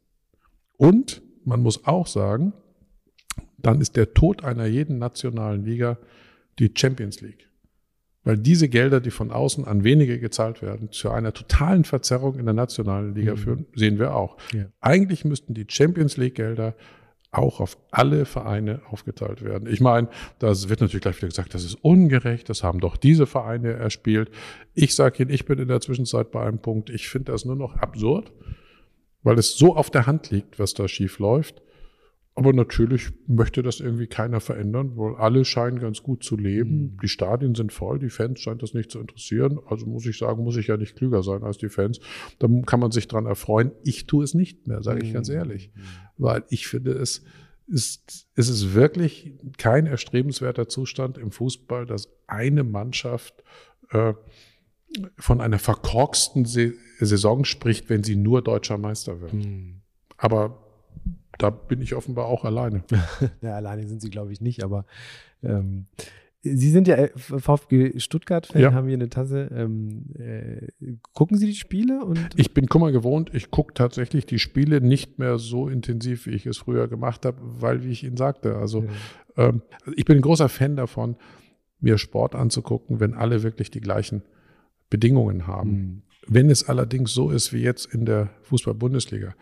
Und 0.77 1.21
man 1.43 1.61
muss 1.61 1.85
auch 1.85 2.07
sagen, 2.07 2.53
dann 3.57 3.81
ist 3.81 3.95
der 3.95 4.13
Tod 4.13 4.43
einer 4.43 4.65
jeden 4.65 4.99
nationalen 4.99 5.65
Liga 5.65 5.97
die 6.59 6.71
Champions 6.75 7.21
League. 7.21 7.49
Weil 8.23 8.37
diese 8.37 8.67
Gelder, 8.67 8.99
die 8.99 9.11
von 9.11 9.31
außen 9.31 9.65
an 9.65 9.83
wenige 9.83 10.19
gezahlt 10.19 10.61
werden, 10.61 10.91
zu 10.91 11.09
einer 11.09 11.33
totalen 11.33 11.85
Verzerrung 11.85 12.37
in 12.37 12.45
der 12.45 12.53
nationalen 12.53 13.15
Liga 13.15 13.33
mhm. 13.33 13.37
führen, 13.37 13.65
sehen 13.73 13.99
wir 13.99 14.15
auch. 14.15 14.37
Ja. 14.53 14.65
Eigentlich 14.81 15.23
müssten 15.23 15.53
die 15.53 15.65
Champions 15.69 16.17
League 16.17 16.35
Gelder 16.35 16.75
auch 17.31 17.59
auf 17.59 17.77
alle 17.91 18.25
Vereine 18.25 18.81
aufgeteilt 18.89 19.43
werden. 19.43 19.67
Ich 19.71 19.79
meine, 19.79 20.09
das 20.39 20.69
wird 20.69 20.81
natürlich 20.81 21.01
gleich 21.01 21.17
wieder 21.17 21.27
gesagt, 21.27 21.53
das 21.53 21.63
ist 21.63 21.75
ungerecht, 21.75 22.49
das 22.49 22.63
haben 22.63 22.79
doch 22.79 22.97
diese 22.97 23.27
Vereine 23.27 23.73
erspielt. 23.73 24.31
Ich 24.73 24.95
sage 24.95 25.23
Ihnen, 25.23 25.31
ich 25.31 25.45
bin 25.45 25.59
in 25.59 25.67
der 25.67 25.81
Zwischenzeit 25.81 26.31
bei 26.31 26.45
einem 26.45 26.59
Punkt, 26.59 26.89
ich 26.89 27.09
finde 27.09 27.31
das 27.31 27.45
nur 27.45 27.55
noch 27.55 27.75
absurd 27.75 28.31
weil 29.23 29.37
es 29.39 29.57
so 29.57 29.75
auf 29.75 29.89
der 29.89 30.07
Hand 30.07 30.31
liegt, 30.31 30.59
was 30.59 30.73
da 30.73 30.87
schief 30.87 31.19
läuft. 31.19 31.61
Aber 32.37 32.53
natürlich 32.53 33.09
möchte 33.25 33.63
das 33.63 33.79
irgendwie 33.79 34.05
keiner 34.05 34.39
verändern, 34.39 34.91
weil 34.95 35.15
alle 35.15 35.43
scheinen 35.43 35.79
ganz 35.79 36.03
gut 36.03 36.23
zu 36.23 36.37
leben. 36.37 36.93
Mhm. 36.93 36.97
Die 37.01 37.07
Stadien 37.07 37.55
sind 37.55 37.73
voll, 37.73 37.97
die 37.97 38.11
Fans 38.11 38.39
scheint 38.39 38.61
das 38.61 38.75
nicht 38.75 38.91
zu 38.91 38.99
interessieren. 38.99 39.59
Also 39.65 39.87
muss 39.87 40.05
ich 40.05 40.19
sagen, 40.19 40.43
muss 40.43 40.55
ich 40.55 40.67
ja 40.67 40.77
nicht 40.77 40.95
klüger 40.95 41.23
sein 41.23 41.41
als 41.41 41.57
die 41.57 41.69
Fans. 41.69 41.99
Da 42.37 42.47
kann 42.67 42.79
man 42.79 42.91
sich 42.91 43.07
dran 43.07 43.25
erfreuen. 43.25 43.71
Ich 43.83 44.05
tue 44.05 44.23
es 44.23 44.35
nicht 44.35 44.67
mehr, 44.67 44.83
sage 44.83 45.03
ich 45.03 45.13
ganz 45.13 45.29
mhm. 45.29 45.35
ehrlich. 45.35 45.71
Weil 46.17 46.43
ich 46.49 46.67
finde, 46.67 46.91
es 46.91 47.23
ist, 47.65 48.27
es 48.35 48.49
ist 48.49 48.75
wirklich 48.75 49.33
kein 49.57 49.87
erstrebenswerter 49.87 50.69
Zustand 50.69 51.17
im 51.17 51.31
Fußball, 51.31 51.87
dass 51.87 52.07
eine 52.27 52.63
Mannschaft 52.63 53.43
äh, 53.89 54.13
von 55.17 55.41
einer 55.41 55.57
verkorksten 55.57 56.45
Saison 57.05 57.45
spricht, 57.45 57.89
wenn 57.89 58.03
sie 58.03 58.15
nur 58.15 58.41
deutscher 58.41 58.77
Meister 58.77 59.21
wird. 59.21 59.31
Hm. 59.31 59.81
Aber 60.17 60.57
da 61.37 61.49
bin 61.49 61.81
ich 61.81 61.93
offenbar 61.93 62.25
auch 62.25 62.45
alleine. 62.45 62.83
ja, 63.41 63.55
alleine 63.55 63.87
sind 63.87 64.01
sie, 64.01 64.09
glaube 64.09 64.31
ich, 64.31 64.41
nicht, 64.41 64.63
aber 64.63 64.85
ähm, 65.43 65.87
Sie 66.41 66.69
sind 66.69 66.87
ja 66.87 66.95
äh, 66.95 67.09
VfG 67.15 67.99
Stuttgart-Fan, 67.99 68.61
ja. 68.61 68.73
haben 68.73 68.87
hier 68.87 68.97
eine 68.97 69.09
Tasse. 69.09 69.49
Ähm, 69.53 70.05
äh, 70.17 70.67
gucken 71.13 71.37
Sie 71.37 71.47
die 71.47 71.55
Spiele? 71.55 72.03
Und 72.05 72.29
ich 72.35 72.53
bin 72.53 72.67
Kummer 72.67 72.91
gewohnt. 72.91 73.31
Ich 73.33 73.51
gucke 73.51 73.73
tatsächlich 73.73 74.25
die 74.25 74.39
Spiele 74.39 74.81
nicht 74.81 75.19
mehr 75.19 75.37
so 75.39 75.67
intensiv, 75.67 76.25
wie 76.25 76.31
ich 76.31 76.45
es 76.45 76.57
früher 76.57 76.87
gemacht 76.87 77.25
habe, 77.25 77.37
weil, 77.41 77.83
wie 77.83 77.89
ich 77.89 78.03
Ihnen 78.03 78.17
sagte, 78.17 78.55
also 78.55 78.85
ja. 79.35 79.49
ähm, 79.49 79.61
ich 79.95 80.05
bin 80.05 80.17
ein 80.17 80.21
großer 80.21 80.49
Fan 80.49 80.75
davon, 80.75 81.15
mir 81.79 81.97
Sport 81.97 82.35
anzugucken, 82.35 82.99
wenn 82.99 83.13
alle 83.13 83.43
wirklich 83.43 83.71
die 83.71 83.81
gleichen 83.81 84.21
Bedingungen 84.89 85.47
haben. 85.47 85.71
Mhm. 85.71 86.01
Wenn 86.27 86.49
es 86.49 86.67
allerdings 86.67 87.13
so 87.13 87.29
ist 87.31 87.53
wie 87.53 87.61
jetzt 87.61 87.85
in 87.93 88.05
der 88.05 88.29
Fußball-Bundesliga 88.43 89.33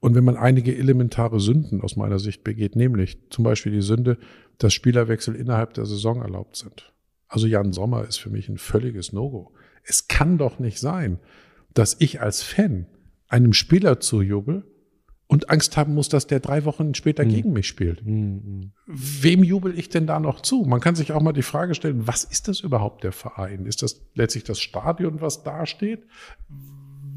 und 0.00 0.14
wenn 0.14 0.24
man 0.24 0.36
einige 0.36 0.76
elementare 0.76 1.38
Sünden 1.38 1.80
aus 1.80 1.96
meiner 1.96 2.18
Sicht 2.18 2.42
begeht, 2.42 2.74
nämlich 2.74 3.18
zum 3.30 3.44
Beispiel 3.44 3.72
die 3.72 3.82
Sünde, 3.82 4.18
dass 4.58 4.74
Spielerwechsel 4.74 5.36
innerhalb 5.36 5.74
der 5.74 5.86
Saison 5.86 6.20
erlaubt 6.20 6.56
sind. 6.56 6.92
Also 7.28 7.46
Jan 7.46 7.72
Sommer 7.72 8.06
ist 8.06 8.18
für 8.18 8.30
mich 8.30 8.48
ein 8.48 8.58
völliges 8.58 9.12
No-Go. 9.12 9.52
Es 9.84 10.08
kann 10.08 10.36
doch 10.36 10.58
nicht 10.58 10.78
sein, 10.80 11.18
dass 11.74 11.96
ich 11.98 12.20
als 12.20 12.42
Fan 12.42 12.86
einem 13.28 13.52
Spieler 13.52 14.00
zujubel, 14.00 14.64
und 15.26 15.48
Angst 15.48 15.76
haben 15.76 15.94
muss, 15.94 16.08
dass 16.08 16.26
der 16.26 16.40
drei 16.40 16.64
Wochen 16.64 16.94
später 16.94 17.24
mhm. 17.24 17.28
gegen 17.30 17.52
mich 17.52 17.66
spielt. 17.66 18.04
Mhm. 18.04 18.72
Wem 18.86 19.42
jubel 19.42 19.78
ich 19.78 19.88
denn 19.88 20.06
da 20.06 20.20
noch 20.20 20.40
zu? 20.40 20.64
Man 20.64 20.80
kann 20.80 20.94
sich 20.94 21.12
auch 21.12 21.22
mal 21.22 21.32
die 21.32 21.42
Frage 21.42 21.74
stellen, 21.74 22.06
was 22.06 22.24
ist 22.24 22.48
das 22.48 22.60
überhaupt 22.60 23.04
der 23.04 23.12
Verein? 23.12 23.64
Ist 23.64 23.82
das 23.82 24.02
letztlich 24.14 24.44
das 24.44 24.60
Stadion, 24.60 25.20
was 25.20 25.42
da 25.42 25.64
steht? 25.64 26.06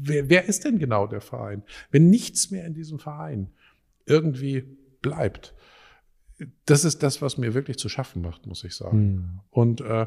Wer, 0.00 0.30
wer 0.30 0.46
ist 0.46 0.64
denn 0.64 0.78
genau 0.78 1.06
der 1.06 1.20
Verein? 1.20 1.62
Wenn 1.90 2.08
nichts 2.08 2.50
mehr 2.50 2.64
in 2.64 2.74
diesem 2.74 2.98
Verein 2.98 3.50
irgendwie 4.06 4.64
bleibt, 5.02 5.54
das 6.64 6.84
ist 6.84 7.02
das, 7.02 7.22
was 7.22 7.38
mir 7.38 7.54
wirklich 7.54 7.78
zu 7.78 7.88
schaffen 7.88 8.22
macht, 8.22 8.46
muss 8.46 8.64
ich 8.64 8.74
sagen. 8.74 8.98
Mhm. 8.98 9.40
Und 9.50 9.80
äh, 9.80 10.06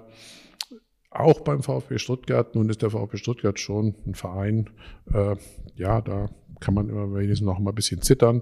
auch 1.12 1.42
beim 1.42 1.64
VfB 1.64 1.98
Stuttgart, 1.98 2.56
nun 2.56 2.70
ist 2.70 2.82
der 2.82 2.92
VfB 2.92 3.18
Stuttgart 3.18 3.60
schon 3.60 3.96
ein 4.06 4.14
Verein, 4.14 4.70
äh, 5.12 5.36
ja, 5.76 6.02
da 6.02 6.30
kann 6.60 6.74
man 6.74 6.90
immer 6.90 7.14
wenigstens 7.14 7.46
noch 7.46 7.60
mal 7.60 7.72
ein 7.72 7.76
bisschen 7.76 8.02
zittern. 8.02 8.42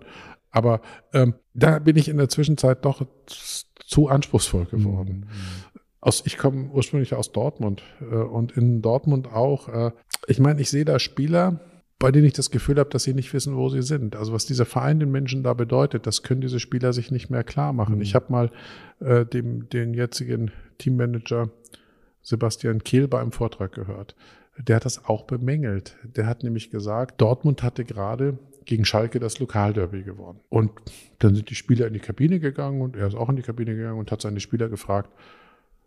Aber 0.51 0.81
ähm, 1.13 1.35
da 1.53 1.79
bin 1.79 1.97
ich 1.97 2.09
in 2.09 2.17
der 2.17 2.29
Zwischenzeit 2.29 2.85
doch 2.85 3.05
zu 3.85 4.07
anspruchsvoll 4.07 4.65
geworden. 4.65 5.27
Mhm. 5.27 5.79
Aus, 5.99 6.23
ich 6.25 6.37
komme 6.37 6.69
ursprünglich 6.71 7.13
aus 7.13 7.31
Dortmund 7.31 7.83
äh, 8.01 8.15
und 8.15 8.51
in 8.53 8.81
Dortmund 8.81 9.27
auch. 9.31 9.67
Äh, 9.67 9.91
ich 10.27 10.39
meine, 10.39 10.61
ich 10.61 10.69
sehe 10.69 10.85
da 10.85 10.99
Spieler, 10.99 11.59
bei 11.99 12.11
denen 12.11 12.25
ich 12.25 12.33
das 12.33 12.51
Gefühl 12.51 12.77
habe, 12.77 12.89
dass 12.89 13.03
sie 13.03 13.13
nicht 13.13 13.33
wissen, 13.33 13.55
wo 13.55 13.69
sie 13.69 13.81
sind. 13.81 14.15
Also 14.15 14.31
was 14.31 14.45
dieser 14.45 14.65
Verein 14.65 14.99
den 14.99 15.11
Menschen 15.11 15.43
da 15.43 15.53
bedeutet, 15.53 16.05
das 16.05 16.23
können 16.23 16.41
diese 16.41 16.59
Spieler 16.59 16.93
sich 16.93 17.11
nicht 17.11 17.29
mehr 17.29 17.43
klar 17.43 17.73
machen. 17.73 17.95
Mhm. 17.95 18.01
Ich 18.01 18.15
habe 18.15 18.31
mal 18.31 18.51
äh, 18.99 19.25
dem, 19.25 19.69
den 19.69 19.93
jetzigen 19.93 20.51
Teammanager 20.77 21.49
Sebastian 22.21 22.83
Kehl 22.83 23.07
bei 23.07 23.19
einem 23.19 23.31
Vortrag 23.31 23.71
gehört 23.71 24.15
der 24.57 24.77
hat 24.77 24.85
das 24.85 25.05
auch 25.05 25.23
bemängelt. 25.23 25.95
Der 26.03 26.25
hat 26.25 26.43
nämlich 26.43 26.69
gesagt, 26.69 27.21
Dortmund 27.21 27.63
hatte 27.63 27.85
gerade 27.85 28.37
gegen 28.65 28.85
Schalke 28.85 29.19
das 29.19 29.39
Lokalderby 29.39 30.03
gewonnen. 30.03 30.39
Und 30.49 30.71
dann 31.19 31.35
sind 31.35 31.49
die 31.49 31.55
Spieler 31.55 31.87
in 31.87 31.93
die 31.93 31.99
Kabine 31.99 32.39
gegangen 32.39 32.81
und 32.81 32.95
er 32.95 33.07
ist 33.07 33.15
auch 33.15 33.29
in 33.29 33.37
die 33.37 33.41
Kabine 33.41 33.75
gegangen 33.75 33.97
und 33.97 34.11
hat 34.11 34.21
seine 34.21 34.39
Spieler 34.39 34.69
gefragt, 34.69 35.09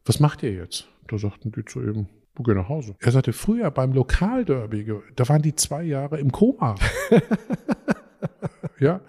was 0.05 0.19
macht 0.19 0.43
ihr 0.43 0.53
jetzt? 0.53 0.89
Da 1.09 1.19
sagten 1.19 1.53
die 1.53 1.65
zu 1.65 1.83
ihm, 1.83 2.07
wo 2.35 2.43
geh 2.43 2.55
nach 2.55 2.69
Hause. 2.69 2.97
Er 3.01 3.13
sagte, 3.13 3.33
früher 3.33 3.71
beim 3.71 3.93
Lokalderby, 3.93 4.93
da 5.15 5.29
waren 5.29 5.43
die 5.43 5.55
zwei 5.55 5.83
Jahre 5.83 6.19
im 6.19 6.33
Koma. 6.33 6.77
ja, 8.81 9.01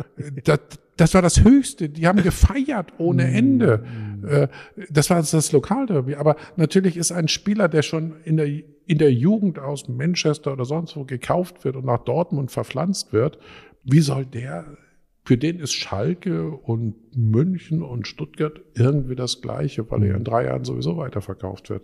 das, 0.43 0.59
das 0.97 1.13
war 1.13 1.21
das 1.21 1.43
Höchste. 1.43 1.89
Die 1.89 2.07
haben 2.07 2.21
gefeiert 2.21 2.93
ohne 2.97 3.23
mm. 3.23 3.35
Ende. 3.35 3.85
Äh, 4.23 4.47
das 4.89 5.09
war 5.09 5.17
das 5.17 5.51
Lokalderby. 5.51 6.15
Aber 6.15 6.35
natürlich 6.55 6.97
ist 6.97 7.11
ein 7.11 7.27
Spieler, 7.27 7.67
der 7.67 7.81
schon 7.81 8.15
in 8.23 8.37
der, 8.37 8.47
in 8.47 8.97
der 8.97 9.13
Jugend 9.13 9.59
aus 9.59 9.87
Manchester 9.87 10.53
oder 10.53 10.65
sonst 10.65 10.95
wo 10.95 11.05
gekauft 11.05 11.63
wird 11.63 11.75
und 11.75 11.85
nach 11.85 12.03
Dortmund 12.03 12.51
verpflanzt 12.51 13.13
wird, 13.13 13.37
wie 13.83 14.01
soll 14.01 14.25
der, 14.25 14.77
für 15.23 15.37
den 15.37 15.59
ist 15.59 15.73
Schalke 15.73 16.51
und 16.51 16.95
München 17.15 17.81
und 17.81 18.07
Stuttgart 18.07 18.61
irgendwie 18.75 19.15
das 19.15 19.41
Gleiche, 19.41 19.89
weil 19.89 20.03
er 20.03 20.15
in 20.15 20.23
drei 20.23 20.45
Jahren 20.45 20.63
sowieso 20.63 20.97
weiterverkauft 20.97 21.69
wird. 21.69 21.83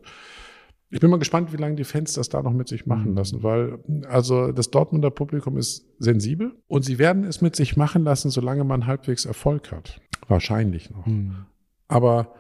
Ich 0.90 1.02
bin 1.02 1.10
mal 1.10 1.20
gespannt, 1.20 1.52
wie 1.52 1.58
lange 1.58 1.76
die 1.76 1.84
Fans 1.84 2.14
das 2.14 2.30
da 2.30 2.42
noch 2.42 2.54
mit 2.54 2.70
sich 2.70 2.86
machen 2.86 3.12
mhm. 3.12 3.18
lassen, 3.18 3.44
weil 3.44 3.80
also 4.08 4.52
das 4.54 4.72
Dortmunder 4.72 5.12
Publikum 5.12 5.58
ist 5.58 5.86
sensibel 6.00 6.56
und 6.68 6.84
sie 6.84 6.98
werden 6.98 7.26
es 7.26 7.42
mit 7.42 7.56
sich 7.56 7.76
machen 7.76 8.04
lassen, 8.04 8.30
solange 8.30 8.64
man 8.64 8.88
halbwegs 8.88 9.26
Erfolg 9.26 9.72
hat. 9.72 10.02
Wahrscheinlich 10.28 10.90
noch. 10.90 11.06
Mhm. 11.06 11.46
Aber 11.88 12.34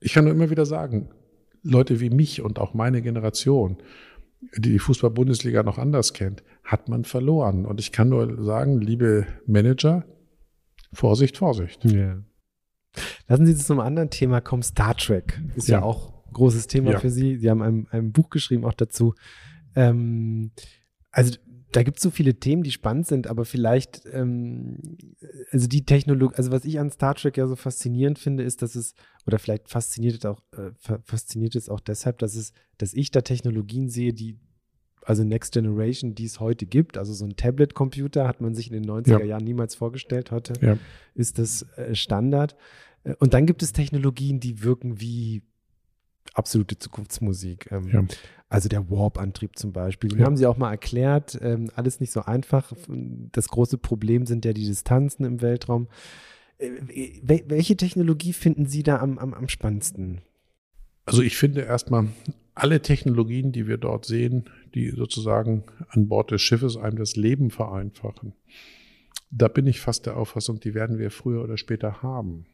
ich 0.00 0.12
kann 0.12 0.24
nur 0.24 0.32
immer 0.32 0.50
wieder 0.50 0.66
sagen, 0.66 1.10
Leute 1.62 2.00
wie 2.00 2.10
mich 2.10 2.42
und 2.42 2.58
auch 2.58 2.74
meine 2.74 3.00
Generation, 3.02 3.78
die 4.58 4.72
die 4.72 4.78
Fußball-Bundesliga 4.78 5.62
noch 5.62 5.78
anders 5.78 6.12
kennt, 6.12 6.42
hat 6.62 6.88
man 6.88 7.04
verloren. 7.04 7.64
Und 7.64 7.80
ich 7.80 7.92
kann 7.92 8.10
nur 8.10 8.44
sagen, 8.44 8.80
liebe 8.80 9.26
Manager, 9.46 10.04
Vorsicht, 10.92 11.38
Vorsicht. 11.38 11.84
Ja. 11.84 12.18
Lassen 13.26 13.46
Sie 13.46 13.52
uns 13.52 13.66
zum 13.66 13.80
anderen 13.80 14.10
Thema 14.10 14.40
kommen. 14.40 14.62
Star 14.62 14.96
Trek 14.96 15.40
ist 15.56 15.68
ja, 15.68 15.78
ja 15.78 15.84
auch 15.84 16.12
großes 16.32 16.66
Thema 16.66 16.92
ja. 16.92 16.98
für 16.98 17.10
Sie. 17.10 17.36
Sie 17.36 17.50
haben 17.50 17.62
ein, 17.62 17.86
ein 17.90 18.12
Buch 18.12 18.30
geschrieben 18.30 18.64
auch 18.64 18.74
dazu. 18.74 19.14
Ähm, 19.74 20.50
also 21.10 21.36
da 21.74 21.82
gibt 21.82 21.96
es 21.96 22.04
so 22.04 22.10
viele 22.10 22.34
Themen, 22.34 22.62
die 22.62 22.70
spannend 22.70 23.08
sind, 23.08 23.26
aber 23.26 23.44
vielleicht, 23.44 24.02
ähm, 24.12 24.78
also 25.50 25.66
die 25.66 25.84
Technologie, 25.84 26.36
also 26.36 26.52
was 26.52 26.64
ich 26.64 26.78
an 26.78 26.88
Star 26.92 27.16
Trek 27.16 27.36
ja 27.36 27.48
so 27.48 27.56
faszinierend 27.56 28.20
finde, 28.20 28.44
ist, 28.44 28.62
dass 28.62 28.76
es, 28.76 28.94
oder 29.26 29.40
vielleicht 29.40 29.68
fasziniert 29.68 30.18
es 30.18 30.24
auch, 30.24 30.40
äh, 30.56 30.70
fasziniert 31.04 31.56
es 31.56 31.68
auch 31.68 31.80
deshalb, 31.80 32.18
dass 32.18 32.36
es, 32.36 32.52
dass 32.78 32.94
ich 32.94 33.10
da 33.10 33.22
Technologien 33.22 33.88
sehe, 33.88 34.12
die, 34.12 34.38
also 35.02 35.24
Next 35.24 35.52
Generation, 35.52 36.14
die 36.14 36.26
es 36.26 36.38
heute 36.38 36.64
gibt. 36.64 36.96
Also 36.96 37.12
so 37.12 37.24
ein 37.24 37.34
Tablet-Computer 37.34 38.28
hat 38.28 38.40
man 38.40 38.54
sich 38.54 38.70
in 38.70 38.74
den 38.74 38.88
90er 38.88 39.18
ja. 39.18 39.24
Jahren 39.24 39.44
niemals 39.44 39.74
vorgestellt. 39.74 40.30
Heute 40.30 40.52
ja. 40.64 40.78
ist 41.14 41.40
das 41.40 41.62
äh, 41.76 41.96
Standard. 41.96 42.54
Äh, 43.02 43.16
und 43.18 43.34
dann 43.34 43.46
gibt 43.46 43.64
es 43.64 43.72
Technologien, 43.72 44.38
die 44.38 44.62
wirken 44.62 45.00
wie 45.00 45.42
absolute 46.32 46.78
Zukunftsmusik. 46.78 47.70
Ähm, 47.70 47.88
ja. 47.88 48.04
Also 48.48 48.68
der 48.68 48.90
Warp-Antrieb 48.90 49.58
zum 49.58 49.72
Beispiel. 49.72 50.10
Den 50.10 50.20
ja. 50.20 50.26
haben 50.26 50.36
sie 50.36 50.46
auch 50.46 50.56
mal 50.56 50.70
erklärt. 50.70 51.38
Ähm, 51.40 51.70
alles 51.74 52.00
nicht 52.00 52.12
so 52.12 52.22
einfach. 52.22 52.72
Das 53.32 53.48
große 53.48 53.78
Problem 53.78 54.26
sind 54.26 54.44
ja 54.44 54.52
die 54.52 54.66
Distanzen 54.66 55.24
im 55.24 55.42
Weltraum. 55.42 55.88
Äh, 56.58 56.70
welche 57.22 57.76
Technologie 57.76 58.32
finden 58.32 58.66
Sie 58.66 58.82
da 58.82 59.00
am, 59.00 59.18
am, 59.18 59.34
am 59.34 59.48
spannendsten? 59.48 60.22
Also 61.06 61.22
ich 61.22 61.36
finde 61.36 61.62
erstmal 61.62 62.08
alle 62.54 62.80
Technologien, 62.80 63.52
die 63.52 63.66
wir 63.66 63.76
dort 63.76 64.06
sehen, 64.06 64.48
die 64.74 64.90
sozusagen 64.90 65.64
an 65.88 66.08
Bord 66.08 66.30
des 66.30 66.40
Schiffes 66.40 66.76
einem 66.76 66.96
das 66.96 67.16
Leben 67.16 67.50
vereinfachen, 67.50 68.34
da 69.30 69.48
bin 69.48 69.66
ich 69.66 69.80
fast 69.80 70.06
der 70.06 70.16
Auffassung, 70.16 70.60
die 70.60 70.74
werden 70.74 70.98
wir 70.98 71.10
früher 71.10 71.42
oder 71.42 71.56
später 71.56 72.02
haben. 72.02 72.46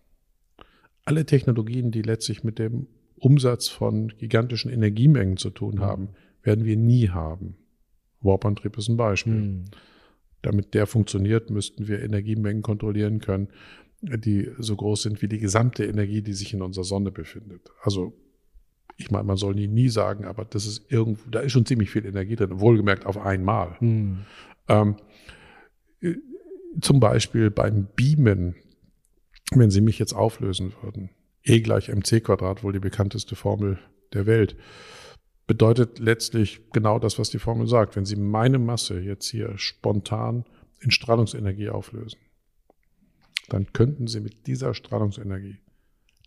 Alle 1.05 1.27
Technologien, 1.27 1.91
die 1.91 2.03
letztlich 2.03 2.43
mit 2.43 2.59
dem 2.59 2.87
Umsatz 3.21 3.69
von 3.69 4.09
gigantischen 4.09 4.71
Energiemengen 4.71 5.37
zu 5.37 5.51
tun 5.51 5.77
mhm. 5.77 5.81
haben, 5.81 6.09
werden 6.43 6.65
wir 6.65 6.77
nie 6.77 7.11
haben. 7.11 7.57
Warp-Antrieb 8.21 8.77
ist 8.79 8.89
ein 8.89 8.97
Beispiel. 8.97 9.35
Mhm. 9.35 9.65
Damit 10.43 10.73
der 10.75 10.87
funktioniert, 10.87 11.51
müssten 11.51 11.87
wir 11.87 12.03
Energiemengen 12.03 12.63
kontrollieren 12.63 13.21
können, 13.21 13.49
die 14.01 14.51
so 14.59 14.75
groß 14.75 15.03
sind 15.03 15.21
wie 15.21 15.29
die 15.29 15.39
gesamte 15.39 15.85
Energie, 15.85 16.23
die 16.23 16.33
sich 16.33 16.55
in 16.55 16.63
unserer 16.63 16.85
Sonne 16.85 17.11
befindet. 17.11 17.71
Also 17.83 18.15
ich 18.97 19.11
meine, 19.11 19.25
man 19.25 19.37
soll 19.37 19.55
nie, 19.55 19.69
nie 19.69 19.89
sagen, 19.89 20.25
aber 20.25 20.45
das 20.45 20.67
ist 20.67 20.91
irgendwo, 20.91 21.31
da 21.31 21.41
ist 21.41 21.53
schon 21.53 21.67
ziemlich 21.67 21.91
viel 21.91 22.07
Energie 22.07 22.37
drin, 22.37 22.61
wohlgemerkt 22.61 23.07
auf 23.07 23.19
einmal. 23.19 23.77
Mhm. 23.81 24.19
Ähm, 24.69 24.97
zum 26.81 27.01
Beispiel 27.01 27.51
beim 27.51 27.89
Beamen, 27.97 28.55
wenn 29.53 29.71
Sie 29.71 29.81
mich 29.81 29.99
jetzt 29.99 30.13
auflösen 30.13 30.73
würden, 30.83 31.11
E 31.43 31.61
gleich 31.61 31.89
mc 31.89 32.21
Quadrat, 32.21 32.63
wohl 32.63 32.73
die 32.73 32.81
bekannteste 32.81 33.35
Formel 33.35 33.79
der 34.13 34.27
Welt, 34.27 34.57
bedeutet 35.47 35.99
letztlich 35.99 36.71
genau 36.73 36.99
das, 36.99 37.19
was 37.19 37.31
die 37.31 37.39
Formel 37.39 37.67
sagt. 37.67 37.97
Wenn 37.97 38.05
Sie 38.05 38.17
meine 38.17 38.59
Masse 38.59 39.01
jetzt 39.01 39.29
hier 39.29 39.57
spontan 39.57 40.45
in 40.81 40.91
Strahlungsenergie 40.91 41.71
auflösen, 41.71 42.21
dann 43.49 43.73
könnten 43.73 44.07
Sie 44.07 44.21
mit 44.21 44.47
dieser 44.47 44.75
Strahlungsenergie 44.75 45.59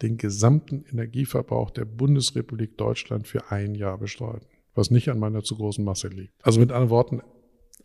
den 0.02 0.18
gesamten 0.18 0.84
Energieverbrauch 0.92 1.72
der 1.72 1.86
Bundesrepublik 1.86 2.78
Deutschland 2.78 3.28
für 3.28 3.52
ein 3.52 3.76
Jahr 3.76 3.98
bestreiten, 3.98 4.48
was 4.74 4.92
nicht 4.92 5.10
an 5.10 5.20
meiner 5.20 5.44
zu 5.44 5.56
großen 5.56 5.86
Masse 5.86 6.10
liegt. 6.10 6.34
Also 6.42 6.60
mit 6.60 6.72
anderen 6.72 6.90
Worten, 6.90 7.22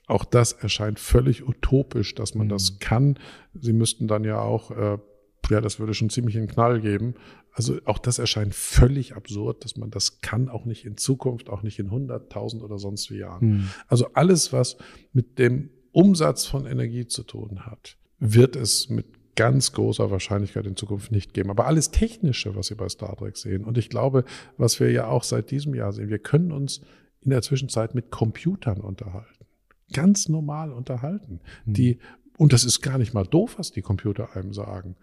auch 0.06 0.24
das 0.24 0.52
erscheint 0.52 0.98
völlig 0.98 1.46
utopisch, 1.46 2.14
dass 2.14 2.34
man 2.34 2.48
mhm. 2.48 2.50
das 2.50 2.78
kann. 2.80 3.18
Sie 3.54 3.72
müssten 3.72 4.08
dann 4.08 4.24
ja 4.24 4.40
auch 4.40 4.70
äh, 4.70 4.98
ja, 5.50 5.60
das 5.60 5.78
würde 5.78 5.94
schon 5.94 6.10
ziemlich 6.10 6.36
einen 6.36 6.48
Knall 6.48 6.80
geben. 6.80 7.14
Also 7.52 7.78
auch 7.84 7.98
das 7.98 8.18
erscheint 8.18 8.54
völlig 8.54 9.16
absurd, 9.16 9.64
dass 9.64 9.76
man 9.76 9.90
das 9.90 10.20
kann, 10.20 10.48
auch 10.48 10.64
nicht 10.64 10.84
in 10.84 10.96
Zukunft, 10.96 11.48
auch 11.48 11.62
nicht 11.62 11.78
in 11.78 11.90
100.000 11.90 12.62
oder 12.62 12.78
sonst 12.78 13.10
wie 13.10 13.18
Jahren. 13.18 13.40
Hm. 13.40 13.68
Also 13.86 14.12
alles, 14.14 14.52
was 14.52 14.76
mit 15.12 15.38
dem 15.38 15.70
Umsatz 15.92 16.46
von 16.46 16.66
Energie 16.66 17.06
zu 17.06 17.22
tun 17.22 17.66
hat, 17.66 17.96
wird 18.18 18.56
es 18.56 18.88
mit 18.88 19.06
ganz 19.38 19.72
großer 19.72 20.10
Wahrscheinlichkeit 20.10 20.66
in 20.66 20.76
Zukunft 20.76 21.12
nicht 21.12 21.32
geben. 21.32 21.50
Aber 21.50 21.66
alles 21.66 21.92
Technische, 21.92 22.56
was 22.56 22.66
Sie 22.66 22.74
bei 22.74 22.88
Star 22.88 23.16
Trek 23.16 23.36
sehen, 23.36 23.64
und 23.64 23.78
ich 23.78 23.88
glaube, 23.88 24.24
was 24.56 24.80
wir 24.80 24.90
ja 24.90 25.06
auch 25.06 25.22
seit 25.22 25.52
diesem 25.52 25.74
Jahr 25.74 25.92
sehen, 25.92 26.08
wir 26.08 26.18
können 26.18 26.50
uns 26.50 26.80
in 27.20 27.30
der 27.30 27.42
Zwischenzeit 27.42 27.94
mit 27.94 28.10
Computern 28.10 28.80
unterhalten. 28.80 29.46
Ganz 29.92 30.28
normal 30.28 30.72
unterhalten. 30.72 31.40
Hm. 31.64 31.72
Die, 31.72 31.98
und 32.36 32.52
das 32.52 32.64
ist 32.64 32.80
gar 32.80 32.98
nicht 32.98 33.14
mal 33.14 33.24
doof, 33.24 33.54
was 33.58 33.70
die 33.70 33.82
Computer 33.82 34.34
einem 34.34 34.52
sagen. 34.52 34.96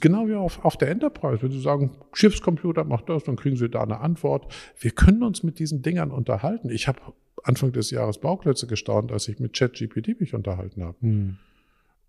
Genau 0.00 0.26
wie 0.26 0.34
auf, 0.34 0.64
auf 0.64 0.76
der 0.76 0.88
Enterprise. 0.88 1.42
Wenn 1.42 1.50
Sie 1.50 1.60
sagen, 1.60 1.96
Schiffscomputer 2.12 2.84
macht 2.84 3.08
das, 3.08 3.24
dann 3.24 3.36
kriegen 3.36 3.56
Sie 3.56 3.68
da 3.68 3.82
eine 3.82 4.00
Antwort. 4.00 4.52
Wir 4.78 4.90
können 4.90 5.22
uns 5.22 5.42
mit 5.42 5.58
diesen 5.58 5.82
Dingern 5.82 6.10
unterhalten. 6.10 6.70
Ich 6.70 6.88
habe 6.88 7.00
Anfang 7.42 7.72
des 7.72 7.90
Jahres 7.90 8.18
Bauklötze 8.18 8.66
gestaunt, 8.66 9.12
als 9.12 9.28
ich 9.28 9.38
mit 9.38 9.56
ChatGPT 9.56 10.20
mich 10.20 10.34
unterhalten 10.34 10.82
habe. 10.82 10.96
Hm. 11.00 11.36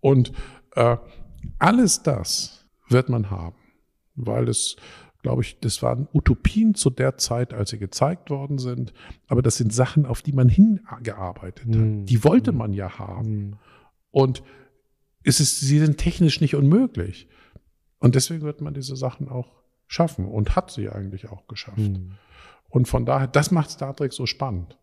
Und 0.00 0.32
äh, 0.74 0.96
alles 1.58 2.02
das 2.02 2.64
wird 2.88 3.08
man 3.08 3.30
haben, 3.30 3.56
weil 4.16 4.48
es, 4.48 4.76
glaube 5.22 5.42
ich, 5.42 5.60
das 5.60 5.82
waren 5.82 6.08
Utopien 6.12 6.74
zu 6.74 6.90
der 6.90 7.18
Zeit, 7.18 7.52
als 7.52 7.70
sie 7.70 7.78
gezeigt 7.78 8.30
worden 8.30 8.58
sind. 8.58 8.92
Aber 9.28 9.42
das 9.42 9.56
sind 9.56 9.72
Sachen, 9.72 10.06
auf 10.06 10.22
die 10.22 10.32
man 10.32 10.48
hingearbeitet 10.48 11.66
hat. 11.66 11.74
Hm. 11.74 12.06
Die 12.06 12.24
wollte 12.24 12.50
hm. 12.50 12.58
man 12.58 12.72
ja 12.72 12.98
haben. 12.98 13.26
Hm. 13.26 13.56
Und 14.10 14.42
es 15.22 15.40
ist, 15.40 15.60
sie 15.60 15.78
sind 15.78 15.98
technisch 15.98 16.40
nicht 16.40 16.54
unmöglich. 16.54 17.28
Und 17.98 18.14
deswegen 18.14 18.42
wird 18.42 18.60
man 18.60 18.74
diese 18.74 18.96
Sachen 18.96 19.28
auch 19.28 19.48
schaffen 19.86 20.26
und 20.28 20.54
hat 20.54 20.70
sie 20.70 20.88
eigentlich 20.88 21.28
auch 21.28 21.46
geschafft. 21.48 21.78
Mhm. 21.78 22.12
Und 22.68 22.86
von 22.86 23.06
daher, 23.06 23.26
das 23.26 23.50
macht 23.50 23.70
Star 23.70 23.96
Trek 23.96 24.12
so 24.12 24.26
spannend, 24.26 24.78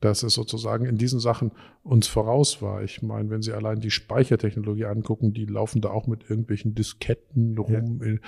dass 0.00 0.24
es 0.24 0.34
sozusagen 0.34 0.84
in 0.84 0.98
diesen 0.98 1.20
Sachen 1.20 1.52
uns 1.84 2.08
voraus 2.08 2.60
war. 2.60 2.82
Ich 2.82 3.00
meine, 3.00 3.30
wenn 3.30 3.42
Sie 3.42 3.52
allein 3.52 3.80
die 3.80 3.92
Speichertechnologie 3.92 4.86
angucken, 4.86 5.32
die 5.32 5.46
laufen 5.46 5.80
da 5.80 5.90
auch 5.90 6.08
mit 6.08 6.28
irgendwelchen 6.28 6.74
Disketten 6.74 7.56
rum 7.56 8.00
ja. 8.00 8.06
in, 8.06 8.20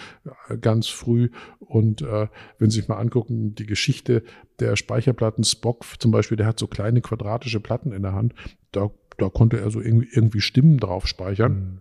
äh, 0.48 0.56
ganz 0.58 0.86
früh. 0.86 1.30
Und 1.58 2.02
äh, 2.02 2.28
wenn 2.58 2.70
Sie 2.70 2.78
sich 2.78 2.88
mal 2.88 2.98
angucken, 2.98 3.56
die 3.56 3.66
Geschichte 3.66 4.22
der 4.60 4.76
Speicherplatten, 4.76 5.42
Spock 5.44 5.84
zum 5.98 6.12
Beispiel, 6.12 6.36
der 6.36 6.46
hat 6.46 6.58
so 6.58 6.68
kleine 6.68 7.00
quadratische 7.00 7.60
Platten 7.60 7.92
in 7.92 8.02
der 8.02 8.12
Hand, 8.12 8.34
da, 8.70 8.90
da 9.18 9.28
konnte 9.28 9.58
er 9.58 9.70
so 9.70 9.80
irgendwie, 9.80 10.08
irgendwie 10.12 10.40
Stimmen 10.40 10.78
drauf 10.78 11.06
speichern. 11.06 11.52
Mhm 11.52 11.80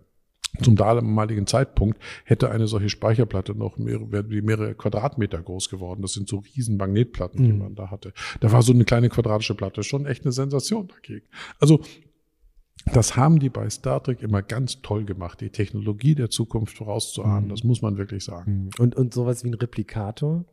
zum 0.62 0.76
damaligen 0.76 1.46
Zeitpunkt 1.46 1.98
hätte 2.24 2.50
eine 2.50 2.66
solche 2.66 2.88
Speicherplatte 2.88 3.54
noch 3.54 3.76
mehrere, 3.78 4.22
mehrere 4.24 4.74
Quadratmeter 4.74 5.40
groß 5.40 5.68
geworden. 5.68 6.02
Das 6.02 6.12
sind 6.12 6.28
so 6.28 6.42
riesen 6.56 6.76
Magnetplatten, 6.76 7.44
die 7.44 7.52
mhm. 7.52 7.58
man 7.58 7.74
da 7.74 7.90
hatte. 7.90 8.12
Da 8.40 8.50
war 8.52 8.62
so 8.62 8.72
eine 8.72 8.84
kleine 8.84 9.08
quadratische 9.08 9.54
Platte 9.54 9.82
schon 9.82 10.06
echt 10.06 10.24
eine 10.24 10.32
Sensation 10.32 10.88
dagegen. 10.88 11.26
Also 11.60 11.80
Das 12.92 13.16
haben 13.16 13.38
die 13.38 13.48
bei 13.48 13.68
Star 13.70 14.02
Trek 14.02 14.22
immer 14.22 14.42
ganz 14.42 14.80
toll 14.82 15.04
gemacht, 15.04 15.40
die 15.40 15.50
Technologie 15.50 16.14
der 16.14 16.30
Zukunft 16.30 16.76
vorauszuahnen. 16.76 17.46
Mhm. 17.46 17.48
Das 17.50 17.64
muss 17.64 17.82
man 17.82 17.98
wirklich 17.98 18.24
sagen. 18.24 18.64
Mhm. 18.64 18.70
Und, 18.78 18.96
und 18.96 19.12
sowas 19.12 19.44
wie 19.44 19.48
ein 19.48 19.54
Replikator? 19.54 20.44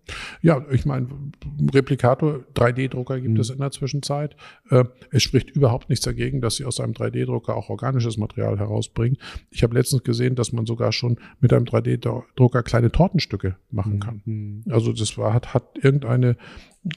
Ja, 0.41 0.65
ich 0.71 0.85
meine, 0.85 1.07
Replikator, 1.73 2.43
3D-Drucker 2.55 3.19
gibt 3.19 3.35
mhm. 3.35 3.39
es 3.39 3.49
in 3.49 3.59
der 3.59 3.71
Zwischenzeit. 3.71 4.35
Äh, 4.69 4.85
es 5.11 5.23
spricht 5.23 5.51
überhaupt 5.51 5.89
nichts 5.89 6.05
dagegen, 6.05 6.41
dass 6.41 6.55
sie 6.55 6.65
aus 6.65 6.79
einem 6.79 6.93
3D-Drucker 6.93 7.55
auch 7.55 7.69
organisches 7.69 8.17
Material 8.17 8.59
herausbringen. 8.59 9.17
Ich 9.51 9.63
habe 9.63 9.75
letztens 9.75 10.03
gesehen, 10.03 10.35
dass 10.35 10.51
man 10.51 10.65
sogar 10.65 10.91
schon 10.91 11.17
mit 11.39 11.53
einem 11.53 11.65
3D-Drucker 11.65 12.63
kleine 12.63 12.91
Tortenstücke 12.91 13.55
machen 13.71 13.99
kann. 13.99 14.21
Mhm. 14.25 14.63
Also 14.69 14.93
das 14.93 15.17
war, 15.17 15.33
hat, 15.33 15.53
hat 15.53 15.77
irgendeine, 15.81 16.37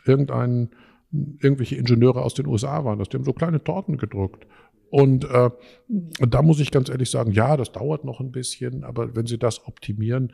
irgendein, 0.05 0.71
irgendwelche 1.11 1.77
Ingenieure 1.77 2.23
aus 2.23 2.35
den 2.35 2.47
USA 2.47 2.85
waren 2.85 2.99
das. 2.99 3.09
Die 3.09 3.17
haben 3.17 3.25
so 3.25 3.33
kleine 3.33 3.63
Torten 3.63 3.97
gedruckt. 3.97 4.47
Und 4.91 5.25
äh, 5.25 5.51
da 5.89 6.43
muss 6.43 6.61
ich 6.61 6.71
ganz 6.71 6.89
ehrlich 6.89 7.11
sagen, 7.11 7.33
ja, 7.33 7.57
das 7.57 7.73
dauert 7.73 8.05
noch 8.05 8.21
ein 8.21 8.33
bisschen, 8.33 8.85
aber 8.85 9.15
wenn 9.15 9.27
Sie 9.27 9.39
das 9.39 9.67
optimieren, 9.67 10.33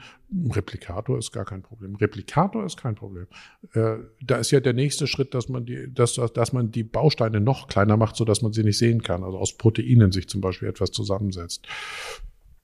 Replikator 0.50 1.18
ist 1.18 1.32
gar 1.32 1.44
kein 1.44 1.62
Problem. 1.62 1.96
Replikator 1.96 2.64
ist 2.64 2.76
kein 2.76 2.94
Problem. 2.94 3.26
Äh, 3.72 3.96
da 4.22 4.36
ist 4.36 4.50
ja 4.50 4.61
der 4.61 4.72
nächste 4.72 5.07
Schritt, 5.07 5.34
dass 5.34 5.48
man 5.48 5.64
die, 5.66 5.92
dass, 5.92 6.14
dass 6.14 6.52
man 6.52 6.70
die 6.70 6.84
Bausteine 6.84 7.40
noch 7.40 7.66
kleiner 7.68 7.96
macht, 7.96 8.16
so 8.16 8.24
dass 8.24 8.42
man 8.42 8.52
sie 8.52 8.62
nicht 8.62 8.78
sehen 8.78 9.02
kann. 9.02 9.24
Also 9.24 9.38
aus 9.38 9.57
Proteinen 9.57 10.12
sich 10.12 10.28
zum 10.28 10.40
Beispiel 10.40 10.68
etwas 10.68 10.90
zusammensetzt. 10.92 11.66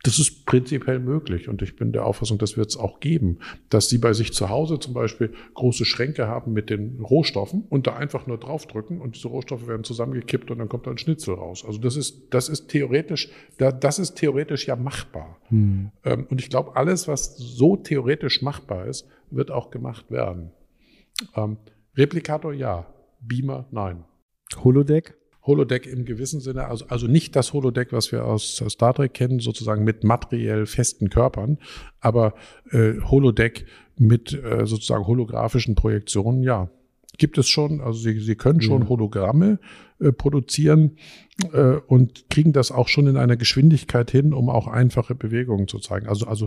Das 0.02 0.18
ist 0.18 0.46
prinzipiell 0.46 0.98
möglich 0.98 1.48
und 1.48 1.60
ich 1.60 1.76
bin 1.76 1.92
der 1.92 2.06
Auffassung, 2.06 2.38
das 2.38 2.56
wird 2.56 2.70
es 2.70 2.76
auch 2.78 3.00
geben, 3.00 3.38
dass 3.68 3.90
Sie 3.90 3.98
bei 3.98 4.14
sich 4.14 4.32
zu 4.32 4.48
Hause 4.48 4.78
zum 4.78 4.94
Beispiel 4.94 5.34
große 5.54 5.84
Schränke 5.84 6.26
haben 6.26 6.54
mit 6.54 6.70
den 6.70 7.00
Rohstoffen 7.00 7.64
und 7.68 7.86
da 7.86 7.96
einfach 7.96 8.26
nur 8.26 8.38
draufdrücken 8.38 9.00
und 9.00 9.16
diese 9.16 9.28
Rohstoffe 9.28 9.66
werden 9.66 9.84
zusammengekippt 9.84 10.50
und 10.50 10.58
dann 10.58 10.70
kommt 10.70 10.88
ein 10.88 10.96
Schnitzel 10.96 11.34
raus. 11.34 11.64
Also 11.66 11.78
das 11.78 11.96
ist, 11.96 12.32
das 12.32 12.48
ist 12.48 12.68
theoretisch, 12.68 13.28
das 13.58 13.98
ist 13.98 14.14
theoretisch 14.14 14.66
ja 14.66 14.76
machbar. 14.76 15.38
Hm. 15.48 15.90
Ähm, 16.04 16.26
und 16.30 16.40
ich 16.40 16.48
glaube, 16.48 16.76
alles, 16.76 17.06
was 17.06 17.36
so 17.36 17.76
theoretisch 17.76 18.40
machbar 18.40 18.86
ist, 18.86 19.06
wird 19.30 19.50
auch 19.50 19.70
gemacht 19.70 20.10
werden. 20.10 20.50
Ähm, 21.36 21.58
Replikator 21.94 22.54
ja, 22.54 22.86
Beamer 23.20 23.66
nein. 23.70 24.04
Holodeck? 24.64 25.19
Holodeck 25.42 25.86
im 25.86 26.04
gewissen 26.04 26.40
Sinne, 26.40 26.66
also, 26.66 26.84
also 26.88 27.06
nicht 27.06 27.34
das 27.34 27.52
Holodeck, 27.52 27.92
was 27.92 28.12
wir 28.12 28.24
aus 28.24 28.62
Star 28.68 28.94
Trek 28.94 29.14
kennen, 29.14 29.40
sozusagen 29.40 29.84
mit 29.84 30.04
materiell 30.04 30.66
festen 30.66 31.08
Körpern, 31.08 31.58
aber 32.00 32.34
äh, 32.70 33.00
Holodeck 33.00 33.66
mit 33.96 34.32
äh, 34.32 34.66
sozusagen 34.66 35.06
holographischen 35.06 35.74
Projektionen, 35.74 36.42
ja. 36.42 36.70
Gibt 37.18 37.36
es 37.36 37.48
schon, 37.48 37.82
also 37.82 37.98
sie, 37.98 38.18
sie 38.20 38.34
können 38.34 38.62
schon 38.62 38.88
Hologramme 38.88 39.58
äh, 39.98 40.10
produzieren 40.10 40.96
äh, 41.52 41.72
und 41.86 42.30
kriegen 42.30 42.54
das 42.54 42.72
auch 42.72 42.88
schon 42.88 43.06
in 43.08 43.18
einer 43.18 43.36
Geschwindigkeit 43.36 44.10
hin, 44.10 44.32
um 44.32 44.48
auch 44.48 44.66
einfache 44.68 45.14
Bewegungen 45.14 45.68
zu 45.68 45.80
zeigen. 45.80 46.06
Also, 46.06 46.26
also 46.26 46.46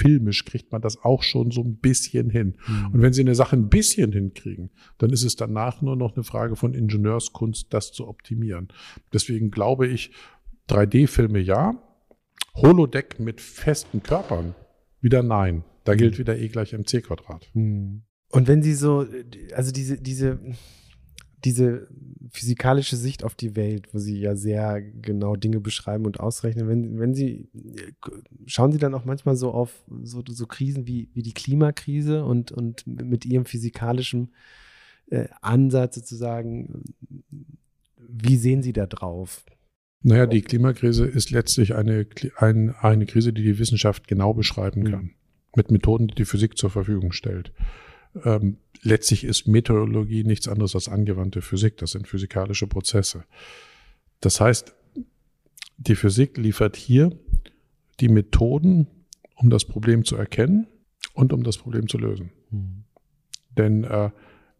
filmisch 0.00 0.44
kriegt 0.44 0.72
man 0.72 0.80
das 0.80 1.04
auch 1.04 1.22
schon 1.22 1.50
so 1.50 1.62
ein 1.62 1.76
bisschen 1.76 2.30
hin. 2.30 2.56
Mhm. 2.66 2.86
Und 2.92 3.02
wenn 3.02 3.12
Sie 3.12 3.20
eine 3.20 3.34
Sache 3.34 3.56
ein 3.56 3.68
bisschen 3.68 4.12
hinkriegen, 4.12 4.70
dann 4.98 5.10
ist 5.10 5.24
es 5.24 5.36
danach 5.36 5.82
nur 5.82 5.96
noch 5.96 6.16
eine 6.16 6.24
Frage 6.24 6.56
von 6.56 6.72
Ingenieurskunst, 6.72 7.66
das 7.70 7.92
zu 7.92 8.08
optimieren. 8.08 8.68
Deswegen 9.12 9.50
glaube 9.50 9.86
ich, 9.86 10.12
3D-Filme 10.68 11.40
ja, 11.40 11.74
Holodeck 12.54 13.20
mit 13.20 13.40
festen 13.40 14.02
Körpern 14.02 14.54
wieder 15.00 15.22
nein. 15.22 15.64
Da 15.84 15.94
gilt 15.94 16.14
mhm. 16.14 16.18
wieder 16.18 16.38
E 16.38 16.48
gleich 16.48 16.72
mc 16.72 17.02
Quadrat. 17.02 17.48
Mhm. 17.54 18.02
Und 18.30 18.48
wenn 18.48 18.62
Sie 18.62 18.74
so, 18.74 19.06
also 19.54 19.72
diese, 19.72 20.00
diese, 20.00 20.38
diese 21.44 21.88
physikalische 22.30 22.96
Sicht 22.96 23.24
auf 23.24 23.34
die 23.34 23.56
Welt, 23.56 23.92
wo 23.92 23.98
Sie 23.98 24.18
ja 24.18 24.36
sehr 24.36 24.80
genau 24.80 25.36
Dinge 25.36 25.60
beschreiben 25.60 26.06
und 26.06 26.20
ausrechnen, 26.20 26.68
wenn, 26.68 26.98
wenn 26.98 27.14
Sie, 27.14 27.48
schauen 28.46 28.72
Sie 28.72 28.78
dann 28.78 28.94
auch 28.94 29.04
manchmal 29.04 29.36
so 29.36 29.50
auf 29.50 29.84
so, 30.02 30.22
so 30.28 30.46
Krisen 30.46 30.86
wie, 30.86 31.08
wie 31.14 31.22
die 31.22 31.34
Klimakrise 31.34 32.24
und, 32.24 32.52
und 32.52 32.86
mit 32.86 33.24
Ihrem 33.24 33.46
physikalischen 33.46 34.32
äh, 35.10 35.28
Ansatz 35.40 35.96
sozusagen, 35.96 36.84
wie 37.96 38.36
sehen 38.36 38.62
Sie 38.62 38.72
da 38.72 38.86
drauf? 38.86 39.44
Naja, 40.02 40.26
die 40.26 40.40
Klimakrise 40.40 41.06
ist 41.06 41.30
letztlich 41.30 41.74
eine, 41.74 42.06
ein, 42.36 42.74
eine 42.80 43.06
Krise, 43.06 43.32
die 43.32 43.42
die 43.42 43.58
Wissenschaft 43.58 44.08
genau 44.08 44.32
beschreiben 44.32 44.84
kann, 44.84 45.02
mhm. 45.02 45.14
mit 45.56 45.70
Methoden, 45.70 46.08
die 46.08 46.14
die 46.14 46.24
Physik 46.24 46.56
zur 46.56 46.70
Verfügung 46.70 47.12
stellt. 47.12 47.52
Ähm, 48.24 48.56
letztlich 48.82 49.24
ist 49.24 49.46
Meteorologie 49.46 50.24
nichts 50.24 50.48
anderes 50.48 50.74
als 50.74 50.88
angewandte 50.88 51.42
Physik. 51.42 51.76
Das 51.78 51.92
sind 51.92 52.08
physikalische 52.08 52.66
Prozesse. 52.66 53.24
Das 54.20 54.40
heißt, 54.40 54.74
die 55.78 55.94
Physik 55.94 56.36
liefert 56.36 56.76
hier 56.76 57.10
die 58.00 58.08
Methoden, 58.08 58.86
um 59.36 59.50
das 59.50 59.64
Problem 59.64 60.04
zu 60.04 60.16
erkennen 60.16 60.66
und 61.14 61.32
um 61.32 61.42
das 61.42 61.58
Problem 61.58 61.88
zu 61.88 61.98
lösen. 61.98 62.30
Mhm. 62.50 62.84
Denn 63.56 63.84
äh, 63.84 64.10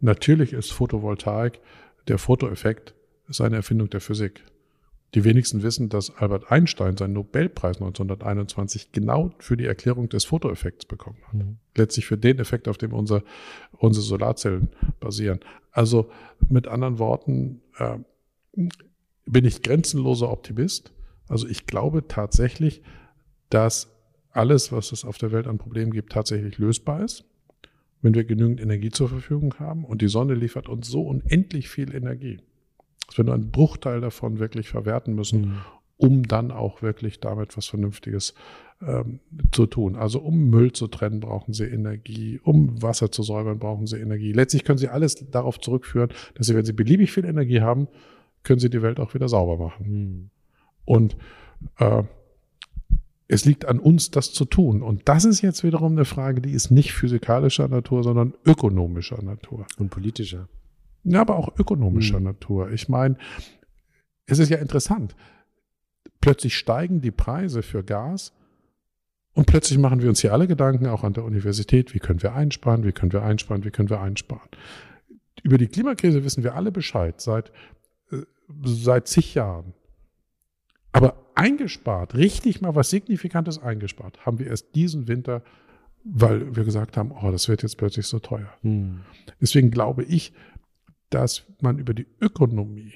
natürlich 0.00 0.52
ist 0.52 0.72
Photovoltaik, 0.72 1.60
der 2.08 2.18
Fotoeffekt, 2.18 2.94
ist 3.28 3.40
eine 3.40 3.56
Erfindung 3.56 3.90
der 3.90 4.00
Physik. 4.00 4.44
Die 5.14 5.24
wenigsten 5.24 5.62
wissen, 5.62 5.88
dass 5.88 6.16
Albert 6.16 6.52
Einstein 6.52 6.96
seinen 6.96 7.14
Nobelpreis 7.14 7.76
1921 7.76 8.92
genau 8.92 9.32
für 9.38 9.56
die 9.56 9.64
Erklärung 9.64 10.08
des 10.08 10.24
Fotoeffekts 10.24 10.84
bekommen 10.84 11.18
hat. 11.26 11.34
Mhm. 11.34 11.56
Letztlich 11.76 12.06
für 12.06 12.16
den 12.16 12.38
Effekt, 12.38 12.68
auf 12.68 12.78
dem 12.78 12.92
unser, 12.92 13.22
unsere 13.72 14.04
Solarzellen 14.04 14.68
basieren. 15.00 15.40
Also 15.72 16.10
mit 16.48 16.68
anderen 16.68 16.98
Worten 17.00 17.60
äh, 17.78 17.98
bin 19.26 19.44
ich 19.44 19.62
grenzenloser 19.62 20.30
Optimist. 20.30 20.92
Also 21.28 21.48
ich 21.48 21.66
glaube 21.66 22.06
tatsächlich, 22.06 22.82
dass 23.48 23.88
alles, 24.30 24.70
was 24.70 24.92
es 24.92 25.04
auf 25.04 25.18
der 25.18 25.32
Welt 25.32 25.48
an 25.48 25.58
Problemen 25.58 25.92
gibt, 25.92 26.12
tatsächlich 26.12 26.58
lösbar 26.58 27.02
ist, 27.02 27.24
wenn 28.00 28.14
wir 28.14 28.22
genügend 28.22 28.60
Energie 28.60 28.90
zur 28.90 29.08
Verfügung 29.08 29.54
haben. 29.58 29.84
Und 29.84 30.02
die 30.02 30.08
Sonne 30.08 30.34
liefert 30.34 30.68
uns 30.68 30.88
so 30.88 31.02
unendlich 31.02 31.68
viel 31.68 31.92
Energie 31.92 32.38
dass 33.10 33.18
wir 33.18 33.24
nur 33.24 33.34
einen 33.34 33.50
Bruchteil 33.50 34.00
davon 34.00 34.38
wirklich 34.38 34.68
verwerten 34.68 35.16
müssen, 35.16 35.40
mhm. 35.40 35.56
um 35.96 36.22
dann 36.28 36.52
auch 36.52 36.80
wirklich 36.80 37.18
damit 37.18 37.56
was 37.56 37.66
Vernünftiges 37.66 38.34
ähm, 38.80 39.18
zu 39.50 39.66
tun. 39.66 39.96
Also 39.96 40.20
um 40.20 40.48
Müll 40.48 40.70
zu 40.70 40.86
trennen, 40.86 41.18
brauchen 41.18 41.52
Sie 41.52 41.64
Energie, 41.64 42.38
um 42.44 42.80
Wasser 42.80 43.10
zu 43.10 43.24
säubern, 43.24 43.58
brauchen 43.58 43.88
Sie 43.88 43.98
Energie. 43.98 44.32
Letztlich 44.32 44.62
können 44.62 44.78
Sie 44.78 44.86
alles 44.86 45.16
darauf 45.32 45.58
zurückführen, 45.58 46.10
dass 46.34 46.46
Sie, 46.46 46.54
wenn 46.54 46.64
Sie 46.64 46.72
beliebig 46.72 47.10
viel 47.10 47.24
Energie 47.24 47.62
haben, 47.62 47.88
können 48.44 48.60
Sie 48.60 48.70
die 48.70 48.80
Welt 48.80 49.00
auch 49.00 49.12
wieder 49.12 49.28
sauber 49.28 49.56
machen. 49.58 49.88
Mhm. 49.88 50.30
Und 50.84 51.16
äh, 51.78 52.04
es 53.26 53.44
liegt 53.44 53.64
an 53.64 53.80
uns, 53.80 54.12
das 54.12 54.32
zu 54.32 54.44
tun. 54.44 54.82
Und 54.82 55.08
das 55.08 55.24
ist 55.24 55.42
jetzt 55.42 55.64
wiederum 55.64 55.92
eine 55.92 56.04
Frage, 56.04 56.40
die 56.40 56.52
ist 56.52 56.70
nicht 56.70 56.92
physikalischer 56.92 57.66
Natur, 57.66 58.04
sondern 58.04 58.34
ökonomischer 58.46 59.20
Natur. 59.20 59.66
Und 59.78 59.90
politischer. 59.90 60.48
Ja, 61.04 61.22
aber 61.22 61.36
auch 61.36 61.56
ökonomischer 61.58 62.18
mhm. 62.18 62.26
Natur. 62.26 62.70
Ich 62.70 62.88
meine, 62.88 63.16
es 64.26 64.38
ist 64.38 64.50
ja 64.50 64.58
interessant. 64.58 65.16
Plötzlich 66.20 66.56
steigen 66.56 67.00
die 67.00 67.10
Preise 67.10 67.62
für 67.62 67.82
Gas 67.82 68.32
und 69.32 69.46
plötzlich 69.46 69.78
machen 69.78 70.02
wir 70.02 70.08
uns 70.08 70.20
hier 70.20 70.32
alle 70.32 70.46
Gedanken, 70.46 70.86
auch 70.86 71.04
an 71.04 71.12
der 71.12 71.24
Universität, 71.24 71.94
wie 71.94 71.98
können 71.98 72.22
wir 72.22 72.34
einsparen, 72.34 72.84
wie 72.84 72.92
können 72.92 73.12
wir 73.12 73.22
einsparen, 73.22 73.64
wie 73.64 73.70
können 73.70 73.88
wir 73.88 74.00
einsparen. 74.00 74.48
Über 75.42 75.56
die 75.56 75.68
Klimakrise 75.68 76.24
wissen 76.24 76.44
wir 76.44 76.54
alle 76.54 76.72
Bescheid 76.72 77.20
seit, 77.20 77.50
äh, 78.10 78.18
seit 78.64 79.08
zig 79.08 79.34
Jahren. 79.34 79.72
Aber 80.92 81.14
eingespart, 81.34 82.14
richtig 82.14 82.60
mal 82.60 82.74
was 82.74 82.90
Signifikantes 82.90 83.58
eingespart, 83.58 84.26
haben 84.26 84.38
wir 84.38 84.48
erst 84.48 84.74
diesen 84.74 85.08
Winter, 85.08 85.42
weil 86.04 86.56
wir 86.56 86.64
gesagt 86.64 86.96
haben, 86.96 87.12
oh, 87.12 87.30
das 87.30 87.48
wird 87.48 87.62
jetzt 87.62 87.78
plötzlich 87.78 88.06
so 88.06 88.18
teuer. 88.18 88.52
Hm. 88.62 89.02
Deswegen 89.40 89.70
glaube 89.70 90.02
ich, 90.02 90.32
dass 91.10 91.44
man 91.60 91.78
über 91.78 91.94
die 91.94 92.06
Ökonomie 92.20 92.92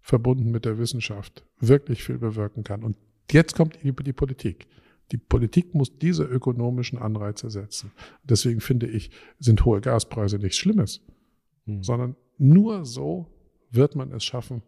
verbunden 0.00 0.50
mit 0.50 0.64
der 0.64 0.78
Wissenschaft 0.78 1.44
wirklich 1.58 2.02
viel 2.02 2.18
bewirken 2.18 2.64
kann. 2.64 2.82
Und 2.82 2.96
jetzt 3.30 3.54
kommt 3.54 3.82
über 3.82 4.02
die 4.02 4.12
Politik. 4.12 4.66
Die 5.12 5.18
Politik 5.18 5.74
muss 5.74 5.98
diese 5.98 6.24
ökonomischen 6.24 6.98
Anreize 6.98 7.50
setzen. 7.50 7.90
Deswegen 8.22 8.60
finde 8.60 8.86
ich, 8.86 9.10
sind 9.38 9.64
hohe 9.64 9.80
Gaspreise 9.80 10.38
nichts 10.38 10.58
Schlimmes, 10.58 11.00
hm. 11.66 11.82
sondern 11.82 12.16
nur 12.38 12.84
so 12.84 13.26
wird 13.70 13.96
man 13.96 14.12
es 14.12 14.24
schaffen, 14.24 14.62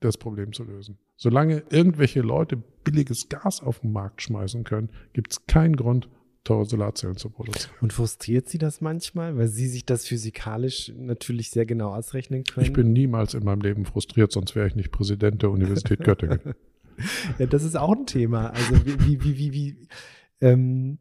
das 0.00 0.16
Problem 0.16 0.52
zu 0.52 0.64
lösen. 0.64 0.98
Solange 1.16 1.62
irgendwelche 1.70 2.20
Leute 2.20 2.56
billiges 2.56 3.28
Gas 3.28 3.62
auf 3.62 3.80
den 3.80 3.92
Markt 3.92 4.22
schmeißen 4.22 4.64
können, 4.64 4.90
gibt 5.12 5.32
es 5.32 5.46
keinen 5.46 5.76
Grund, 5.76 6.08
teure 6.44 6.64
Solarzellen 6.64 7.16
zu 7.16 7.30
produzieren. 7.30 7.72
Und 7.80 7.92
frustriert 7.92 8.48
Sie 8.48 8.58
das 8.58 8.80
manchmal, 8.80 9.36
weil 9.36 9.48
Sie 9.48 9.68
sich 9.68 9.84
das 9.84 10.06
physikalisch 10.06 10.92
natürlich 10.96 11.50
sehr 11.50 11.66
genau 11.66 11.94
ausrechnen 11.94 12.44
können? 12.44 12.66
Ich 12.66 12.72
bin 12.72 12.92
niemals 12.92 13.34
in 13.34 13.44
meinem 13.44 13.60
Leben 13.60 13.84
frustriert, 13.84 14.32
sonst 14.32 14.54
wäre 14.54 14.66
ich 14.66 14.74
nicht 14.74 14.90
Präsident 14.90 15.42
der 15.42 15.50
Universität 15.50 16.00
Göttingen. 16.04 16.40
ja, 17.38 17.46
das 17.46 17.62
ist 17.62 17.76
auch 17.76 17.94
ein 17.94 18.06
Thema. 18.06 18.50
Also 18.50 18.86
wie, 18.86 19.22
wie, 19.22 19.38
wie, 19.38 19.52
wie, 19.52 19.88
ähm, 20.40 20.98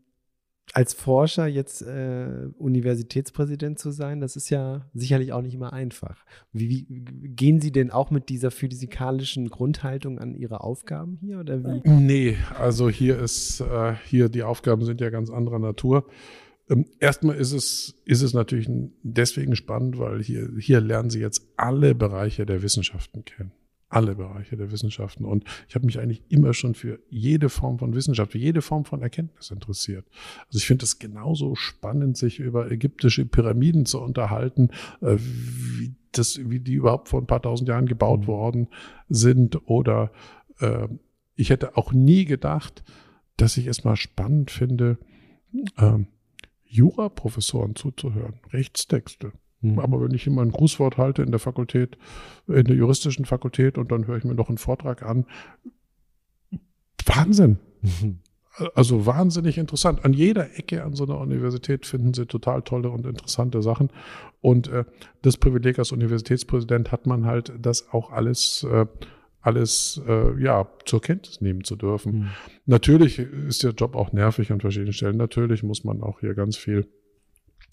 als 0.74 0.94
Forscher 0.94 1.48
jetzt 1.48 1.82
äh, 1.82 2.48
Universitätspräsident 2.58 3.80
zu 3.80 3.92
sein, 3.92 4.22
das 4.22 4.36
ist 4.36 4.50
ja 4.50 4.90
sicherlich 4.94 5.34
auch 5.34 5.42
nicht 5.42 5.54
immer 5.54 5.74
einfach. 5.74 6.24
Wie, 6.54 6.86
wie, 6.88 7.04
gehen 7.04 7.60
Sie 7.60 7.72
denn 7.72 7.92
auch 7.92 8.12
mit 8.12 8.30
dieser 8.30 8.52
physikalischen 8.52 9.50
Grundhaltung 9.50 10.20
an 10.20 10.34
Ihre 10.34 10.62
Aufgaben 10.62 11.18
hier 11.22 11.40
oder 11.40 11.64
wie? 11.64 11.82
Nee, 11.90 12.38
also 12.58 12.90
hier 12.90 13.20
ist 13.20 13.62
äh, 13.62 13.96
hier 14.06 14.30
die 14.30 14.44
Aufgaben 14.44 14.86
sind 14.86 15.02
ja 15.02 15.10
ganz 15.10 15.30
anderer 15.30 15.60
Natur. 15.60 16.08
Ähm, 16.70 16.86
erstmal 17.00 17.36
ist 17.36 17.52
es 17.52 17.96
ist 18.06 18.22
es 18.22 18.34
natürlich 18.34 18.70
deswegen 19.04 19.56
spannend, 19.56 19.98
weil 20.00 20.24
hier 20.24 20.50
hier 20.58 20.80
lernen 20.80 21.10
Sie 21.10 21.20
jetzt 21.20 21.46
alle 21.58 21.96
Bereiche 21.96 22.46
der 22.46 22.62
Wissenschaften 22.62 23.26
kennen 23.26 23.52
alle 23.92 24.16
Bereiche 24.16 24.58
der 24.58 24.72
Wissenschaften. 24.72 25.26
Und 25.26 25.44
ich 25.68 25.76
habe 25.76 25.86
mich 25.86 26.00
eigentlich 26.00 26.24
immer 26.30 26.54
schon 26.54 26.74
für 26.74 27.00
jede 27.10 27.50
Form 27.50 27.78
von 27.78 27.94
Wissenschaft, 27.94 28.32
für 28.32 28.38
jede 28.38 28.62
Form 28.62 28.86
von 28.86 29.02
Erkenntnis 29.02 29.52
interessiert. 29.52 30.06
Also 30.48 30.58
ich 30.58 30.66
finde 30.66 30.86
es 30.86 31.00
genauso 31.00 31.56
spannend, 31.56 32.18
sich 32.18 32.40
über 32.40 32.72
ägyptische 32.72 33.26
Pyramiden 33.26 33.86
zu 33.86 34.02
unterhalten, 34.02 34.70
äh, 35.02 35.18
wie, 35.18 35.94
das, 36.14 36.40
wie 36.50 36.60
die 36.60 36.74
überhaupt 36.74 37.10
vor 37.10 37.22
ein 37.22 37.28
paar 37.28 37.42
tausend 37.42 37.70
Jahren 37.70 37.86
gebaut 37.86 38.22
mhm. 38.22 38.28
worden 38.28 38.68
sind. 39.10 39.68
Oder 39.68 40.12
äh, 40.60 40.88
ich 41.36 41.50
hätte 41.50 41.78
auch 41.78 41.92
nie 41.92 42.26
gedacht, 42.26 42.84
dass 43.38 43.58
ich 43.58 43.68
es 43.68 43.84
mal 43.84 43.96
spannend 43.96 44.52
finde, 44.52 44.98
äh, 45.78 46.00
Jura-Professoren 46.64 47.76
zuzuhören, 47.76 48.40
Rechtstexte. 48.52 49.34
Mhm. 49.62 49.80
Aber 49.80 50.02
wenn 50.02 50.14
ich 50.14 50.28
immer 50.28 50.42
ein 50.42 50.52
Grußwort 50.52 50.98
halte 50.98 51.22
in 51.24 51.32
der 51.32 51.40
Fakultät, 51.40 51.98
in 52.48 52.66
der 52.66 52.76
juristischen 52.76 53.26
Fakultät 53.26 53.78
und 53.78 53.92
dann 53.92 54.08
höre 54.08 54.18
ich 54.18 54.24
mir 54.24 54.36
noch 54.36 54.50
einen 54.50 54.58
Vortrag 54.58 55.04
an, 55.04 55.26
Wahnsinn. 57.06 57.58
Mhm. 57.82 58.20
Also 58.76 59.06
wahnsinnig 59.06 59.58
interessant. 59.58 60.04
An 60.04 60.12
jeder 60.12 60.58
Ecke 60.58 60.84
an 60.84 60.94
so 60.94 61.06
einer 61.06 61.20
Universität 61.20 61.86
finden 61.86 62.14
Sie 62.14 62.26
total 62.26 62.64
tolle 62.64 62.90
und 62.90 63.06
interessante 63.06 63.62
Sachen. 63.62 63.90
Und 64.42 64.68
äh, 64.68 64.84
das 65.22 65.38
Privileg 65.38 65.80
als 65.80 65.94
Universitätspräsident 65.94 66.92
hat 66.92 67.08
man 67.08 67.26
halt, 67.26 67.54
das 67.58 67.88
auch 67.94 68.12
alles, 68.12 68.68
äh, 68.70 68.86
alles 69.40 70.02
äh, 70.06 70.38
ja 70.44 70.68
zur 70.86 71.02
Kenntnis 71.02 71.40
nehmen 71.40 71.64
zu 71.64 71.78
dürfen. 71.78 72.14
Mhm. 72.14 72.30
Natürlich 72.66 73.20
ist 73.20 73.64
der 73.64 73.72
Job 73.72 73.96
auch 73.96 74.12
nervig 74.12 74.52
an 74.52 74.60
verschiedenen 74.60 74.94
Stellen. 74.94 75.16
Natürlich 75.16 75.64
muss 75.64 75.86
man 75.86 76.02
auch 76.02 76.20
hier 76.20 76.34
ganz 76.34 76.58
viel 76.58 76.88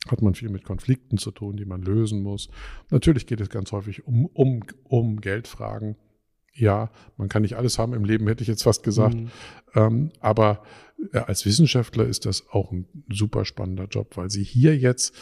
hat 0.06 0.22
man 0.22 0.34
viel 0.34 0.48
mit 0.48 0.64
Konflikten 0.64 1.18
zu 1.18 1.30
tun, 1.30 1.56
die 1.56 1.64
man 1.64 1.82
lösen 1.82 2.22
muss. 2.22 2.48
Natürlich 2.90 3.26
geht 3.26 3.40
es 3.40 3.50
ganz 3.50 3.72
häufig 3.72 4.06
um, 4.06 4.26
um, 4.26 4.62
um 4.84 5.20
Geldfragen. 5.20 5.96
Ja, 6.54 6.90
man 7.16 7.28
kann 7.28 7.42
nicht 7.42 7.56
alles 7.56 7.78
haben 7.78 7.94
im 7.94 8.04
Leben, 8.04 8.26
hätte 8.26 8.42
ich 8.42 8.48
jetzt 8.48 8.62
fast 8.62 8.82
gesagt. 8.82 9.14
Mhm. 9.14 9.30
Ähm, 9.74 10.12
aber 10.20 10.62
äh, 11.12 11.18
als 11.18 11.46
Wissenschaftler 11.46 12.04
ist 12.04 12.26
das 12.26 12.48
auch 12.50 12.72
ein 12.72 12.86
super 13.08 13.44
spannender 13.44 13.84
Job, 13.84 14.16
weil 14.16 14.30
sie 14.30 14.42
hier 14.42 14.76
jetzt 14.76 15.14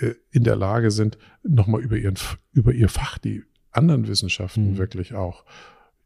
äh, 0.00 0.14
in 0.30 0.44
der 0.44 0.56
Lage 0.56 0.90
sind, 0.90 1.18
nochmal 1.42 1.80
über, 1.80 1.96
ihren, 1.96 2.18
über 2.52 2.72
ihr 2.72 2.88
Fach, 2.88 3.18
die 3.18 3.42
anderen 3.70 4.06
Wissenschaften 4.06 4.72
mhm. 4.72 4.78
wirklich 4.78 5.14
auch 5.14 5.44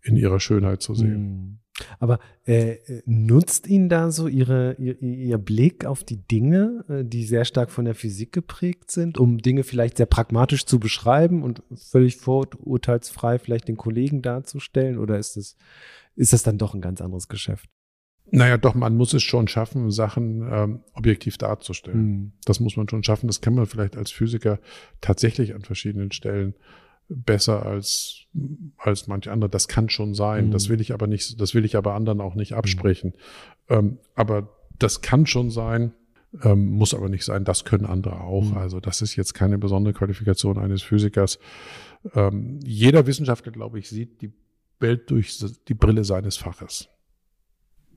in 0.02 0.16
ihrer 0.16 0.38
Schönheit 0.38 0.82
zu 0.82 0.94
sehen. 0.94 1.22
Mhm. 1.22 1.58
Aber 1.98 2.18
äh, 2.44 2.76
nutzt 3.04 3.66
ihn 3.66 3.88
da 3.88 4.10
so 4.10 4.28
ihre, 4.28 4.76
ihr, 4.78 5.00
ihr 5.02 5.38
Blick 5.38 5.84
auf 5.84 6.04
die 6.04 6.16
Dinge, 6.16 6.84
äh, 6.88 7.04
die 7.04 7.24
sehr 7.24 7.44
stark 7.44 7.70
von 7.70 7.84
der 7.84 7.94
Physik 7.94 8.32
geprägt 8.32 8.90
sind, 8.90 9.18
um 9.18 9.38
Dinge 9.38 9.62
vielleicht 9.62 9.98
sehr 9.98 10.06
pragmatisch 10.06 10.64
zu 10.64 10.78
beschreiben 10.78 11.42
und 11.42 11.62
völlig 11.74 12.16
vorurteilsfrei 12.16 13.38
vielleicht 13.38 13.68
den 13.68 13.76
Kollegen 13.76 14.22
darzustellen? 14.22 14.98
Oder 14.98 15.18
ist 15.18 15.36
das, 15.36 15.56
ist 16.14 16.32
das 16.32 16.42
dann 16.42 16.58
doch 16.58 16.74
ein 16.74 16.80
ganz 16.80 17.00
anderes 17.00 17.28
Geschäft? 17.28 17.68
Naja, 18.30 18.58
doch, 18.58 18.74
man 18.74 18.96
muss 18.96 19.14
es 19.14 19.22
schon 19.22 19.46
schaffen, 19.46 19.90
Sachen 19.90 20.48
ähm, 20.50 20.80
objektiv 20.94 21.38
darzustellen. 21.38 22.06
Mhm. 22.06 22.32
Das 22.44 22.58
muss 22.58 22.76
man 22.76 22.88
schon 22.88 23.04
schaffen. 23.04 23.28
Das 23.28 23.40
kann 23.40 23.54
man 23.54 23.66
vielleicht 23.66 23.96
als 23.96 24.10
Physiker 24.10 24.58
tatsächlich 25.00 25.54
an 25.54 25.62
verschiedenen 25.62 26.10
Stellen 26.10 26.54
besser 27.08 27.64
als, 27.64 28.26
als 28.76 29.06
manche 29.06 29.32
andere. 29.32 29.50
Das 29.50 29.68
kann 29.68 29.88
schon 29.88 30.14
sein. 30.14 30.46
Mhm. 30.46 30.50
Das 30.50 30.68
will 30.68 30.80
ich 30.80 30.92
aber 30.92 31.06
nicht, 31.06 31.40
das 31.40 31.54
will 31.54 31.64
ich 31.64 31.76
aber 31.76 31.94
anderen 31.94 32.20
auch 32.20 32.34
nicht 32.34 32.54
absprechen. 32.54 33.14
Mhm. 33.68 33.74
Ähm, 33.76 33.98
aber 34.14 34.56
das 34.78 35.00
kann 35.00 35.26
schon 35.26 35.50
sein, 35.50 35.92
ähm, 36.42 36.66
muss 36.66 36.94
aber 36.94 37.08
nicht 37.08 37.24
sein. 37.24 37.44
Das 37.44 37.64
können 37.64 37.86
andere 37.86 38.20
auch. 38.20 38.50
Mhm. 38.50 38.56
Also 38.56 38.80
das 38.80 39.02
ist 39.02 39.16
jetzt 39.16 39.34
keine 39.34 39.58
besondere 39.58 39.94
Qualifikation 39.94 40.58
eines 40.58 40.82
Physikers. 40.82 41.38
Ähm, 42.14 42.60
jeder 42.64 43.06
Wissenschaftler, 43.06 43.52
glaube 43.52 43.78
ich, 43.78 43.88
sieht 43.88 44.20
die 44.22 44.32
Welt 44.80 45.10
durch 45.10 45.42
die 45.68 45.74
Brille 45.74 46.04
seines 46.04 46.36
Faches. 46.36 46.88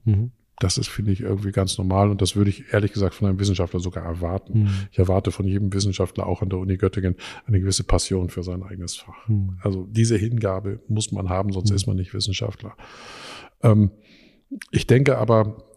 Mhm. 0.05 0.31
Das 0.59 0.77
ist, 0.77 0.89
finde 0.89 1.11
ich, 1.11 1.21
irgendwie 1.21 1.51
ganz 1.51 1.77
normal 1.77 2.09
und 2.09 2.21
das 2.21 2.35
würde 2.35 2.49
ich 2.49 2.73
ehrlich 2.73 2.93
gesagt 2.93 3.15
von 3.15 3.27
einem 3.27 3.39
Wissenschaftler 3.39 3.79
sogar 3.79 4.03
erwarten. 4.03 4.63
Mhm. 4.63 4.69
Ich 4.91 4.99
erwarte 4.99 5.31
von 5.31 5.45
jedem 5.45 5.73
Wissenschaftler 5.73 6.27
auch 6.27 6.41
an 6.41 6.49
der 6.49 6.59
Uni 6.59 6.77
Göttingen 6.77 7.15
eine 7.45 7.59
gewisse 7.59 7.83
Passion 7.83 8.29
für 8.29 8.43
sein 8.43 8.63
eigenes 8.63 8.95
Fach. 8.95 9.27
Mhm. 9.27 9.57
Also 9.61 9.87
diese 9.89 10.17
Hingabe 10.17 10.79
muss 10.87 11.11
man 11.11 11.29
haben, 11.29 11.51
sonst 11.51 11.69
mhm. 11.69 11.75
ist 11.75 11.87
man 11.87 11.95
nicht 11.95 12.13
Wissenschaftler. 12.13 12.75
Ähm, 13.63 13.91
ich 14.71 14.87
denke 14.87 15.17
aber, 15.17 15.68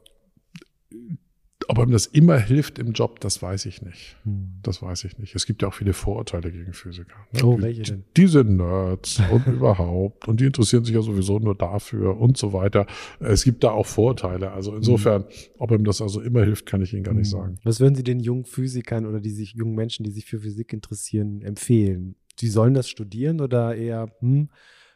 ob 1.73 1.79
einem 1.79 1.93
das 1.93 2.05
immer 2.05 2.39
hilft 2.39 2.79
im 2.79 2.93
Job, 2.93 3.21
das 3.21 3.41
weiß 3.41 3.65
ich 3.65 3.81
nicht. 3.81 4.19
Hm. 4.25 4.59
Das 4.63 4.83
weiß 4.83 5.05
ich 5.05 5.17
nicht. 5.17 5.35
Es 5.35 5.47
gibt 5.47 5.63
ja 5.63 5.69
auch 5.69 5.75
viele 5.75 5.95
Vorurteile 5.95 6.53
gegen 6.53 6.75
Physiker. 6.75 7.17
Ne? 7.33 7.45
Oh, 7.45 7.59
welche 7.63 7.81
denn? 7.81 8.05
Diese 8.15 8.45
Nerds 8.45 9.23
und 9.31 9.47
überhaupt. 9.47 10.29
Und 10.29 10.41
die 10.41 10.45
interessieren 10.45 10.85
sich 10.85 10.95
ja 10.95 11.01
sowieso 11.01 11.39
nur 11.39 11.55
dafür 11.55 12.21
und 12.21 12.37
so 12.37 12.53
weiter. 12.53 12.87
Es 13.21 13.43
gibt 13.43 13.65
da 13.65 13.71
auch 13.71 13.87
Vorurteile. 13.87 14.53
Also 14.53 14.77
insofern, 14.77 15.23
hm. 15.23 15.31
ob 15.57 15.71
ihm 15.71 15.85
das 15.85 16.03
also 16.03 16.21
immer 16.21 16.45
hilft, 16.45 16.67
kann 16.67 16.83
ich 16.83 16.93
Ihnen 16.93 17.05
gar 17.05 17.15
nicht 17.15 17.33
hm. 17.33 17.41
sagen. 17.41 17.59
Was 17.65 17.81
würden 17.81 17.95
Sie 17.95 18.05
den 18.05 18.21
jungen 18.21 18.45
Physikern 18.45 19.07
oder 19.07 19.21
die 19.21 19.31
sich, 19.31 19.55
jungen 19.55 19.75
Menschen, 19.75 20.05
die 20.05 20.11
sich 20.11 20.27
für 20.27 20.41
Physik 20.41 20.75
interessieren, 20.75 21.41
empfehlen? 21.41 22.17
Sie 22.39 22.49
sollen 22.49 22.75
das 22.75 22.91
studieren 22.91 23.41
oder 23.41 23.75
eher 23.75 24.15
hm, 24.21 24.51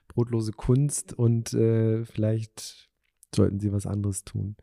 brotlose 0.09 0.53
Kunst 0.53 1.15
und 1.15 1.55
äh, 1.55 2.05
vielleicht 2.05 2.91
sollten 3.35 3.61
sie 3.61 3.73
was 3.73 3.87
anderes 3.87 4.25
tun? 4.25 4.57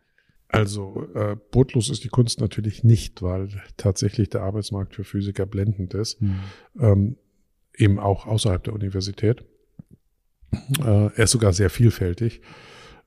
Also 0.53 1.07
äh, 1.15 1.35
brotlos 1.49 1.89
ist 1.89 2.03
die 2.03 2.09
Kunst 2.09 2.39
natürlich 2.39 2.83
nicht, 2.83 3.23
weil 3.23 3.49
tatsächlich 3.75 4.29
der 4.29 4.41
Arbeitsmarkt 4.41 4.93
für 4.93 5.03
Physiker 5.03 5.47
blendend 5.47 5.95
ist, 5.95 6.21
mhm. 6.21 6.39
ähm, 6.79 7.17
eben 7.75 7.99
auch 7.99 8.27
außerhalb 8.27 8.63
der 8.63 8.73
Universität. 8.73 9.43
Äh, 10.79 11.07
er 11.07 11.17
ist 11.17 11.31
sogar 11.31 11.53
sehr 11.53 11.71
vielfältig, 11.71 12.41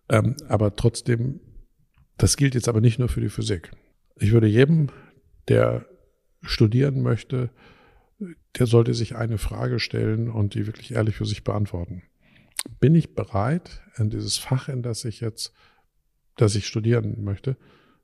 ähm, 0.09 0.35
aber 0.49 0.75
trotzdem, 0.75 1.39
das 2.19 2.37
gilt 2.37 2.57
jetzt 2.57 2.69
aber 2.69 2.81
nicht 2.81 2.99
nur 2.99 3.09
für 3.09 3.21
die 3.21 3.29
Physik. 3.29 3.71
Ich 4.17 4.33
würde 4.33 4.49
jedem, 4.49 4.89
der 5.47 5.87
studieren 6.43 7.01
möchte, 7.01 7.51
der 8.59 8.67
sollte 8.67 8.93
sich 8.93 9.15
eine 9.15 9.39
Frage 9.39 9.79
stellen 9.79 10.31
und 10.31 10.55
die 10.55 10.67
wirklich 10.67 10.95
ehrlich 10.95 11.15
für 11.15 11.27
sich 11.27 11.45
beantworten. 11.45 12.03
Bin 12.81 12.97
ich 12.97 13.15
bereit, 13.15 13.83
in 13.99 14.11
dieses 14.11 14.37
Fach, 14.37 14.69
in 14.69 14.83
das 14.83 15.05
ich 15.05 15.21
jetzt 15.21 15.53
dass 16.37 16.55
ich 16.55 16.67
studieren 16.67 17.25
möchte, 17.25 17.57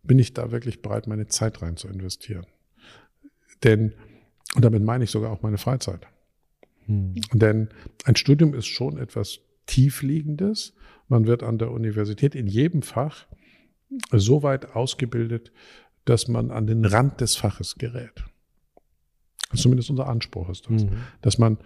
bin 0.02 0.18
ich 0.18 0.34
da 0.34 0.50
wirklich 0.50 0.82
bereit, 0.82 1.06
meine 1.06 1.28
Zeit 1.28 1.62
rein 1.62 1.76
zu 1.76 1.88
investieren. 1.88 2.46
Denn, 3.62 3.94
und 4.54 4.64
damit 4.64 4.82
meine 4.82 5.04
ich 5.04 5.10
sogar 5.10 5.30
auch 5.30 5.42
meine 5.42 5.58
Freizeit. 5.58 6.06
Hm. 6.86 7.14
Denn 7.32 7.68
ein 8.04 8.16
Studium 8.16 8.54
ist 8.54 8.66
schon 8.66 8.98
etwas 8.98 9.40
Tiefliegendes. 9.66 10.74
Man 11.08 11.26
wird 11.26 11.42
an 11.42 11.58
der 11.58 11.70
Universität 11.70 12.34
in 12.34 12.46
jedem 12.46 12.82
Fach 12.82 13.26
so 14.10 14.42
weit 14.42 14.74
ausgebildet, 14.74 15.52
dass 16.04 16.26
man 16.26 16.50
an 16.50 16.66
den 16.66 16.84
Rand 16.84 17.20
des 17.20 17.36
Faches 17.36 17.76
gerät. 17.76 18.24
Zumindest 19.54 19.90
unser 19.90 20.08
Anspruch 20.08 20.48
ist 20.48 20.68
das. 20.68 20.84
Mhm. 20.84 20.90
Dass 21.20 21.38
man 21.38 21.58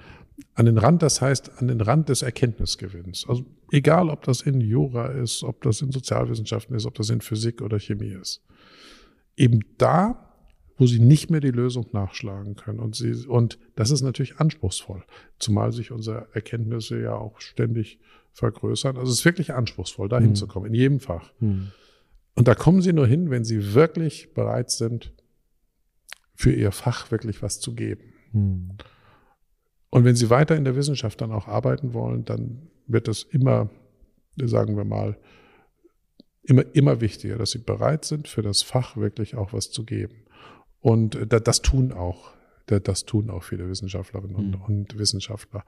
an 0.55 0.67
den 0.67 0.77
Rand, 0.77 1.03
das 1.03 1.23
heißt 1.23 1.59
an 1.59 1.69
den 1.69 1.81
Rand 1.81 2.09
des 2.09 2.23
Erkenntnisgewinns. 2.23 3.27
Also 3.29 3.47
egal, 3.71 4.09
ob 4.09 4.25
das 4.25 4.43
in 4.43 4.61
Jura 4.61 5.09
ist, 5.09 5.43
ob 5.43 5.63
das 5.63 5.83
in 5.83 5.93
Sozialwissenschaften 5.93 6.77
ist, 6.77 6.87
ob 6.87 6.95
das 6.95 7.11
in 7.11 7.21
Physik 7.21 7.63
oder 7.63 7.79
Chemie 7.79 8.17
ist. 8.21 8.43
Eben 9.37 9.61
da, 9.79 10.27
wo 10.79 10.87
sie 10.87 10.99
nicht 10.99 11.31
mehr 11.31 11.41
die 11.41 11.51
Lösung 11.51 11.87
nachschlagen 11.93 12.55
können. 12.55 12.81
Und, 12.81 12.97
sie, 12.97 13.27
und 13.27 13.59
das 13.77 13.91
ist 13.91 14.03
natürlich 14.03 14.39
anspruchsvoll, 14.39 15.05
zumal 15.39 15.73
sich 15.73 15.91
unsere 15.91 16.29
Erkenntnisse 16.33 17.01
ja 17.01 17.15
auch 17.15 17.41
ständig 17.41 17.99
vergrößern. 18.33 18.97
Also 18.97 19.11
es 19.11 19.21
ist 19.21 19.25
wirklich 19.25 19.55
anspruchsvoll, 19.55 20.09
da 20.09 20.21
hinzukommen, 20.21 20.69
mhm. 20.69 20.75
in 20.75 20.81
jedem 20.81 21.01
Fach. 21.01 21.33
Mhm. 21.41 21.73
Und 22.35 22.49
da 22.49 22.55
kommen 22.55 22.83
sie 22.83 22.93
nur 22.93 23.07
hin, 23.07 23.31
wenn 23.31 23.45
sie 23.45 23.75
wirklich 23.75 24.35
bereit 24.35 24.71
sind, 24.71 25.13
für 26.35 26.53
ihr 26.53 26.73
Fach 26.73 27.11
wirklich 27.11 27.43
was 27.43 27.61
zu 27.61 27.75
geben. 27.75 28.13
Mhm. 28.33 28.71
Und 29.91 30.05
wenn 30.05 30.17
Sie 30.17 30.31
weiter 30.31 30.57
in 30.57 30.65
der 30.65 30.77
Wissenschaft 30.77 31.21
dann 31.21 31.33
auch 31.33 31.47
arbeiten 31.47 31.95
wollen, 31.95 32.25
dann 32.25 32.69
wird 32.87 33.09
es 33.09 33.23
immer, 33.23 33.71
sagen 34.37 34.77
wir 34.77 34.85
mal, 34.85 35.17
immer, 36.43 36.65
immer 36.75 37.01
wichtiger, 37.01 37.37
dass 37.37 37.53
Sie 37.53 37.59
bereit 37.59 38.05
sind, 38.05 38.29
für 38.29 38.43
das 38.43 38.63
Fach 38.63 38.97
wirklich 38.97 39.37
auch 39.37 39.53
was 39.53 39.71
zu 39.71 39.85
geben. 39.85 40.27
Und 40.81 41.15
äh, 41.17 41.41
das 41.41 41.63
tun 41.63 41.93
auch, 41.93 42.33
das 42.67 43.05
tun 43.05 43.31
auch 43.31 43.43
viele 43.43 43.69
Wissenschaftlerinnen 43.69 44.37
und, 44.37 44.51
mhm. 44.51 44.63
und 44.63 44.99
Wissenschaftler. 44.99 45.65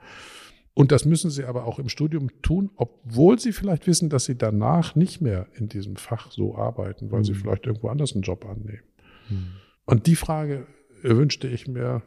Und 0.73 0.93
das 0.93 1.03
müssen 1.03 1.29
sie 1.29 1.43
aber 1.43 1.65
auch 1.65 1.77
im 1.77 1.89
Studium 1.89 2.29
tun, 2.41 2.71
obwohl 2.77 3.37
sie 3.37 3.51
vielleicht 3.51 3.85
wissen, 3.85 4.09
dass 4.09 4.25
sie 4.25 4.37
danach 4.37 4.95
nicht 4.95 5.19
mehr 5.19 5.47
in 5.55 5.67
diesem 5.67 5.97
Fach 5.97 6.31
so 6.31 6.55
arbeiten, 6.55 7.11
weil 7.11 7.19
mhm. 7.19 7.23
sie 7.25 7.33
vielleicht 7.33 7.65
irgendwo 7.65 7.89
anders 7.89 8.13
einen 8.13 8.21
Job 8.21 8.45
annehmen. 8.45 8.83
Mhm. 9.29 9.47
Und 9.85 10.07
die 10.07 10.15
Frage 10.15 10.67
wünschte 11.01 11.49
ich 11.49 11.67
mir, 11.67 12.01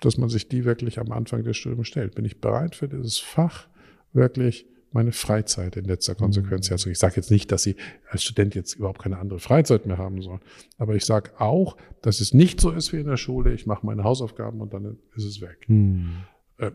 dass 0.00 0.18
man 0.18 0.28
sich 0.28 0.48
die 0.48 0.64
wirklich 0.64 0.98
am 0.98 1.12
Anfang 1.12 1.44
des 1.44 1.56
Studiums 1.56 1.88
stellt. 1.88 2.14
Bin 2.14 2.24
ich 2.24 2.40
bereit 2.40 2.74
für 2.74 2.88
dieses 2.88 3.18
Fach 3.18 3.68
wirklich 4.12 4.66
meine 4.92 5.12
Freizeit 5.12 5.76
in 5.76 5.84
letzter 5.84 6.14
Konsequenz 6.14 6.68
herzugeben? 6.68 6.92
Ich 6.92 6.98
sage 6.98 7.16
jetzt 7.16 7.30
nicht, 7.30 7.52
dass 7.52 7.62
Sie 7.62 7.76
als 8.08 8.24
Student 8.24 8.54
jetzt 8.54 8.74
überhaupt 8.74 9.00
keine 9.00 9.18
andere 9.18 9.38
Freizeit 9.38 9.86
mehr 9.86 9.98
haben 9.98 10.20
sollen, 10.20 10.40
aber 10.78 10.94
ich 10.94 11.04
sage 11.04 11.30
auch, 11.38 11.76
dass 12.02 12.20
es 12.20 12.34
nicht 12.34 12.60
so 12.60 12.70
ist 12.70 12.92
wie 12.92 13.00
in 13.00 13.06
der 13.06 13.16
Schule. 13.16 13.52
Ich 13.52 13.66
mache 13.66 13.86
meine 13.86 14.04
Hausaufgaben 14.04 14.60
und 14.60 14.72
dann 14.74 14.98
ist 15.14 15.24
es 15.24 15.40
weg. 15.40 15.58
Mhm. 15.68 16.24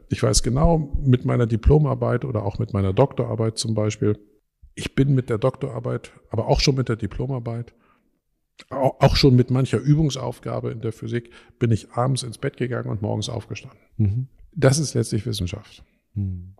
Ich 0.09 0.23
weiß 0.23 0.41
genau, 0.41 0.93
mit 1.03 1.25
meiner 1.25 1.45
Diplomarbeit 1.45 2.25
oder 2.25 2.43
auch 2.43 2.57
mit 2.57 2.73
meiner 2.73 2.93
Doktorarbeit 2.93 3.57
zum 3.57 3.75
Beispiel, 3.75 4.17
ich 4.73 4.95
bin 4.95 5.13
mit 5.13 5.29
der 5.29 5.37
Doktorarbeit, 5.37 6.11
aber 6.29 6.47
auch 6.47 6.59
schon 6.59 6.75
mit 6.75 6.89
der 6.89 6.95
Diplomarbeit 6.95 7.73
auch 8.69 9.15
schon 9.15 9.35
mit 9.35 9.51
mancher 9.51 9.79
Übungsaufgabe 9.79 10.71
in 10.71 10.81
der 10.81 10.93
Physik 10.93 11.31
bin 11.59 11.71
ich 11.71 11.91
abends 11.91 12.23
ins 12.23 12.37
Bett 12.37 12.57
gegangen 12.57 12.89
und 12.89 13.01
morgens 13.01 13.29
aufgestanden. 13.29 13.79
Mhm. 13.97 14.27
Das 14.53 14.79
ist 14.79 14.93
letztlich 14.93 15.25
Wissenschaft. 15.25 15.83
Mhm. 16.13 16.55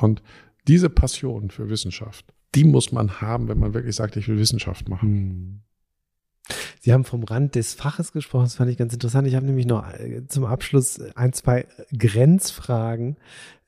Und 0.00 0.22
diese 0.66 0.90
Passion 0.90 1.50
für 1.50 1.68
Wissenschaft, 1.70 2.32
die 2.54 2.64
muss 2.64 2.92
man 2.92 3.20
haben, 3.20 3.48
wenn 3.48 3.58
man 3.58 3.74
wirklich 3.74 3.96
sagt, 3.96 4.16
ich 4.16 4.28
will 4.28 4.38
Wissenschaft 4.38 4.88
machen. 4.88 5.10
Mhm. 5.10 5.60
Sie 6.80 6.92
haben 6.92 7.04
vom 7.04 7.24
Rand 7.24 7.54
des 7.54 7.74
Faches 7.74 8.12
gesprochen, 8.12 8.44
das 8.44 8.54
fand 8.54 8.70
ich 8.70 8.76
ganz 8.76 8.92
interessant. 8.92 9.26
Ich 9.28 9.34
habe 9.34 9.46
nämlich 9.46 9.66
noch 9.66 9.86
äh, 9.92 10.26
zum 10.26 10.44
Abschluss 10.44 11.00
ein, 11.14 11.32
zwei 11.32 11.66
Grenzfragen. 11.96 13.16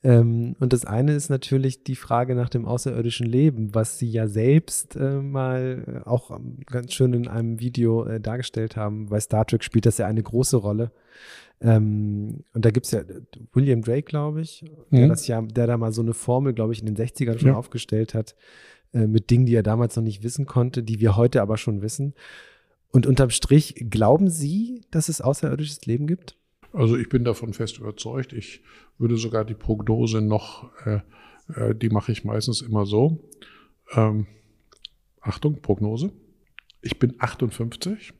Ähm, 0.03 0.55
und 0.59 0.73
das 0.73 0.85
eine 0.85 1.13
ist 1.13 1.29
natürlich 1.29 1.83
die 1.83 1.95
Frage 1.95 2.33
nach 2.35 2.49
dem 2.49 2.65
außerirdischen 2.65 3.27
Leben, 3.27 3.75
was 3.75 3.99
Sie 3.99 4.09
ja 4.09 4.27
selbst 4.27 4.95
äh, 4.95 5.21
mal 5.21 6.01
auch 6.05 6.39
ganz 6.65 6.93
schön 6.93 7.13
in 7.13 7.27
einem 7.27 7.59
Video 7.59 8.05
äh, 8.05 8.19
dargestellt 8.19 8.75
haben. 8.75 9.09
Bei 9.09 9.19
Star 9.19 9.45
Trek 9.45 9.63
spielt 9.63 9.85
das 9.85 9.99
ja 9.99 10.07
eine 10.07 10.23
große 10.23 10.57
Rolle. 10.57 10.91
Ähm, 11.61 12.43
und 12.53 12.65
da 12.65 12.71
gibt 12.71 12.87
es 12.87 12.91
ja 12.91 13.03
William 13.53 13.83
Drake, 13.83 14.03
glaube 14.03 14.41
ich, 14.41 14.63
mhm. 14.89 14.97
der, 14.97 15.07
das 15.09 15.27
ja, 15.27 15.39
der 15.41 15.67
da 15.67 15.77
mal 15.77 15.91
so 15.91 16.01
eine 16.01 16.15
Formel, 16.15 16.53
glaube 16.53 16.73
ich, 16.73 16.79
in 16.79 16.91
den 16.91 16.97
60ern 16.97 17.37
schon 17.37 17.49
ja. 17.49 17.55
aufgestellt 17.55 18.15
hat, 18.15 18.35
mit 18.93 19.29
Dingen, 19.29 19.45
die 19.45 19.55
er 19.55 19.63
damals 19.63 19.95
noch 19.95 20.03
nicht 20.03 20.21
wissen 20.21 20.45
konnte, 20.45 20.83
die 20.83 20.99
wir 20.99 21.15
heute 21.15 21.41
aber 21.41 21.55
schon 21.55 21.81
wissen. 21.81 22.13
Und 22.91 23.05
unterm 23.05 23.29
Strich, 23.29 23.75
glauben 23.89 24.29
Sie, 24.29 24.81
dass 24.91 25.09
es 25.09 25.21
außerirdisches 25.21 25.85
Leben 25.85 26.07
gibt? 26.07 26.35
Also 26.73 26.97
ich 26.97 27.09
bin 27.09 27.23
davon 27.23 27.53
fest 27.53 27.77
überzeugt. 27.77 28.33
Ich 28.33 28.61
würde 28.97 29.17
sogar 29.17 29.45
die 29.45 29.53
Prognose 29.53 30.21
noch, 30.21 30.71
äh, 30.85 30.99
äh, 31.53 31.75
die 31.75 31.89
mache 31.89 32.11
ich 32.11 32.23
meistens 32.23 32.61
immer 32.61 32.85
so. 32.85 33.29
Ähm, 33.93 34.27
Achtung, 35.21 35.61
Prognose. 35.61 36.11
Ich 36.81 36.99
bin 36.99 37.15
58. 37.19 38.13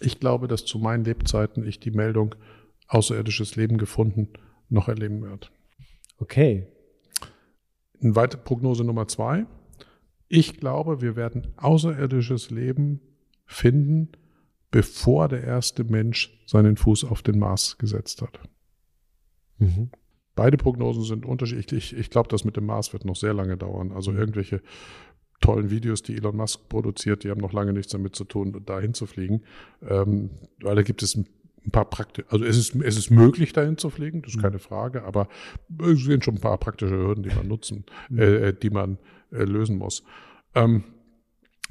Ich 0.00 0.20
glaube, 0.20 0.48
dass 0.48 0.64
zu 0.64 0.78
meinen 0.78 1.04
Lebzeiten 1.04 1.66
ich 1.66 1.80
die 1.80 1.90
Meldung 1.90 2.34
außerirdisches 2.88 3.56
Leben 3.56 3.78
gefunden 3.78 4.28
noch 4.68 4.88
erleben 4.88 5.22
werde. 5.22 5.48
Okay. 6.18 6.66
Eine 8.00 8.14
weitere 8.14 8.40
Prognose 8.40 8.84
Nummer 8.84 9.08
zwei. 9.08 9.46
Ich 10.28 10.58
glaube, 10.58 11.00
wir 11.00 11.16
werden 11.16 11.52
außerirdisches 11.56 12.50
Leben 12.50 13.00
finden, 13.48 14.12
bevor 14.70 15.28
der 15.28 15.42
erste 15.42 15.82
Mensch 15.82 16.38
seinen 16.46 16.76
Fuß 16.76 17.04
auf 17.04 17.22
den 17.22 17.38
Mars 17.38 17.78
gesetzt 17.78 18.22
hat. 18.22 18.38
Mhm. 19.58 19.90
Beide 20.36 20.56
Prognosen 20.56 21.02
sind 21.02 21.26
unterschiedlich. 21.26 21.92
Ich, 21.92 21.98
ich 21.98 22.10
glaube, 22.10 22.28
das 22.28 22.44
mit 22.44 22.56
dem 22.56 22.66
Mars 22.66 22.92
wird 22.92 23.04
noch 23.04 23.16
sehr 23.16 23.34
lange 23.34 23.56
dauern. 23.56 23.90
Also 23.90 24.12
irgendwelche 24.12 24.62
tollen 25.40 25.70
Videos, 25.70 26.02
die 26.02 26.16
Elon 26.16 26.36
Musk 26.36 26.68
produziert, 26.68 27.24
die 27.24 27.30
haben 27.30 27.40
noch 27.40 27.52
lange 27.52 27.72
nichts 27.72 27.92
damit 27.92 28.14
zu 28.14 28.24
tun, 28.24 28.62
dahin 28.64 28.94
zu 28.94 29.06
fliegen. 29.06 29.42
Ähm, 29.82 30.30
weil 30.60 30.76
da 30.76 30.82
gibt 30.82 31.02
es 31.02 31.16
ein 31.16 31.26
paar 31.72 31.88
praktische, 31.88 32.30
also 32.30 32.44
es 32.44 32.56
ist, 32.56 32.74
es 32.76 32.96
ist 32.96 33.10
möglich, 33.10 33.52
dahin 33.52 33.78
zu 33.78 33.90
fliegen, 33.90 34.22
das 34.22 34.32
ist 34.32 34.36
mhm. 34.38 34.42
keine 34.42 34.58
Frage, 34.58 35.04
aber 35.04 35.28
es 35.80 36.04
sind 36.04 36.24
schon 36.24 36.36
ein 36.36 36.40
paar 36.40 36.58
praktische 36.58 36.94
Hürden, 36.96 37.22
die 37.22 37.34
man 37.34 37.48
nutzen, 37.48 37.84
mhm. 38.08 38.18
äh, 38.18 38.52
die 38.52 38.70
man 38.70 38.98
äh, 39.32 39.44
lösen 39.44 39.78
muss. 39.78 40.04
Ähm, 40.54 40.84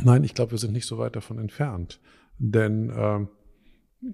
Nein, 0.04 0.24
ich 0.24 0.34
glaube, 0.34 0.52
wir 0.52 0.58
sind 0.58 0.74
nicht 0.74 0.86
so 0.86 0.98
weit 0.98 1.16
davon 1.16 1.40
entfernt. 1.40 2.00
Denn 2.38 2.90
äh, 2.90 3.26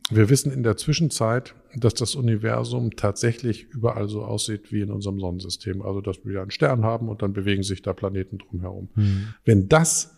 wir 0.10 0.30
wissen 0.30 0.52
in 0.52 0.64
der 0.64 0.78
Zwischenzeit, 0.78 1.56
dass 1.76 1.94
das 1.94 2.16
Universum 2.16 2.92
tatsächlich 2.92 3.66
überall 3.70 4.08
so 4.08 4.24
aussieht 4.24 4.72
wie 4.72 4.82
in 4.82 4.92
unserem 4.92 5.20
Sonnensystem. 5.20 5.82
Also, 5.82 6.02
dass 6.02 6.24
wir 6.26 6.42
einen 6.42 6.52
Stern 6.52 6.84
haben 6.84 7.10
und 7.10 7.22
dann 7.22 7.34
bewegen 7.34 7.64
sich 7.64 7.82
da 7.82 7.94
Planeten 7.94 8.38
drumherum. 8.38 8.90
Mhm. 8.96 9.34
Wenn 9.44 9.68
das 9.68 10.16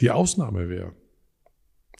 die 0.00 0.10
Ausnahme 0.10 0.68
wäre, 0.68 0.92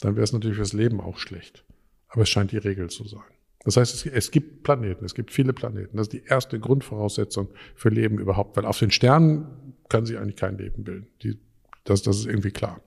dann 0.00 0.16
wäre 0.16 0.24
es 0.24 0.32
natürlich 0.32 0.56
fürs 0.56 0.72
Leben 0.72 1.00
auch 1.00 1.18
schlecht. 1.18 1.64
Aber 2.08 2.22
es 2.22 2.28
scheint 2.28 2.52
die 2.52 2.58
Regel 2.58 2.90
zu 2.90 3.06
sein. 3.06 3.22
Das 3.64 3.78
heißt, 3.78 3.94
es, 3.94 4.06
es, 4.06 4.30
gibt 4.30 4.62
Planeten, 4.62 5.04
es 5.06 5.14
gibt 5.14 5.30
viele 5.30 5.54
Planeten. 5.54 5.96
Das 5.96 6.08
ist 6.08 6.12
die 6.12 6.24
erste 6.24 6.60
Grundvoraussetzung 6.60 7.48
für 7.74 7.88
Leben 7.88 8.18
überhaupt, 8.18 8.56
weil 8.56 8.66
auf 8.66 8.78
den 8.78 8.90
Sternen 8.90 9.74
kann 9.88 10.04
sich 10.04 10.18
eigentlich 10.18 10.36
kein 10.36 10.58
Leben 10.58 10.84
bilden. 10.84 11.06
Die 11.22 11.38
das, 11.84 12.02
das 12.02 12.18
ist 12.18 12.26
irgendwie 12.26 12.50
klar. 12.50 12.80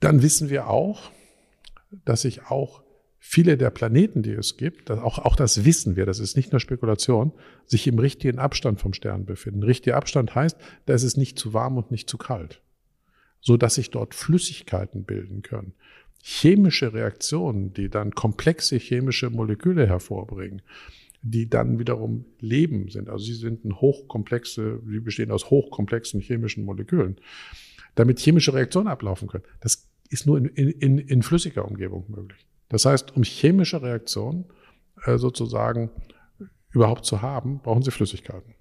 Dann 0.00 0.22
wissen 0.22 0.50
wir 0.50 0.68
auch, 0.68 1.10
dass 2.04 2.22
sich 2.22 2.46
auch 2.46 2.82
viele 3.18 3.56
der 3.56 3.70
Planeten, 3.70 4.22
die 4.22 4.32
es 4.32 4.56
gibt, 4.56 4.90
auch, 4.90 5.18
auch 5.18 5.36
das 5.36 5.64
wissen 5.64 5.96
wir, 5.96 6.06
das 6.06 6.18
ist 6.18 6.36
nicht 6.36 6.52
nur 6.52 6.60
Spekulation, 6.60 7.32
sich 7.66 7.86
im 7.86 7.98
richtigen 7.98 8.38
Abstand 8.38 8.80
vom 8.80 8.92
Stern 8.92 9.24
befinden. 9.24 9.62
Richtiger 9.62 9.96
Abstand 9.96 10.34
heißt, 10.34 10.56
da 10.86 10.94
ist 10.94 11.02
es 11.02 11.16
nicht 11.16 11.38
zu 11.38 11.52
warm 11.52 11.76
und 11.76 11.90
nicht 11.90 12.08
zu 12.08 12.16
kalt, 12.16 12.62
so 13.40 13.56
dass 13.56 13.74
sich 13.74 13.90
dort 13.90 14.14
Flüssigkeiten 14.14 15.04
bilden 15.04 15.42
können. 15.42 15.74
Chemische 16.22 16.92
Reaktionen, 16.92 17.72
die 17.72 17.88
dann 17.88 18.12
komplexe 18.12 18.76
chemische 18.76 19.30
Moleküle 19.30 19.86
hervorbringen, 19.86 20.62
die 21.22 21.48
dann 21.48 21.78
wiederum 21.78 22.24
Leben 22.40 22.88
sind. 22.88 23.08
Also 23.08 23.24
sie 23.24 23.34
sind 23.34 23.64
ein 23.64 23.80
hochkomplexe, 23.80 24.80
sie 24.86 25.00
bestehen 25.00 25.30
aus 25.30 25.50
hochkomplexen 25.50 26.20
chemischen 26.20 26.64
Molekülen. 26.64 27.16
Damit 27.94 28.20
chemische 28.20 28.54
Reaktionen 28.54 28.88
ablaufen 28.88 29.28
können. 29.28 29.44
Das 29.60 29.88
ist 30.10 30.26
nur 30.26 30.38
in, 30.38 30.46
in, 30.46 30.98
in 30.98 31.22
flüssiger 31.22 31.66
Umgebung 31.66 32.04
möglich. 32.08 32.46
Das 32.68 32.84
heißt, 32.84 33.16
um 33.16 33.22
chemische 33.22 33.82
Reaktionen 33.82 34.44
äh, 35.04 35.18
sozusagen 35.18 35.90
überhaupt 36.70 37.04
zu 37.04 37.22
haben, 37.22 37.60
brauchen 37.60 37.82
sie 37.82 37.90
Flüssigkeiten. 37.90 38.54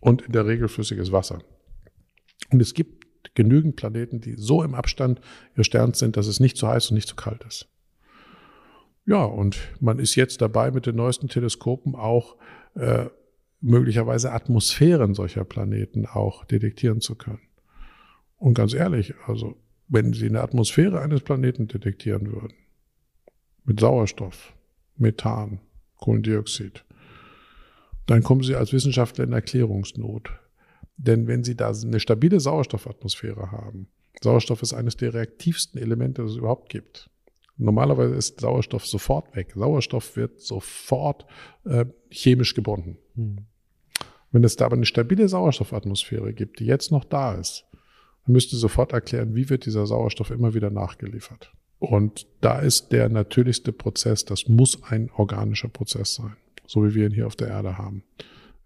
Und 0.00 0.22
in 0.22 0.32
der 0.32 0.46
Regel 0.46 0.68
flüssiges 0.68 1.12
Wasser. 1.12 1.42
Und 2.50 2.60
es 2.60 2.74
gibt 2.74 3.34
genügend 3.34 3.76
Planeten, 3.76 4.20
die 4.20 4.34
so 4.36 4.62
im 4.62 4.74
Abstand 4.74 5.20
ihres 5.54 5.66
Sterns 5.66 5.98
sind, 5.98 6.16
dass 6.16 6.26
es 6.26 6.40
nicht 6.40 6.56
zu 6.56 6.68
heiß 6.68 6.90
und 6.90 6.96
nicht 6.96 7.08
zu 7.08 7.16
kalt 7.16 7.44
ist. 7.44 7.68
Ja, 9.06 9.24
und 9.24 9.56
man 9.80 10.00
ist 10.00 10.16
jetzt 10.16 10.40
dabei, 10.40 10.72
mit 10.72 10.86
den 10.86 10.96
neuesten 10.96 11.28
Teleskopen 11.28 11.94
auch 11.94 12.36
äh, 12.74 13.06
möglicherweise 13.60 14.32
Atmosphären 14.32 15.14
solcher 15.14 15.44
Planeten 15.44 16.06
auch 16.06 16.44
detektieren 16.44 17.00
zu 17.00 17.14
können. 17.14 17.40
Und 18.36 18.54
ganz 18.54 18.74
ehrlich, 18.74 19.14
also 19.26 19.56
wenn 19.88 20.12
Sie 20.12 20.26
eine 20.26 20.42
Atmosphäre 20.42 21.00
eines 21.00 21.20
Planeten 21.20 21.68
detektieren 21.68 22.32
würden, 22.32 22.54
mit 23.64 23.80
Sauerstoff, 23.80 24.54
Methan, 24.96 25.60
Kohlendioxid, 25.98 26.84
dann 28.06 28.22
kommen 28.22 28.42
Sie 28.42 28.56
als 28.56 28.72
Wissenschaftler 28.72 29.24
in 29.24 29.32
Erklärungsnot. 29.32 30.30
Denn 30.96 31.26
wenn 31.28 31.44
Sie 31.44 31.56
da 31.56 31.70
eine 31.70 32.00
stabile 32.00 32.40
Sauerstoffatmosphäre 32.40 33.52
haben, 33.52 33.88
Sauerstoff 34.22 34.62
ist 34.62 34.72
eines 34.72 34.96
der 34.96 35.14
reaktivsten 35.14 35.80
Elemente, 35.80 36.22
das 36.22 36.32
es 36.32 36.38
überhaupt 36.38 36.70
gibt. 36.70 37.10
Normalerweise 37.58 38.14
ist 38.14 38.40
Sauerstoff 38.40 38.86
sofort 38.86 39.34
weg. 39.34 39.52
Sauerstoff 39.54 40.16
wird 40.16 40.40
sofort 40.40 41.26
äh, 41.64 41.86
chemisch 42.10 42.54
gebunden. 42.54 42.98
Hm. 43.14 43.46
Wenn 44.30 44.44
es 44.44 44.56
da 44.56 44.66
aber 44.66 44.76
eine 44.76 44.86
stabile 44.86 45.28
Sauerstoffatmosphäre 45.28 46.34
gibt, 46.34 46.60
die 46.60 46.66
jetzt 46.66 46.90
noch 46.90 47.04
da 47.04 47.34
ist, 47.34 47.64
dann 48.24 48.32
müsst 48.32 48.52
ihr 48.52 48.58
sofort 48.58 48.92
erklären, 48.92 49.34
wie 49.34 49.48
wird 49.48 49.64
dieser 49.64 49.86
Sauerstoff 49.86 50.30
immer 50.30 50.52
wieder 50.52 50.70
nachgeliefert. 50.70 51.52
Und 51.78 52.26
da 52.40 52.58
ist 52.58 52.92
der 52.92 53.08
natürlichste 53.08 53.72
Prozess, 53.72 54.24
das 54.24 54.48
muss 54.48 54.82
ein 54.82 55.10
organischer 55.10 55.68
Prozess 55.68 56.14
sein, 56.14 56.36
so 56.66 56.84
wie 56.84 56.94
wir 56.94 57.06
ihn 57.06 57.12
hier 57.12 57.26
auf 57.26 57.36
der 57.36 57.48
Erde 57.48 57.78
haben. 57.78 58.02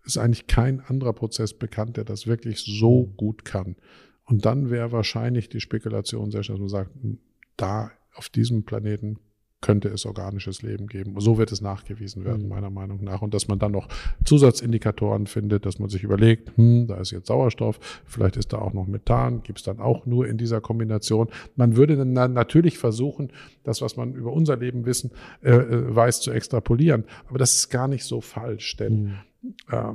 Ist 0.05 0.19
eigentlich 0.19 0.47
kein 0.47 0.81
anderer 0.81 1.13
Prozess 1.13 1.55
bekannt, 1.55 1.97
der 1.97 2.05
das 2.05 2.27
wirklich 2.27 2.61
so 2.61 3.07
gut 3.17 3.45
kann. 3.45 3.77
Und 4.25 4.47
dann 4.47 4.71
wäre 4.71 4.93
wahrscheinlich 4.93 5.49
die 5.49 5.61
Spekulation 5.61 6.31
sehr 6.31 6.43
schnell, 6.43 6.57
dass 6.57 6.61
man 6.61 6.69
sagt, 6.69 6.95
hm, 7.03 7.19
da 7.57 7.93
auf 8.15 8.29
diesem 8.29 8.65
Planeten 8.65 9.19
könnte 9.61 9.89
es 9.89 10.07
organisches 10.07 10.63
Leben 10.63 10.87
geben. 10.87 11.15
So 11.21 11.37
wird 11.37 11.53
es 11.53 11.61
nachgewiesen 11.61 12.25
werden, 12.25 12.45
mhm. 12.45 12.49
meiner 12.49 12.71
Meinung 12.71 13.05
nach. 13.05 13.21
Und 13.21 13.35
dass 13.35 13.49
man 13.49 13.59
dann 13.59 13.73
noch 13.73 13.89
Zusatzindikatoren 14.25 15.27
findet, 15.27 15.67
dass 15.67 15.79
man 15.79 15.91
sich 15.91 16.03
überlegt, 16.03 16.57
hm, 16.57 16.87
da 16.87 16.97
ist 16.97 17.11
jetzt 17.11 17.27
Sauerstoff, 17.27 17.79
vielleicht 18.07 18.37
ist 18.37 18.53
da 18.53 18.59
auch 18.59 18.73
noch 18.73 18.87
Methan, 18.87 19.43
gibt 19.43 19.59
es 19.59 19.65
dann 19.65 19.79
auch 19.79 20.07
nur 20.07 20.27
in 20.27 20.39
dieser 20.39 20.61
Kombination. 20.61 21.29
Man 21.57 21.77
würde 21.77 21.97
dann 21.97 22.33
natürlich 22.33 22.79
versuchen, 22.79 23.33
das, 23.63 23.83
was 23.83 23.97
man 23.97 24.15
über 24.15 24.33
unser 24.33 24.57
Leben 24.57 24.87
wissen, 24.87 25.11
äh, 25.43 25.51
äh 25.51 25.95
weiß, 25.95 26.23
zu 26.23 26.31
extrapolieren. 26.31 27.05
Aber 27.29 27.39
das 27.39 27.53
ist 27.53 27.69
gar 27.69 27.89
nicht 27.89 28.05
so 28.05 28.23
falsch, 28.23 28.77
denn 28.77 29.17
mhm. 29.43 29.55
äh, 29.71 29.93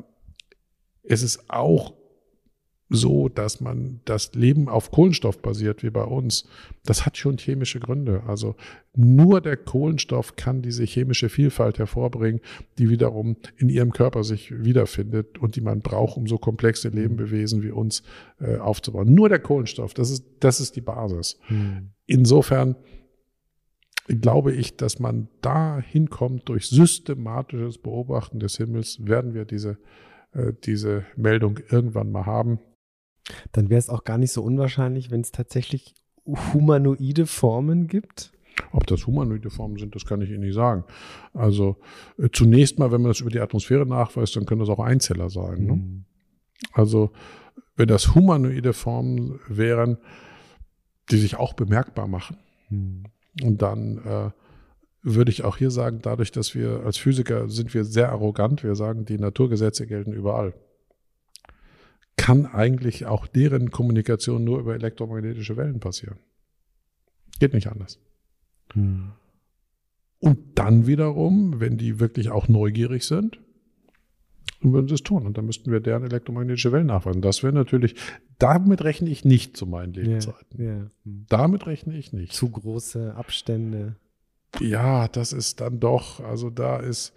es 1.04 1.24
ist 1.24 1.50
auch 1.50 1.94
so, 2.90 3.30
dass 3.30 3.62
man 3.62 4.02
das 4.06 4.34
Leben 4.36 4.70
auf 4.70 4.92
Kohlenstoff 4.92 5.42
basiert, 5.42 5.82
wie 5.82 5.90
bei 5.90 6.04
uns, 6.04 6.48
das 6.86 7.06
hat 7.06 7.18
schon 7.18 7.38
chemische 7.38 7.80
Gründe. 7.80 8.24
Also 8.28 8.56
nur 8.96 9.42
der 9.42 9.58
Kohlenstoff 9.58 10.36
kann 10.36 10.62
diese 10.62 10.84
chemische 10.84 11.30
Vielfalt 11.30 11.80
hervorbringen, 11.80 12.42
die 12.78 12.90
wiederum 12.90 13.38
in 13.58 13.70
ihrem 13.70 13.92
Körper 13.92 14.24
sich 14.24 14.52
wiederfindet 14.52 15.40
und 15.40 15.56
die 15.56 15.62
man 15.62 15.82
braucht, 15.82 16.16
um 16.16 16.28
so 16.28 16.38
komplexe 16.38 16.90
Lebewesen 16.90 17.64
wie 17.64 17.72
uns 17.72 18.04
äh, 18.40 18.58
aufzubauen. 18.58 19.14
Nur 19.14 19.30
der 19.30 19.40
Kohlenstoff, 19.40 19.96
das 19.96 20.12
ist, 20.12 20.24
das 20.40 20.60
ist 20.60 20.76
die 20.76 20.82
Basis. 20.82 21.40
Hm. 21.48 21.90
Insofern 22.06 22.76
glaube 24.08 24.54
ich, 24.54 24.78
dass 24.78 25.00
man 25.00 25.28
da 25.42 25.80
hinkommt, 25.80 26.48
durch 26.50 26.70
systematisches 26.70 27.80
Beobachten 27.80 28.40
des 28.40 28.58
Himmels 28.58 29.04
werden 29.04 29.34
wir 29.34 29.46
diese, 29.46 29.80
äh, 30.34 30.54
diese 30.64 31.06
Meldung 31.16 31.60
irgendwann 31.70 32.12
mal 32.12 32.28
haben. 32.28 32.60
Dann 33.52 33.70
wäre 33.70 33.80
es 33.80 33.90
auch 33.90 34.04
gar 34.04 34.18
nicht 34.18 34.32
so 34.32 34.44
unwahrscheinlich, 34.44 35.12
wenn 35.12 35.22
es 35.22 35.32
tatsächlich 35.32 35.96
humanoide 36.26 37.26
Formen 37.26 37.88
gibt. 37.88 38.32
Ob 38.72 38.88
das 38.88 39.06
humanoide 39.06 39.50
Formen 39.50 39.78
sind, 39.78 39.96
das 39.96 40.06
kann 40.06 40.22
ich 40.22 40.30
Ihnen 40.30 40.42
nicht 40.42 40.56
sagen. 40.56 40.86
Also 41.34 41.78
äh, 42.18 42.30
zunächst 42.32 42.80
mal, 42.80 42.92
wenn 42.92 43.02
man 43.02 43.12
das 43.12 43.20
über 43.20 43.30
die 43.30 43.40
Atmosphäre 43.40 43.86
nachweist, 43.86 44.36
dann 44.36 44.46
können 44.46 44.60
das 44.60 44.70
auch 44.70 44.80
Einzeller 44.80 45.30
sein. 45.30 45.62
Mhm. 45.62 45.66
Ne? 45.66 45.74
Hm. 45.74 46.06
Also 46.72 47.12
wenn 47.76 47.88
das 47.88 48.16
humanoide 48.16 48.74
Formen 48.74 49.40
wären, 49.48 49.98
die 51.12 51.18
sich 51.18 51.36
auch 51.36 51.54
bemerkbar 51.54 52.08
machen, 52.08 52.38
mhm. 52.70 53.04
und 53.44 53.62
dann 53.62 53.98
äh, 53.98 54.32
würde 55.02 55.32
ich 55.32 55.44
auch 55.44 55.58
hier 55.58 55.70
sagen, 55.70 56.00
dadurch, 56.02 56.32
dass 56.32 56.56
wir 56.56 56.82
als 56.84 56.98
Physiker 56.98 57.48
sind 57.50 57.74
wir 57.74 57.84
sehr 57.84 58.10
arrogant, 58.10 58.64
wir 58.64 58.76
sagen, 58.76 59.06
die 59.06 59.20
Naturgesetze 59.20 59.86
gelten 59.86 60.14
überall 60.14 60.54
kann 62.26 62.48
eigentlich 62.48 63.06
auch 63.06 63.28
deren 63.28 63.70
Kommunikation 63.70 64.44
nur 64.44 64.58
über 64.58 64.74
elektromagnetische 64.74 65.58
Wellen 65.58 65.80
passieren. 65.80 66.18
Geht 67.40 67.54
nicht 67.54 67.68
anders. 67.68 68.00
Hm. 68.74 69.12
Und 70.18 70.40
dann 70.56 70.88
wiederum, 70.88 71.60
wenn 71.60 71.78
die 71.78 72.00
wirklich 72.00 72.32
auch 72.32 72.48
neugierig 72.48 73.04
sind, 73.04 73.38
dann 74.60 74.74
würden 74.74 74.88
sie 74.88 74.96
es 74.96 75.04
tun. 75.04 75.28
Und 75.28 75.38
dann 75.38 75.46
müssten 75.46 75.72
wir 75.72 75.82
deren 75.82 76.04
elektromagnetische 76.04 76.72
Wellen 76.72 76.88
nachweisen. 76.88 77.22
Das 77.22 77.44
wäre 77.44 77.54
natürlich, 77.54 77.94
damit 78.40 78.84
rechne 78.84 79.12
ich 79.12 79.24
nicht 79.24 79.56
zu 79.56 79.68
meinen 79.68 79.94
Lebzeiten. 79.94 80.64
Ja, 80.64 80.78
ja. 80.78 80.92
Hm. 81.04 81.28
Damit 81.30 81.68
rechne 81.68 81.96
ich 81.96 82.12
nicht. 82.12 82.34
Zu 82.34 82.50
große 82.50 83.14
Abstände. 83.14 83.98
Ja, 84.60 85.08
das 85.10 85.32
ist 85.32 85.62
dann 85.62 85.80
doch, 85.80 86.22
also 86.22 86.50
da 86.50 86.78
ist, 86.78 87.14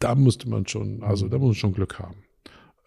da 0.00 0.16
müsste 0.16 0.48
man 0.48 0.66
schon, 0.66 1.04
also 1.04 1.28
da 1.28 1.38
muss 1.38 1.46
man 1.46 1.54
schon 1.54 1.74
Glück 1.74 2.00
haben 2.00 2.24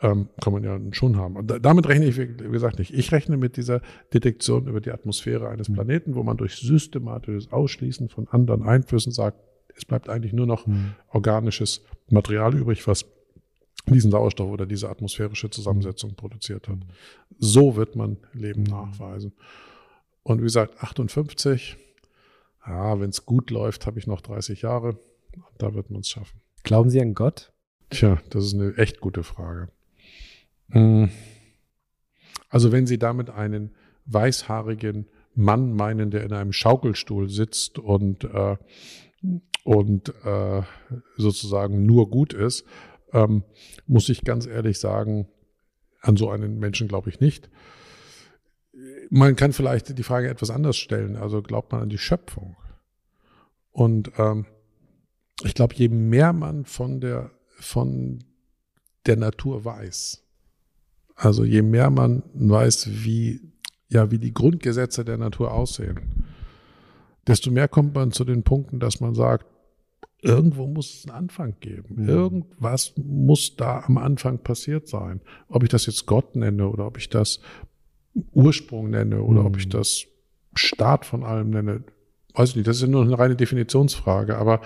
ähm, 0.02 0.30
kann 0.41 0.54
man 0.54 0.64
ja 0.64 0.80
schon 0.91 1.18
haben. 1.18 1.36
Und 1.36 1.66
damit 1.66 1.88
rechne 1.88 2.06
ich, 2.06 2.18
wie 2.18 2.52
gesagt, 2.52 2.80
nicht. 2.80 2.93
Ich 2.93 3.12
rechne 3.12 3.38
mit 3.38 3.58
dieser 3.58 3.82
Detektion 4.14 4.68
über 4.68 4.82
die 4.82 4.91
Atmosphäre 4.91 5.50
eines 5.50 5.70
mhm. 5.70 5.76
Planeten, 5.76 6.16
wo 6.16 6.24
man 6.24 6.38
durch 6.38 6.56
systematisches 6.56 7.52
Ausschließen 7.52 8.10
von 8.10 8.28
anderen 8.28 8.64
Einflüssen 8.64 9.12
sagt, 9.12 9.39
es 9.76 9.86
bleibt 9.86 10.10
eigentlich 10.10 10.34
nur 10.34 10.48
noch 10.48 10.68
mhm. 10.68 10.96
organisches 11.10 11.84
Material 12.10 12.56
übrig, 12.56 12.88
was 12.88 13.06
diesen 13.88 14.12
Sauerstoff 14.12 14.50
oder 14.50 14.66
diese 14.66 14.89
atmosphärische 14.89 15.50
Zusammensetzung 15.50 16.16
produziert 16.16 16.68
hat. 16.68 16.78
Mhm. 16.78 16.89
So 17.38 17.76
wird 17.76 17.96
man 17.96 18.18
Leben 18.34 18.64
mhm. 18.64 18.70
nachweisen. 18.70 19.34
Und 20.24 20.39
wie 20.39 20.46
gesagt, 20.46 20.82
58, 20.82 21.78
ja, 22.68 23.00
wenn 23.00 23.10
es 23.12 23.26
gut 23.26 23.52
läuft, 23.52 23.86
habe 23.86 24.00
ich 24.00 24.08
noch 24.08 24.22
30 24.22 24.64
Jahre. 24.64 24.98
Da 25.58 25.74
wird 25.76 25.91
man 25.91 26.02
es 26.02 26.10
schaffen. 26.10 26.41
Glauben 26.64 26.89
Sie 26.89 27.00
an 27.00 27.14
Gott? 27.14 27.54
Tja, 27.91 28.20
das 28.32 28.46
ist 28.46 28.56
eine 28.56 28.76
echt 28.78 29.00
gute 29.00 29.24
Frage. 29.24 29.70
Hm. 30.70 31.09
Also 32.49 32.72
wenn 32.72 32.88
Sie 32.88 32.97
damit 32.97 33.30
einen 33.30 33.76
weißhaarigen 34.05 35.07
Mann 35.34 35.74
meinen, 35.74 36.11
der 36.11 36.24
in 36.24 36.34
einem 36.34 36.53
Schaukelstuhl 36.53 37.30
sitzt 37.30 37.80
und, 37.80 38.24
äh, 38.24 38.57
und 39.63 40.13
äh, 40.24 40.61
sozusagen 41.18 41.86
nur 41.86 42.09
gut 42.09 42.34
ist, 42.34 42.66
ähm, 43.11 43.43
muss 43.88 44.09
ich 44.09 44.24
ganz 44.24 44.45
ehrlich 44.45 44.80
sagen, 44.80 45.28
an 46.01 46.18
so 46.18 46.30
einen 46.30 46.59
Menschen 46.59 46.88
glaube 46.88 47.09
ich 47.09 47.20
nicht. 47.20 47.49
Man 49.09 49.36
kann 49.36 49.53
vielleicht 49.53 49.97
die 49.97 50.03
Frage 50.03 50.30
etwas 50.30 50.49
anders 50.49 50.78
stellen. 50.78 51.16
Also 51.16 51.41
glaubt 51.41 51.72
man 51.72 51.82
an 51.82 51.89
die 51.89 51.97
Schöpfung? 51.97 52.55
Und 53.72 54.11
ähm, 54.18 54.45
ich 55.43 55.53
glaube, 55.53 55.76
je 55.76 55.89
mehr 55.89 56.34
man 56.34 56.66
von 56.66 57.01
der, 57.01 57.32
von 57.59 58.24
der 59.05 59.18
Natur 59.18 59.66
weiß, 59.66 60.24
also 61.16 61.43
je 61.43 61.61
mehr 61.61 61.89
man 61.89 62.24
weiß, 62.34 62.89
wie, 63.03 63.41
ja, 63.89 64.11
wie 64.11 64.20
die 64.20 64.34
Grundgesetze 64.34 65.05
der 65.05 65.18
Natur 65.18 65.53
aussehen, 65.53 66.26
desto 67.28 67.51
mehr 67.51 67.68
kommt 67.68 67.95
man 67.95 68.11
zu 68.11 68.26
den 68.26 68.43
Punkten, 68.43 68.80
dass 68.80 68.99
man 68.99 69.16
sagt, 69.16 69.45
irgendwo 70.22 70.68
muss 70.68 70.99
es 70.99 71.07
einen 71.07 71.18
Anfang 71.18 71.55
geben. 71.59 72.03
Mhm. 72.03 72.09
Irgendwas 72.09 72.93
muss 72.97 73.55
da 73.55 73.84
am 73.86 73.97
Anfang 73.97 74.39
passiert 74.39 74.88
sein. 74.88 75.22
Ob 75.47 75.63
ich 75.63 75.70
das 75.70 75.86
jetzt 75.86 76.05
Gott 76.05 76.36
nenne 76.36 76.68
oder 76.68 76.88
ob 76.88 76.97
ich 76.97 77.09
das 77.09 77.39
Ursprung 78.34 78.89
nenne 78.89 79.22
oder 79.22 79.41
mhm. 79.41 79.45
ob 79.47 79.57
ich 79.57 79.70
das 79.70 80.05
Start 80.55 81.05
von 81.05 81.24
allem 81.24 81.49
nenne, 81.49 81.84
weiß 82.36 82.49
ich 82.49 82.55
nicht, 82.57 82.67
das 82.67 82.77
ist 82.77 82.83
ja 82.83 82.88
nur 82.88 83.03
eine 83.03 83.17
reine 83.17 83.36
Definitionsfrage, 83.36 84.38
aber 84.38 84.61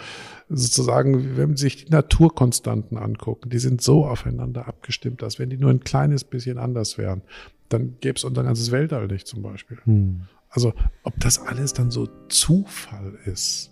sozusagen, 0.49 1.38
wenn 1.38 1.49
man 1.49 1.57
sich 1.57 1.86
die 1.86 1.91
Naturkonstanten 1.91 2.97
angucken, 2.97 3.49
die 3.49 3.59
sind 3.59 3.82
so 3.82 4.05
aufeinander 4.05 4.67
abgestimmt, 4.67 5.22
dass 5.22 5.39
wenn 5.39 5.49
die 5.49 5.57
nur 5.57 5.70
ein 5.70 5.82
kleines 5.82 6.24
bisschen 6.24 6.57
anders 6.57 6.97
wären, 6.97 7.22
dann 7.70 7.95
gäbe 8.01 8.15
es 8.17 8.24
unser 8.24 8.43
ganzes 8.43 8.72
Weltall 8.72 9.07
nicht 9.07 9.28
zum 9.28 9.43
Beispiel. 9.43 9.78
Hm. 9.84 10.22
Also 10.49 10.74
ob 11.03 11.20
das 11.20 11.39
alles 11.39 11.74
dann 11.74 11.91
so 11.91 12.07
Zufall 12.28 13.13
ist, 13.26 13.72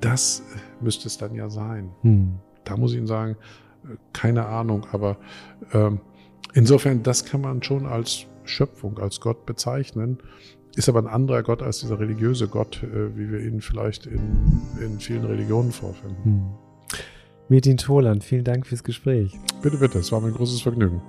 das 0.00 0.42
müsste 0.80 1.06
es 1.06 1.16
dann 1.16 1.34
ja 1.34 1.48
sein. 1.48 1.90
Hm. 2.02 2.34
Da 2.64 2.76
muss 2.76 2.92
ich 2.92 2.98
Ihnen 2.98 3.06
sagen, 3.06 3.36
keine 4.12 4.46
Ahnung, 4.46 4.86
aber 4.92 5.18
ähm, 5.72 6.00
insofern, 6.54 7.02
das 7.02 7.24
kann 7.24 7.40
man 7.40 7.62
schon 7.62 7.86
als 7.86 8.26
Schöpfung, 8.44 8.98
als 8.98 9.20
Gott 9.20 9.46
bezeichnen. 9.46 10.18
Ist 10.76 10.88
aber 10.88 10.98
ein 11.00 11.06
anderer 11.06 11.42
Gott 11.42 11.62
als 11.62 11.80
dieser 11.80 12.00
religiöse 12.00 12.48
Gott, 12.48 12.82
äh, 12.82 13.16
wie 13.16 13.30
wir 13.30 13.40
ihn 13.40 13.60
vielleicht 13.60 14.06
in, 14.06 14.62
in 14.80 14.98
vielen 14.98 15.24
Religionen 15.24 15.70
vorfinden. 15.70 16.24
Hm. 16.24 16.42
Metin 17.48 17.76
Toland, 17.76 18.24
vielen 18.24 18.44
Dank 18.44 18.66
fürs 18.66 18.82
Gespräch. 18.82 19.38
Bitte, 19.62 19.76
bitte, 19.76 19.98
es 19.98 20.10
war 20.10 20.20
mein 20.20 20.32
großes 20.32 20.62
Vergnügen. 20.62 21.02